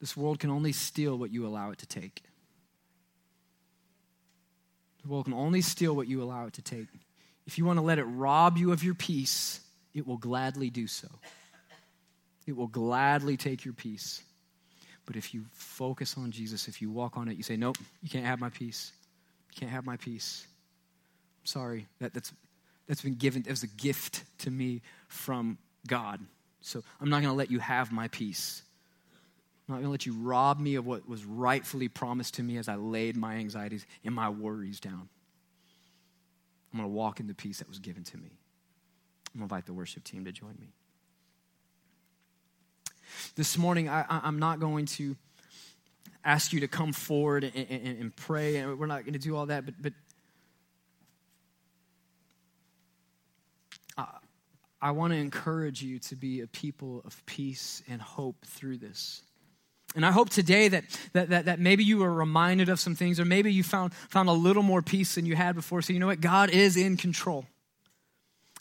This 0.00 0.16
world 0.16 0.40
can 0.40 0.50
only 0.50 0.72
steal 0.72 1.16
what 1.16 1.30
you 1.30 1.46
allow 1.46 1.70
it 1.70 1.78
to 1.78 1.86
take. 1.86 2.22
The 5.02 5.08
world 5.08 5.24
can 5.26 5.34
only 5.34 5.60
steal 5.60 5.94
what 5.96 6.08
you 6.08 6.22
allow 6.22 6.46
it 6.46 6.54
to 6.54 6.62
take. 6.62 6.86
If 7.46 7.58
you 7.58 7.64
want 7.64 7.78
to 7.78 7.82
let 7.82 7.98
it 7.98 8.04
rob 8.04 8.56
you 8.56 8.72
of 8.72 8.84
your 8.84 8.94
peace, 8.94 9.60
it 9.94 10.06
will 10.06 10.18
gladly 10.18 10.70
do 10.70 10.86
so. 10.86 11.08
It 12.46 12.56
will 12.56 12.68
gladly 12.68 13.36
take 13.36 13.64
your 13.64 13.74
peace. 13.74 14.22
But 15.06 15.16
if 15.16 15.34
you 15.34 15.44
focus 15.52 16.16
on 16.16 16.30
Jesus, 16.30 16.68
if 16.68 16.80
you 16.80 16.90
walk 16.90 17.16
on 17.16 17.28
it, 17.28 17.36
you 17.36 17.42
say, 17.42 17.56
Nope, 17.56 17.78
you 18.02 18.08
can't 18.08 18.24
have 18.24 18.40
my 18.40 18.50
peace. 18.50 18.92
You 19.50 19.60
can't 19.60 19.72
have 19.72 19.84
my 19.84 19.96
peace. 19.96 20.46
I'm 21.42 21.46
sorry. 21.46 21.86
That, 22.00 22.14
that's, 22.14 22.32
that's 22.86 23.02
been 23.02 23.16
given 23.16 23.44
as 23.48 23.62
a 23.62 23.66
gift 23.66 24.24
to 24.38 24.50
me 24.50 24.82
from 25.08 25.58
God. 25.86 26.20
So 26.60 26.82
I'm 27.00 27.08
not 27.08 27.22
going 27.22 27.32
to 27.32 27.36
let 27.36 27.50
you 27.50 27.58
have 27.58 27.90
my 27.90 28.08
peace. 28.08 28.62
I'm 29.70 29.76
not 29.76 29.82
going 29.82 29.86
to 29.86 29.90
let 29.92 30.06
you 30.06 30.14
rob 30.14 30.58
me 30.58 30.74
of 30.74 30.84
what 30.84 31.08
was 31.08 31.24
rightfully 31.24 31.86
promised 31.86 32.34
to 32.34 32.42
me 32.42 32.58
as 32.58 32.68
I 32.68 32.74
laid 32.74 33.16
my 33.16 33.34
anxieties 33.34 33.86
and 34.04 34.12
my 34.12 34.28
worries 34.28 34.80
down. 34.80 35.08
I'm 36.72 36.80
going 36.80 36.90
to 36.90 36.92
walk 36.92 37.20
in 37.20 37.28
the 37.28 37.34
peace 37.34 37.58
that 37.58 37.68
was 37.68 37.78
given 37.78 38.02
to 38.02 38.16
me. 38.16 38.32
I'm 39.32 39.38
going 39.38 39.48
to 39.48 39.54
invite 39.54 39.66
the 39.66 39.72
worship 39.72 40.02
team 40.02 40.24
to 40.24 40.32
join 40.32 40.56
me. 40.60 40.72
This 43.36 43.56
morning, 43.56 43.88
I, 43.88 44.04
am 44.08 44.40
not 44.40 44.58
going 44.58 44.86
to 44.86 45.14
ask 46.24 46.52
you 46.52 46.58
to 46.60 46.68
come 46.68 46.92
forward 46.92 47.44
and, 47.44 47.54
and, 47.70 47.98
and 48.00 48.16
pray, 48.16 48.56
and 48.56 48.76
we're 48.76 48.86
not 48.86 49.04
going 49.04 49.12
to 49.12 49.20
do 49.20 49.36
all 49.36 49.46
that, 49.46 49.64
but, 49.66 49.74
but 49.80 49.92
I, 53.96 54.06
I 54.82 54.90
want 54.90 55.12
to 55.12 55.16
encourage 55.16 55.80
you 55.80 56.00
to 56.00 56.16
be 56.16 56.40
a 56.40 56.48
people 56.48 57.02
of 57.04 57.24
peace 57.24 57.84
and 57.88 58.02
hope 58.02 58.44
through 58.44 58.78
this. 58.78 59.22
And 59.96 60.06
I 60.06 60.12
hope 60.12 60.30
today 60.30 60.68
that, 60.68 60.84
that, 61.14 61.30
that, 61.30 61.44
that, 61.46 61.58
maybe 61.58 61.82
you 61.82 61.98
were 61.98 62.12
reminded 62.12 62.68
of 62.68 62.78
some 62.78 62.94
things, 62.94 63.18
or 63.18 63.24
maybe 63.24 63.52
you 63.52 63.64
found, 63.64 63.92
found 63.92 64.28
a 64.28 64.32
little 64.32 64.62
more 64.62 64.82
peace 64.82 65.16
than 65.16 65.26
you 65.26 65.34
had 65.34 65.56
before. 65.56 65.82
So, 65.82 65.92
you 65.92 65.98
know 65.98 66.06
what? 66.06 66.20
God 66.20 66.50
is 66.50 66.76
in 66.76 66.96
control. 66.96 67.44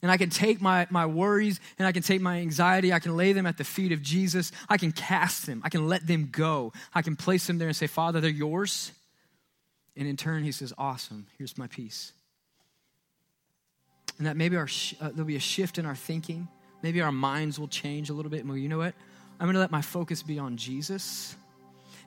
And 0.02 0.10
I 0.10 0.18
can 0.18 0.30
take 0.30 0.62
my, 0.62 0.88
my 0.89 1.06
worries 1.06 1.60
and 1.77 1.88
I 1.88 1.92
can 1.92 2.04
take 2.04 2.21
my 2.21 2.38
anxiety, 2.38 2.94
I 2.94 3.00
can 3.00 3.17
lay 3.17 3.34
them 3.34 3.46
at 3.46 3.58
the 3.58 3.63
feet 3.63 3.92
of 3.92 4.02
Jesus. 4.02 4.52
I 4.69 4.77
can 4.77 4.92
cast 4.92 5.46
them, 5.46 5.62
I 5.63 5.69
can 5.69 5.88
let 5.88 6.08
them 6.08 6.30
go. 6.32 6.73
I 6.94 7.02
can 7.02 7.15
place 7.15 7.46
them 7.48 7.58
there 7.58 7.67
and 7.67 7.75
say, 7.75 7.88
Father, 7.88 8.21
they're 8.21 8.30
yours. 8.30 8.92
And 9.98 10.08
in 10.08 10.15
turn, 10.15 10.44
He 10.44 10.52
says, 10.52 10.73
Awesome, 10.77 11.27
here's 11.38 11.58
my 11.58 11.67
peace. 11.67 12.13
And 14.17 14.27
that 14.27 14.38
maybe 14.38 14.56
our, 14.56 14.67
uh, 15.02 15.10
there'll 15.10 15.25
be 15.25 15.36
a 15.36 15.42
shift 15.42 15.77
in 15.77 15.86
our 15.86 15.96
thinking. 15.96 16.48
Maybe 16.82 17.02
our 17.02 17.12
minds 17.12 17.60
will 17.60 17.67
change 17.67 18.10
a 18.10 18.13
little 18.13 18.32
bit. 18.32 18.42
And 18.42 18.50
well, 18.50 18.58
you 18.58 18.69
know 18.69 18.77
what? 18.77 18.94
I'm 19.40 19.46
going 19.46 19.54
to 19.54 19.60
let 19.60 19.71
my 19.71 19.81
focus 19.81 20.21
be 20.21 20.37
on 20.37 20.58
Jesus, 20.58 21.35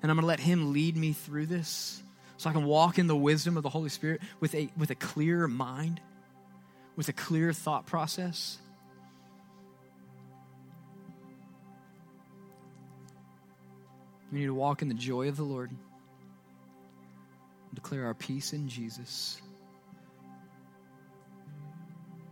and 0.02 0.10
I'm 0.10 0.16
going 0.16 0.22
to 0.22 0.28
let 0.28 0.40
Him 0.40 0.72
lead 0.72 0.96
me 0.96 1.12
through 1.12 1.46
this 1.46 2.02
so 2.36 2.50
I 2.50 2.52
can 2.52 2.64
walk 2.64 2.98
in 2.98 3.06
the 3.06 3.16
wisdom 3.16 3.56
of 3.56 3.62
the 3.62 3.68
Holy 3.70 3.88
Spirit 3.88 4.20
with 4.40 4.54
a, 4.54 4.68
with 4.76 4.90
a 4.90 4.94
clear 4.94 5.48
mind, 5.48 6.00
with 6.96 7.08
a 7.08 7.12
clear 7.12 7.52
thought 7.52 7.86
process. 7.86 8.58
We 14.30 14.40
need 14.40 14.46
to 14.46 14.54
walk 14.54 14.82
in 14.82 14.88
the 14.88 14.94
joy 14.94 15.28
of 15.28 15.36
the 15.36 15.42
Lord, 15.42 15.70
declare 17.74 18.06
our 18.06 18.14
peace 18.14 18.52
in 18.52 18.68
Jesus. 18.68 19.40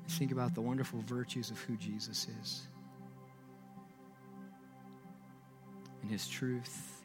Think 0.08 0.32
about 0.32 0.54
the 0.54 0.60
wonderful 0.60 1.02
virtues 1.06 1.50
of 1.50 1.58
who 1.60 1.76
Jesus 1.76 2.26
is. 2.40 2.66
And 6.02 6.10
his 6.10 6.28
truth, 6.28 7.02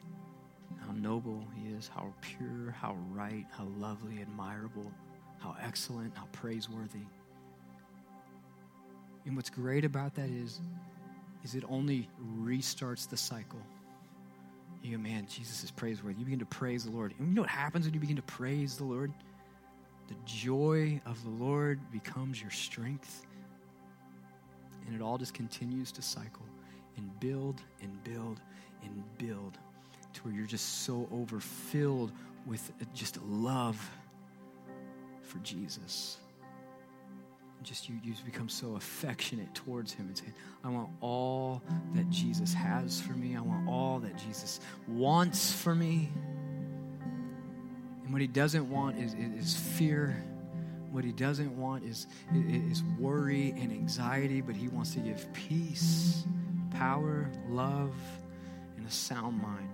how 0.84 0.92
noble 0.92 1.42
he 1.54 1.72
is, 1.72 1.88
how 1.88 2.12
pure, 2.20 2.70
how 2.70 2.96
right, 3.10 3.44
how 3.50 3.64
lovely, 3.78 4.20
admirable, 4.20 4.90
how 5.38 5.56
excellent, 5.62 6.16
how 6.16 6.26
praiseworthy. 6.32 7.06
And 9.24 9.34
what's 9.34 9.50
great 9.50 9.84
about 9.84 10.14
that 10.14 10.30
is, 10.30 10.60
is 11.44 11.54
it 11.54 11.64
only 11.68 12.08
restarts 12.42 13.08
the 13.08 13.16
cycle. 13.16 13.60
You 14.82 14.96
go, 14.96 15.02
man, 15.02 15.26
Jesus 15.28 15.64
is 15.64 15.70
praiseworthy. 15.70 16.20
You 16.20 16.24
begin 16.24 16.38
to 16.38 16.46
praise 16.46 16.84
the 16.84 16.90
Lord. 16.90 17.12
And 17.18 17.28
you 17.28 17.34
know 17.34 17.42
what 17.42 17.50
happens 17.50 17.86
when 17.86 17.94
you 17.94 18.00
begin 18.00 18.16
to 18.16 18.22
praise 18.22 18.76
the 18.76 18.84
Lord? 18.84 19.12
The 20.08 20.14
joy 20.24 21.00
of 21.06 21.22
the 21.24 21.30
Lord 21.30 21.80
becomes 21.90 22.40
your 22.40 22.52
strength. 22.52 23.26
And 24.86 24.94
it 24.94 25.02
all 25.02 25.18
just 25.18 25.34
continues 25.34 25.90
to 25.92 26.02
cycle 26.02 26.46
and 26.96 27.18
build 27.18 27.60
and 27.82 28.02
build 28.04 28.40
and 28.82 29.02
build 29.18 29.58
to 30.14 30.20
where 30.22 30.34
you're 30.34 30.46
just 30.46 30.84
so 30.84 31.08
overfilled 31.12 32.12
with 32.46 32.72
just 32.94 33.22
love 33.22 33.78
for 35.22 35.38
Jesus. 35.38 36.18
Just 37.62 37.88
you, 37.88 37.96
you 38.04 38.14
become 38.24 38.48
so 38.48 38.76
affectionate 38.76 39.52
towards 39.54 39.92
him 39.92 40.06
and 40.06 40.16
say, 40.16 40.26
I 40.62 40.68
want 40.68 40.88
all 41.00 41.62
that 41.94 42.08
Jesus 42.10 42.54
has 42.54 43.00
for 43.00 43.12
me. 43.12 43.36
I 43.36 43.40
want 43.40 43.68
all 43.68 43.98
that 44.00 44.16
Jesus 44.16 44.60
wants 44.86 45.50
for 45.52 45.74
me. 45.74 46.10
And 48.04 48.12
what 48.12 48.20
he 48.20 48.28
doesn't 48.28 48.70
want 48.70 48.98
is, 48.98 49.14
is 49.14 49.56
fear. 49.56 50.22
What 50.92 51.02
he 51.02 51.10
doesn't 51.10 51.56
want 51.58 51.82
is, 51.82 52.06
is 52.32 52.84
worry 53.00 53.52
and 53.58 53.72
anxiety, 53.72 54.40
but 54.40 54.54
he 54.54 54.68
wants 54.68 54.94
to 54.94 55.00
give 55.00 55.26
peace, 55.32 56.24
power, 56.70 57.28
love, 57.48 57.92
a 58.86 58.90
sound 58.90 59.42
mind. 59.42 59.68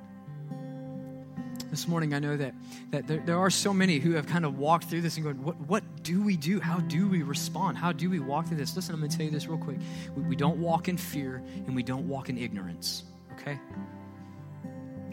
This 1.71 1.89
morning, 1.89 2.13
I 2.13 2.19
know 2.19 2.37
that, 2.37 2.55
that 2.91 3.07
there, 3.07 3.23
there 3.25 3.39
are 3.39 3.51
so 3.51 3.73
many 3.73 3.99
who 3.99 4.13
have 4.13 4.27
kind 4.27 4.45
of 4.45 4.59
walked 4.59 4.85
through 4.85 5.03
this 5.03 5.17
and 5.17 5.25
going, 5.25 5.43
what, 5.43 5.59
what 5.61 6.03
do 6.03 6.23
we 6.23 6.37
do? 6.37 6.61
How 6.61 6.81
do 6.81 7.09
we 7.09 7.23
respond? 7.23 7.79
How 7.79 7.93
do 7.93 8.11
we 8.11 8.19
walk 8.21 8.47
through 8.47 8.59
this? 8.59 8.77
Listen, 8.77 8.95
I'm 8.95 9.01
going 9.01 9.11
to 9.11 9.17
tell 9.17 9.25
you 9.25 9.33
this 9.33 9.47
real 9.47 9.59
quick. 9.59 9.79
We, 10.15 10.23
we 10.23 10.37
don't 10.37 10.59
walk 10.59 10.89
in 10.89 10.97
fear 10.97 11.43
and 11.67 11.75
we 11.75 11.83
don't 11.83 12.09
walk 12.09 12.29
in 12.29 12.37
ignorance, 12.37 13.05
okay? 13.33 13.59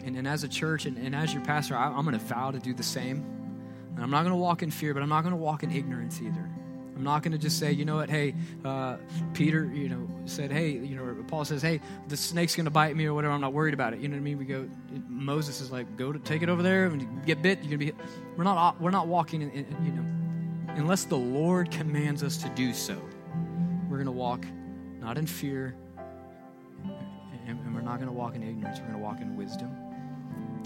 And, 0.04 0.16
and 0.16 0.28
as 0.28 0.44
a 0.44 0.48
church 0.48 0.86
and, 0.86 0.98
and 0.98 1.14
as 1.14 1.32
your 1.32 1.44
pastor, 1.44 1.76
I, 1.76 1.86
I'm 1.86 2.04
going 2.04 2.18
to 2.18 2.24
vow 2.24 2.50
to 2.50 2.58
do 2.58 2.74
the 2.74 2.82
same. 2.82 3.24
And 3.94 4.02
I'm 4.02 4.10
not 4.10 4.22
going 4.22 4.32
to 4.32 4.36
walk 4.36 4.62
in 4.62 4.70
fear, 4.70 4.92
but 4.94 5.02
I'm 5.02 5.08
not 5.08 5.22
going 5.22 5.32
to 5.32 5.40
walk 5.40 5.62
in 5.62 5.72
ignorance 5.72 6.20
either. 6.20 6.48
I'm 7.00 7.04
not 7.04 7.22
going 7.22 7.32
to 7.32 7.38
just 7.38 7.58
say, 7.58 7.72
you 7.72 7.86
know 7.86 7.96
what, 7.96 8.10
hey, 8.10 8.34
uh, 8.62 8.98
Peter, 9.32 9.64
you 9.64 9.88
know, 9.88 10.06
said, 10.26 10.52
hey, 10.52 10.68
you 10.72 10.94
know, 10.94 11.24
Paul 11.28 11.46
says, 11.46 11.62
hey, 11.62 11.80
the 12.08 12.16
snake's 12.16 12.54
going 12.54 12.66
to 12.66 12.70
bite 12.70 12.94
me 12.94 13.06
or 13.06 13.14
whatever. 13.14 13.32
I'm 13.32 13.40
not 13.40 13.54
worried 13.54 13.72
about 13.72 13.94
it. 13.94 14.00
You 14.00 14.08
know 14.08 14.16
what 14.16 14.20
I 14.20 14.24
mean? 14.24 14.36
We 14.36 14.44
go. 14.44 14.68
Moses 15.08 15.62
is 15.62 15.72
like, 15.72 15.96
go 15.96 16.12
to 16.12 16.18
take 16.18 16.42
it 16.42 16.50
over 16.50 16.62
there. 16.62 16.84
and 16.84 17.00
you 17.00 17.08
get 17.24 17.40
bit, 17.40 17.60
you're 17.62 17.78
going 17.78 17.88
to 17.88 17.92
be. 17.94 18.04
We're 18.36 18.44
not. 18.44 18.78
We're 18.82 18.90
not 18.90 19.06
walking 19.06 19.40
in, 19.40 19.50
in, 19.50 19.66
you 19.82 19.92
know, 19.92 20.74
unless 20.76 21.04
the 21.04 21.16
Lord 21.16 21.70
commands 21.70 22.22
us 22.22 22.36
to 22.42 22.50
do 22.50 22.74
so. 22.74 23.00
We're 23.88 23.96
going 23.96 24.04
to 24.04 24.12
walk 24.12 24.44
not 24.98 25.16
in 25.16 25.26
fear, 25.26 25.74
and, 27.46 27.58
and 27.60 27.74
we're 27.74 27.80
not 27.80 27.96
going 27.96 28.08
to 28.08 28.12
walk 28.12 28.34
in 28.34 28.42
ignorance. 28.42 28.78
We're 28.78 28.88
going 28.88 28.98
to 28.98 29.02
walk 29.02 29.22
in 29.22 29.36
wisdom, 29.36 29.74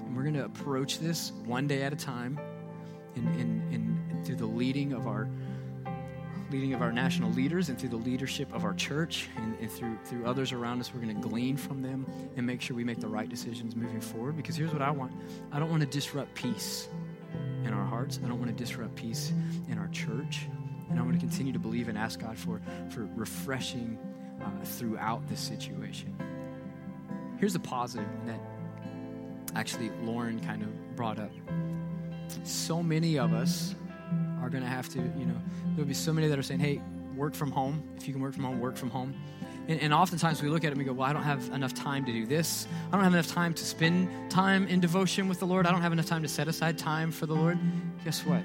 and 0.04 0.16
we're 0.16 0.24
going 0.24 0.34
to 0.34 0.46
approach 0.46 0.98
this 0.98 1.30
one 1.44 1.68
day 1.68 1.82
at 1.82 1.92
a 1.92 1.96
time, 1.96 2.40
in 3.14 3.94
through 4.24 4.36
the 4.36 4.46
leading 4.46 4.92
of 4.92 5.06
our 5.06 5.28
leading 6.54 6.72
of 6.72 6.82
our 6.82 6.92
national 6.92 7.32
leaders 7.32 7.68
and 7.68 7.76
through 7.76 7.88
the 7.88 7.96
leadership 7.96 8.52
of 8.54 8.64
our 8.64 8.74
church 8.74 9.28
and, 9.38 9.58
and 9.58 9.68
through, 9.68 9.98
through 10.04 10.24
others 10.24 10.52
around 10.52 10.78
us. 10.78 10.94
We're 10.94 11.00
going 11.00 11.20
to 11.20 11.28
glean 11.28 11.56
from 11.56 11.82
them 11.82 12.06
and 12.36 12.46
make 12.46 12.60
sure 12.60 12.76
we 12.76 12.84
make 12.84 13.00
the 13.00 13.08
right 13.08 13.28
decisions 13.28 13.74
moving 13.74 14.00
forward. 14.00 14.36
Because 14.36 14.54
here's 14.54 14.72
what 14.72 14.80
I 14.80 14.92
want 14.92 15.12
I 15.50 15.58
don't 15.58 15.68
want 15.68 15.80
to 15.80 15.88
disrupt 15.88 16.32
peace 16.34 16.88
in 17.64 17.72
our 17.72 17.84
hearts, 17.84 18.20
I 18.24 18.28
don't 18.28 18.38
want 18.38 18.56
to 18.56 18.64
disrupt 18.64 18.94
peace 18.94 19.32
in 19.68 19.78
our 19.78 19.88
church. 19.88 20.46
And 20.90 21.00
I 21.00 21.02
want 21.02 21.14
to 21.14 21.18
continue 21.18 21.52
to 21.52 21.58
believe 21.58 21.88
and 21.88 21.98
ask 21.98 22.20
God 22.20 22.38
for, 22.38 22.60
for 22.88 23.08
refreshing 23.16 23.98
uh, 24.40 24.64
throughout 24.64 25.26
this 25.28 25.40
situation. 25.40 26.14
Here's 27.40 27.56
a 27.56 27.60
positive 27.60 28.06
that 28.26 28.38
actually 29.56 29.90
Lauren 30.02 30.38
kind 30.38 30.62
of 30.62 30.94
brought 30.94 31.18
up. 31.18 31.32
So 32.44 32.80
many 32.80 33.18
of 33.18 33.32
us 33.32 33.74
are 34.44 34.50
going 34.50 34.62
to 34.62 34.68
have 34.68 34.88
to, 34.90 34.98
you 34.98 35.24
know, 35.24 35.36
there'll 35.74 35.88
be 35.88 35.94
so 35.94 36.12
many 36.12 36.28
that 36.28 36.38
are 36.38 36.42
saying, 36.42 36.60
hey, 36.60 36.82
work 37.16 37.34
from 37.34 37.50
home. 37.50 37.82
If 37.96 38.06
you 38.06 38.12
can 38.12 38.22
work 38.22 38.34
from 38.34 38.44
home, 38.44 38.60
work 38.60 38.76
from 38.76 38.90
home. 38.90 39.14
And, 39.68 39.80
and, 39.80 39.94
oftentimes 39.94 40.42
we 40.42 40.50
look 40.50 40.64
at 40.64 40.68
it 40.68 40.72
and 40.72 40.78
we 40.78 40.84
go, 40.84 40.92
well, 40.92 41.08
I 41.08 41.14
don't 41.14 41.22
have 41.22 41.48
enough 41.54 41.72
time 41.72 42.04
to 42.04 42.12
do 42.12 42.26
this. 42.26 42.68
I 42.88 42.96
don't 42.96 43.04
have 43.04 43.14
enough 43.14 43.28
time 43.28 43.54
to 43.54 43.64
spend 43.64 44.30
time 44.30 44.68
in 44.68 44.78
devotion 44.78 45.26
with 45.26 45.40
the 45.40 45.46
Lord. 45.46 45.66
I 45.66 45.70
don't 45.70 45.80
have 45.80 45.92
enough 45.92 46.04
time 46.04 46.22
to 46.22 46.28
set 46.28 46.48
aside 46.48 46.76
time 46.76 47.10
for 47.10 47.24
the 47.24 47.34
Lord. 47.34 47.58
Guess 48.04 48.26
what? 48.26 48.42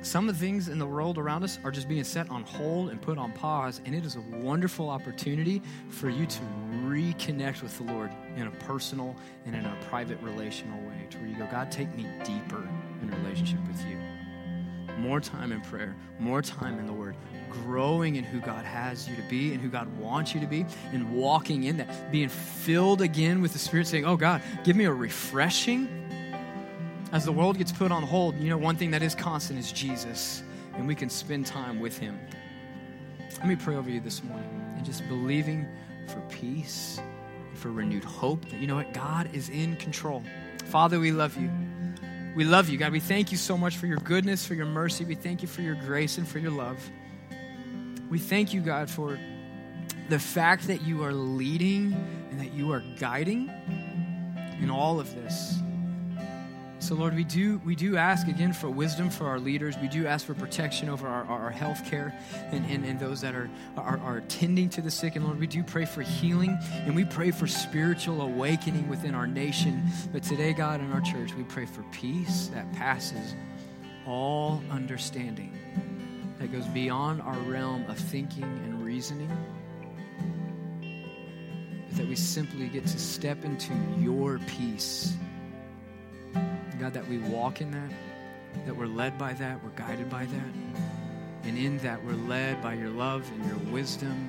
Some 0.00 0.26
of 0.26 0.34
the 0.34 0.40
things 0.40 0.68
in 0.68 0.78
the 0.78 0.86
world 0.86 1.18
around 1.18 1.44
us 1.44 1.58
are 1.64 1.70
just 1.70 1.86
being 1.86 2.02
set 2.02 2.30
on 2.30 2.44
hold 2.44 2.88
and 2.88 3.00
put 3.00 3.18
on 3.18 3.30
pause, 3.32 3.82
and 3.84 3.94
it 3.94 4.06
is 4.06 4.16
a 4.16 4.20
wonderful 4.38 4.88
opportunity 4.88 5.62
for 5.90 6.08
you 6.08 6.26
to 6.26 6.40
reconnect 6.86 7.62
with 7.62 7.76
the 7.76 7.84
Lord 7.84 8.10
in 8.36 8.46
a 8.46 8.50
personal 8.50 9.14
and 9.44 9.54
in 9.54 9.64
a 9.64 9.76
private 9.90 10.20
relational 10.22 10.80
way, 10.88 11.06
to 11.10 11.18
where 11.18 11.26
you 11.28 11.36
go, 11.36 11.46
God, 11.52 11.70
take 11.70 11.94
me 11.94 12.06
deeper 12.24 12.66
in 13.02 13.10
relationship 13.22 13.60
with 13.68 13.84
you 13.86 13.98
more 14.98 15.20
time 15.20 15.52
in 15.52 15.60
prayer, 15.60 15.94
more 16.18 16.42
time 16.42 16.78
in 16.78 16.86
the 16.86 16.92
Word, 16.92 17.16
growing 17.50 18.16
in 18.16 18.24
who 18.24 18.40
God 18.40 18.64
has 18.64 19.08
you 19.08 19.16
to 19.16 19.22
be 19.22 19.52
and 19.52 19.60
who 19.60 19.68
God 19.68 19.88
wants 19.98 20.34
you 20.34 20.40
to 20.40 20.46
be, 20.46 20.64
and 20.92 21.14
walking 21.14 21.64
in 21.64 21.76
that, 21.78 22.10
being 22.10 22.28
filled 22.28 23.02
again 23.02 23.42
with 23.42 23.52
the 23.52 23.58
Spirit, 23.58 23.86
saying, 23.86 24.04
Oh 24.04 24.16
God, 24.16 24.42
give 24.64 24.76
me 24.76 24.84
a 24.84 24.92
refreshing. 24.92 25.88
As 27.12 27.24
the 27.24 27.32
world 27.32 27.58
gets 27.58 27.72
put 27.72 27.92
on 27.92 28.02
hold, 28.02 28.38
you 28.38 28.48
know, 28.48 28.56
one 28.56 28.76
thing 28.76 28.90
that 28.92 29.02
is 29.02 29.14
constant 29.14 29.58
is 29.58 29.70
Jesus, 29.70 30.42
and 30.74 30.86
we 30.86 30.94
can 30.94 31.10
spend 31.10 31.46
time 31.46 31.78
with 31.78 31.98
Him. 31.98 32.18
Let 33.38 33.46
me 33.46 33.56
pray 33.56 33.76
over 33.76 33.90
you 33.90 34.00
this 34.00 34.22
morning 34.24 34.48
and 34.76 34.84
just 34.84 35.06
believing 35.08 35.66
for 36.06 36.20
peace, 36.28 37.00
for 37.54 37.70
renewed 37.70 38.04
hope 38.04 38.48
that, 38.48 38.60
you 38.60 38.66
know 38.66 38.76
what, 38.76 38.94
God 38.94 39.28
is 39.34 39.48
in 39.48 39.76
control. 39.76 40.22
Father, 40.66 40.98
we 40.98 41.12
love 41.12 41.36
you. 41.36 41.50
We 42.34 42.44
love 42.44 42.68
you, 42.70 42.78
God. 42.78 42.92
We 42.92 43.00
thank 43.00 43.30
you 43.30 43.38
so 43.38 43.58
much 43.58 43.76
for 43.76 43.86
your 43.86 43.98
goodness, 43.98 44.46
for 44.46 44.54
your 44.54 44.66
mercy. 44.66 45.04
We 45.04 45.14
thank 45.14 45.42
you 45.42 45.48
for 45.48 45.60
your 45.60 45.74
grace 45.74 46.16
and 46.16 46.26
for 46.26 46.38
your 46.38 46.50
love. 46.50 46.78
We 48.08 48.18
thank 48.18 48.54
you, 48.54 48.60
God, 48.60 48.88
for 48.88 49.18
the 50.08 50.18
fact 50.18 50.66
that 50.66 50.82
you 50.82 51.04
are 51.04 51.12
leading 51.12 51.92
and 52.30 52.40
that 52.40 52.52
you 52.54 52.72
are 52.72 52.82
guiding 52.98 53.50
in 54.60 54.70
all 54.70 54.98
of 54.98 55.14
this. 55.14 55.61
So, 56.82 56.96
Lord, 56.96 57.14
we 57.14 57.22
do, 57.22 57.60
we 57.64 57.76
do 57.76 57.96
ask 57.96 58.26
again 58.26 58.52
for 58.52 58.68
wisdom 58.68 59.08
for 59.08 59.28
our 59.28 59.38
leaders. 59.38 59.76
We 59.80 59.86
do 59.86 60.04
ask 60.08 60.26
for 60.26 60.34
protection 60.34 60.88
over 60.88 61.06
our, 61.06 61.24
our 61.26 61.50
health 61.50 61.88
care 61.88 62.12
and, 62.50 62.66
and, 62.66 62.84
and 62.84 62.98
those 62.98 63.20
that 63.20 63.36
are, 63.36 63.48
are, 63.76 63.98
are 63.98 64.20
tending 64.22 64.68
to 64.70 64.82
the 64.82 64.90
sick. 64.90 65.14
And 65.14 65.24
Lord, 65.24 65.38
we 65.38 65.46
do 65.46 65.62
pray 65.62 65.84
for 65.84 66.02
healing 66.02 66.58
and 66.72 66.96
we 66.96 67.04
pray 67.04 67.30
for 67.30 67.46
spiritual 67.46 68.20
awakening 68.20 68.88
within 68.88 69.14
our 69.14 69.28
nation. 69.28 69.80
But 70.12 70.24
today, 70.24 70.52
God, 70.52 70.80
in 70.80 70.90
our 70.90 71.00
church, 71.00 71.34
we 71.34 71.44
pray 71.44 71.66
for 71.66 71.84
peace 71.92 72.48
that 72.48 72.70
passes 72.72 73.36
all 74.04 74.60
understanding, 74.68 75.56
that 76.40 76.50
goes 76.50 76.66
beyond 76.66 77.22
our 77.22 77.38
realm 77.42 77.88
of 77.88 77.96
thinking 77.96 78.42
and 78.42 78.84
reasoning. 78.84 79.30
That 81.92 82.08
we 82.08 82.16
simply 82.16 82.66
get 82.66 82.88
to 82.88 82.98
step 82.98 83.44
into 83.44 83.72
your 84.00 84.40
peace 84.48 85.16
God, 86.78 86.94
that 86.94 87.06
we 87.06 87.18
walk 87.18 87.60
in 87.60 87.70
that, 87.70 87.90
that 88.66 88.76
we're 88.76 88.86
led 88.86 89.18
by 89.18 89.32
that, 89.34 89.62
we're 89.62 89.70
guided 89.70 90.10
by 90.10 90.26
that. 90.26 90.52
And 91.44 91.58
in 91.58 91.78
that, 91.78 92.04
we're 92.04 92.12
led 92.12 92.62
by 92.62 92.74
your 92.74 92.90
love 92.90 93.28
and 93.32 93.46
your 93.46 93.72
wisdom. 93.72 94.28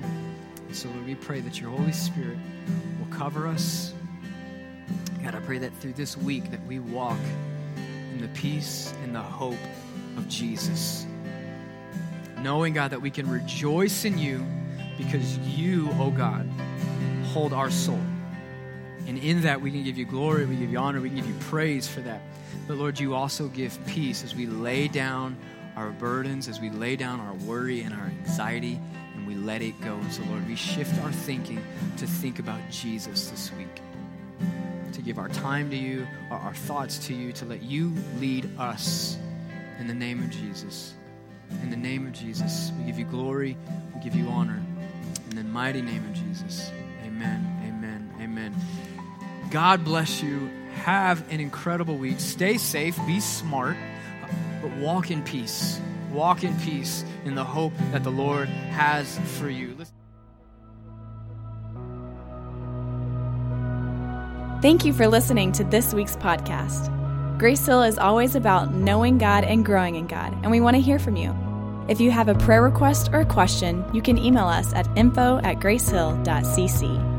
So, 0.72 0.88
Lord, 0.88 1.06
we 1.06 1.14
pray 1.14 1.40
that 1.40 1.60
your 1.60 1.70
Holy 1.70 1.92
Spirit 1.92 2.38
will 2.98 3.16
cover 3.16 3.46
us. 3.46 3.94
God, 5.22 5.34
I 5.34 5.40
pray 5.40 5.58
that 5.58 5.72
through 5.76 5.92
this 5.92 6.16
week 6.16 6.50
that 6.50 6.64
we 6.66 6.80
walk 6.80 7.18
in 7.76 8.20
the 8.20 8.28
peace 8.28 8.92
and 9.04 9.14
the 9.14 9.22
hope 9.22 9.58
of 10.16 10.28
Jesus. 10.28 11.06
Knowing, 12.40 12.74
God, 12.74 12.90
that 12.90 13.00
we 13.00 13.10
can 13.10 13.28
rejoice 13.30 14.04
in 14.04 14.18
you 14.18 14.44
because 14.98 15.38
you, 15.38 15.88
oh 15.98 16.10
God, 16.10 16.48
hold 17.32 17.52
our 17.52 17.70
soul. 17.70 18.00
And 19.06 19.18
in 19.18 19.42
that, 19.42 19.60
we 19.60 19.70
can 19.70 19.84
give 19.84 19.98
you 19.98 20.04
glory, 20.04 20.46
we 20.46 20.56
give 20.56 20.70
you 20.70 20.78
honor, 20.78 21.00
we 21.00 21.08
can 21.08 21.18
give 21.18 21.28
you 21.28 21.34
praise 21.40 21.86
for 21.86 22.00
that. 22.00 22.22
But 22.66 22.78
Lord, 22.78 22.98
you 22.98 23.14
also 23.14 23.48
give 23.48 23.78
peace 23.86 24.24
as 24.24 24.34
we 24.34 24.46
lay 24.46 24.88
down 24.88 25.36
our 25.76 25.90
burdens, 25.90 26.48
as 26.48 26.60
we 26.60 26.70
lay 26.70 26.96
down 26.96 27.20
our 27.20 27.34
worry 27.34 27.82
and 27.82 27.92
our 27.92 28.06
anxiety, 28.06 28.80
and 29.14 29.26
we 29.26 29.34
let 29.34 29.60
it 29.60 29.78
go. 29.80 29.94
And 29.94 30.12
so, 30.12 30.22
Lord, 30.30 30.46
we 30.48 30.56
shift 30.56 30.98
our 31.02 31.12
thinking 31.12 31.62
to 31.98 32.06
think 32.06 32.38
about 32.38 32.60
Jesus 32.70 33.30
this 33.30 33.52
week, 33.58 33.80
to 34.92 35.02
give 35.02 35.18
our 35.18 35.28
time 35.28 35.70
to 35.70 35.76
you, 35.76 36.06
our, 36.30 36.38
our 36.38 36.54
thoughts 36.54 36.98
to 37.06 37.14
you, 37.14 37.32
to 37.32 37.44
let 37.44 37.62
you 37.62 37.92
lead 38.18 38.48
us 38.58 39.18
in 39.78 39.86
the 39.86 39.94
name 39.94 40.22
of 40.22 40.30
Jesus. 40.30 40.94
In 41.62 41.70
the 41.70 41.76
name 41.76 42.06
of 42.06 42.12
Jesus, 42.12 42.72
we 42.78 42.84
give 42.84 42.98
you 42.98 43.04
glory, 43.04 43.56
we 43.94 44.00
give 44.00 44.14
you 44.14 44.28
honor. 44.28 44.62
In 45.30 45.36
the 45.36 45.44
mighty 45.44 45.82
name 45.82 46.04
of 46.04 46.14
Jesus, 46.14 46.70
amen, 47.04 47.44
amen, 47.66 48.10
amen. 48.20 48.54
God 49.54 49.84
bless 49.84 50.20
you. 50.20 50.50
Have 50.82 51.30
an 51.30 51.38
incredible 51.38 51.96
week. 51.96 52.18
Stay 52.18 52.58
safe, 52.58 52.98
be 53.06 53.20
smart, 53.20 53.76
but 54.60 54.72
walk 54.78 55.12
in 55.12 55.22
peace. 55.22 55.80
Walk 56.10 56.42
in 56.42 56.56
peace 56.56 57.04
in 57.24 57.36
the 57.36 57.44
hope 57.44 57.72
that 57.92 58.02
the 58.02 58.10
Lord 58.10 58.48
has 58.48 59.16
for 59.38 59.48
you. 59.48 59.76
Listen. 59.78 59.94
Thank 64.60 64.84
you 64.84 64.92
for 64.92 65.06
listening 65.06 65.52
to 65.52 65.62
this 65.62 65.94
week's 65.94 66.16
podcast. 66.16 66.90
Grace 67.38 67.64
Hill 67.64 67.84
is 67.84 67.96
always 67.96 68.34
about 68.34 68.74
knowing 68.74 69.18
God 69.18 69.44
and 69.44 69.64
growing 69.64 69.94
in 69.94 70.08
God, 70.08 70.32
and 70.42 70.50
we 70.50 70.60
want 70.60 70.74
to 70.74 70.82
hear 70.82 70.98
from 70.98 71.14
you. 71.14 71.32
If 71.88 72.00
you 72.00 72.10
have 72.10 72.26
a 72.26 72.34
prayer 72.34 72.62
request 72.62 73.10
or 73.12 73.20
a 73.20 73.24
question, 73.24 73.84
you 73.94 74.02
can 74.02 74.18
email 74.18 74.46
us 74.46 74.72
at 74.74 74.88
info 74.98 75.38
at 75.44 75.60
gracehill.cc. 75.60 77.13